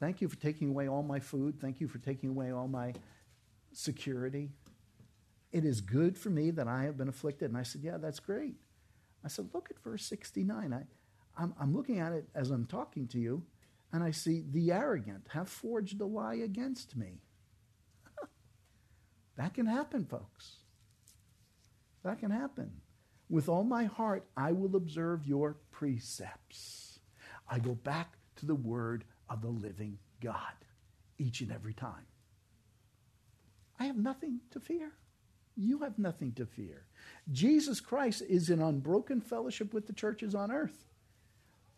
Thank 0.00 0.20
you 0.20 0.28
for 0.28 0.36
taking 0.36 0.70
away 0.70 0.88
all 0.88 1.02
my 1.02 1.20
food. 1.20 1.60
Thank 1.60 1.80
you 1.80 1.86
for 1.86 1.98
taking 1.98 2.30
away 2.30 2.50
all 2.50 2.66
my 2.66 2.94
security. 3.72 4.50
It 5.52 5.64
is 5.64 5.80
good 5.80 6.18
for 6.18 6.30
me 6.30 6.50
that 6.52 6.66
I 6.66 6.84
have 6.84 6.96
been 6.96 7.08
afflicted. 7.08 7.50
And 7.50 7.58
I 7.58 7.62
said, 7.62 7.82
Yeah, 7.82 7.98
that's 7.98 8.18
great. 8.18 8.56
I 9.24 9.28
said, 9.28 9.50
Look 9.52 9.68
at 9.70 9.82
verse 9.82 10.04
69. 10.06 10.72
I, 10.72 10.82
I'm, 11.40 11.54
I'm 11.60 11.76
looking 11.76 12.00
at 12.00 12.12
it 12.12 12.28
as 12.34 12.50
I'm 12.50 12.66
talking 12.66 13.06
to 13.08 13.18
you, 13.18 13.42
and 13.92 14.02
I 14.02 14.10
see 14.10 14.44
the 14.48 14.72
arrogant 14.72 15.26
have 15.30 15.48
forged 15.48 16.00
a 16.00 16.06
lie 16.06 16.34
against 16.34 16.96
me. 16.96 17.22
that 19.36 19.54
can 19.54 19.66
happen, 19.66 20.04
folks. 20.04 20.58
That 22.04 22.18
can 22.18 22.30
happen. 22.30 22.72
With 23.28 23.48
all 23.48 23.64
my 23.64 23.84
heart, 23.84 24.26
I 24.36 24.52
will 24.52 24.76
observe 24.76 25.26
your 25.26 25.56
precepts. 25.70 26.98
I 27.48 27.58
go 27.58 27.74
back 27.74 28.16
to 28.36 28.46
the 28.46 28.54
word 28.54 29.04
of 29.28 29.42
the 29.42 29.48
living 29.48 29.98
God 30.20 30.36
each 31.18 31.40
and 31.40 31.52
every 31.52 31.74
time. 31.74 32.06
I 33.78 33.84
have 33.84 33.96
nothing 33.96 34.40
to 34.50 34.60
fear. 34.60 34.92
You 35.56 35.78
have 35.80 35.98
nothing 35.98 36.32
to 36.32 36.46
fear. 36.46 36.86
Jesus 37.32 37.80
Christ 37.80 38.22
is 38.28 38.50
in 38.50 38.60
unbroken 38.60 39.20
fellowship 39.20 39.74
with 39.74 39.86
the 39.86 39.92
churches 39.92 40.34
on 40.34 40.50
earth, 40.50 40.89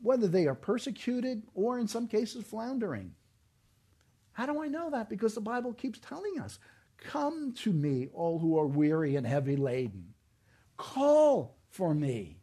whether 0.03 0.28
they 0.28 0.46
are 0.46 0.55
persecuted 0.55 1.44
or 1.55 1.78
in 1.78 1.88
some 1.88 2.07
cases 2.07 2.44
floundering. 2.44 3.14
How 4.32 4.46
do 4.46 4.62
I 4.62 4.68
know 4.68 4.90
that? 4.90 5.09
Because 5.09 5.34
the 5.34 5.40
Bible 5.40 5.72
keeps 5.72 5.98
telling 5.98 6.38
us 6.40 6.59
Come 7.05 7.53
to 7.59 7.72
me, 7.72 8.09
all 8.12 8.38
who 8.38 8.59
are 8.59 8.66
weary 8.66 9.16
and 9.16 9.26
heavy 9.26 9.57
laden. 9.57 10.14
Call 10.76 11.57
for 11.68 11.94
me. 11.94 12.38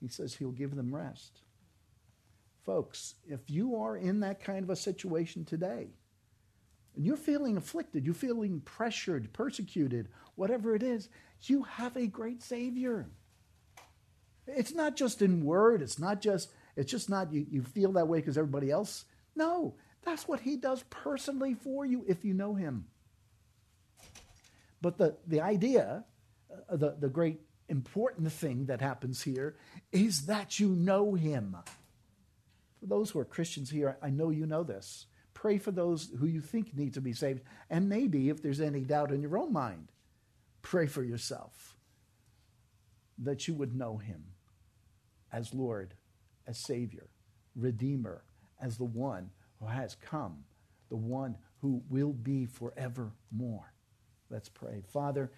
He 0.00 0.08
says 0.08 0.34
he'll 0.34 0.50
give 0.50 0.74
them 0.74 0.94
rest. 0.94 1.40
Folks, 2.64 3.14
if 3.28 3.48
you 3.48 3.76
are 3.76 3.96
in 3.96 4.20
that 4.20 4.42
kind 4.42 4.64
of 4.64 4.70
a 4.70 4.76
situation 4.76 5.44
today, 5.44 5.88
and 6.96 7.04
you're 7.04 7.16
feeling 7.16 7.56
afflicted, 7.56 8.04
you're 8.04 8.14
feeling 8.14 8.60
pressured, 8.60 9.32
persecuted, 9.32 10.08
whatever 10.34 10.74
it 10.74 10.82
is, 10.82 11.08
you 11.42 11.62
have 11.62 11.96
a 11.96 12.06
great 12.06 12.42
Savior. 12.42 13.08
It's 14.46 14.74
not 14.74 14.96
just 14.96 15.22
in 15.22 15.44
word, 15.44 15.82
it's 15.82 15.98
not 15.98 16.20
just 16.20 16.50
It's 16.76 16.90
just 16.90 17.08
not 17.08 17.32
you, 17.32 17.46
you 17.50 17.62
feel 17.62 17.92
that 17.92 18.06
way 18.06 18.18
because 18.18 18.36
everybody 18.38 18.70
else. 18.70 19.04
No, 19.34 19.74
that's 20.04 20.28
what 20.28 20.40
he 20.40 20.56
does 20.56 20.84
personally 20.90 21.54
for 21.54 21.84
you 21.84 22.04
if 22.06 22.24
you 22.24 22.34
know 22.34 22.54
him. 22.54 22.86
But 24.82 24.98
the, 24.98 25.16
the 25.26 25.40
idea, 25.40 26.04
uh, 26.68 26.76
the, 26.76 26.96
the 26.98 27.08
great 27.08 27.40
important 27.68 28.30
thing 28.30 28.66
that 28.66 28.80
happens 28.80 29.22
here 29.22 29.56
is 29.90 30.26
that 30.26 30.60
you 30.60 30.68
know 30.68 31.14
him. 31.14 31.56
For 32.78 32.86
those 32.86 33.10
who 33.10 33.18
are 33.18 33.24
Christians 33.24 33.70
here, 33.70 33.96
I 34.02 34.10
know 34.10 34.30
you 34.30 34.46
know 34.46 34.62
this. 34.62 35.06
Pray 35.32 35.58
for 35.58 35.72
those 35.72 36.10
who 36.18 36.26
you 36.26 36.40
think 36.40 36.76
need 36.76 36.94
to 36.94 37.00
be 37.00 37.14
saved. 37.14 37.40
And 37.70 37.88
maybe 37.88 38.28
if 38.28 38.42
there's 38.42 38.60
any 38.60 38.80
doubt 38.80 39.12
in 39.12 39.22
your 39.22 39.38
own 39.38 39.52
mind, 39.52 39.90
pray 40.62 40.86
for 40.86 41.02
yourself 41.02 41.74
that 43.18 43.48
you 43.48 43.54
would 43.54 43.74
know 43.74 43.96
him 43.96 44.35
as 45.32 45.54
Lord, 45.54 45.94
as 46.46 46.58
Savior, 46.58 47.08
Redeemer, 47.54 48.22
as 48.60 48.76
the 48.76 48.84
one 48.84 49.30
who 49.60 49.66
has 49.66 49.96
come, 49.96 50.44
the 50.88 50.96
one 50.96 51.36
who 51.60 51.82
will 51.90 52.12
be 52.12 52.46
forevermore. 52.46 53.72
Let's 54.30 54.48
pray. 54.48 54.82
Father, 54.92 55.30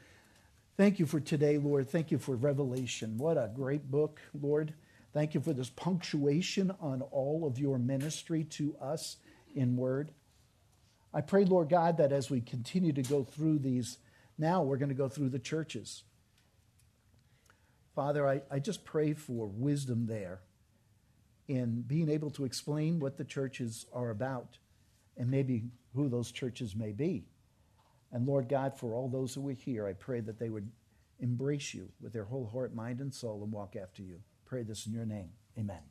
thank 0.76 0.98
you 0.98 1.06
for 1.06 1.20
today, 1.20 1.58
Lord. 1.58 1.88
Thank 1.88 2.10
you 2.10 2.18
for 2.18 2.36
Revelation. 2.36 3.18
What 3.18 3.36
a 3.36 3.50
great 3.54 3.90
book, 3.90 4.20
Lord. 4.40 4.74
Thank 5.12 5.34
you 5.34 5.40
for 5.40 5.52
this 5.52 5.70
punctuation 5.70 6.72
on 6.80 7.02
all 7.02 7.46
of 7.46 7.58
your 7.58 7.78
ministry 7.78 8.44
to 8.44 8.76
us 8.80 9.16
in 9.54 9.76
word. 9.76 10.12
I 11.12 11.22
pray, 11.22 11.44
Lord 11.44 11.70
God, 11.70 11.96
that 11.96 12.12
as 12.12 12.30
we 12.30 12.40
continue 12.40 12.92
to 12.92 13.02
go 13.02 13.24
through 13.24 13.60
these, 13.60 13.98
now 14.36 14.62
we're 14.62 14.76
going 14.76 14.90
to 14.90 14.94
go 14.94 15.08
through 15.08 15.30
the 15.30 15.38
churches. 15.38 16.04
Father, 17.98 18.28
I, 18.28 18.42
I 18.48 18.60
just 18.60 18.84
pray 18.84 19.12
for 19.12 19.48
wisdom 19.48 20.06
there 20.06 20.38
in 21.48 21.82
being 21.82 22.08
able 22.08 22.30
to 22.30 22.44
explain 22.44 23.00
what 23.00 23.16
the 23.16 23.24
churches 23.24 23.86
are 23.92 24.10
about 24.10 24.56
and 25.16 25.28
maybe 25.28 25.64
who 25.96 26.08
those 26.08 26.30
churches 26.30 26.76
may 26.76 26.92
be. 26.92 27.26
And 28.12 28.24
Lord 28.24 28.48
God, 28.48 28.78
for 28.78 28.94
all 28.94 29.08
those 29.08 29.34
who 29.34 29.48
are 29.48 29.52
here, 29.52 29.84
I 29.84 29.94
pray 29.94 30.20
that 30.20 30.38
they 30.38 30.48
would 30.48 30.70
embrace 31.18 31.74
you 31.74 31.88
with 32.00 32.12
their 32.12 32.22
whole 32.22 32.46
heart, 32.46 32.72
mind, 32.72 33.00
and 33.00 33.12
soul 33.12 33.42
and 33.42 33.50
walk 33.50 33.74
after 33.74 34.02
you. 34.02 34.20
Pray 34.46 34.62
this 34.62 34.86
in 34.86 34.92
your 34.92 35.04
name. 35.04 35.30
Amen. 35.58 35.82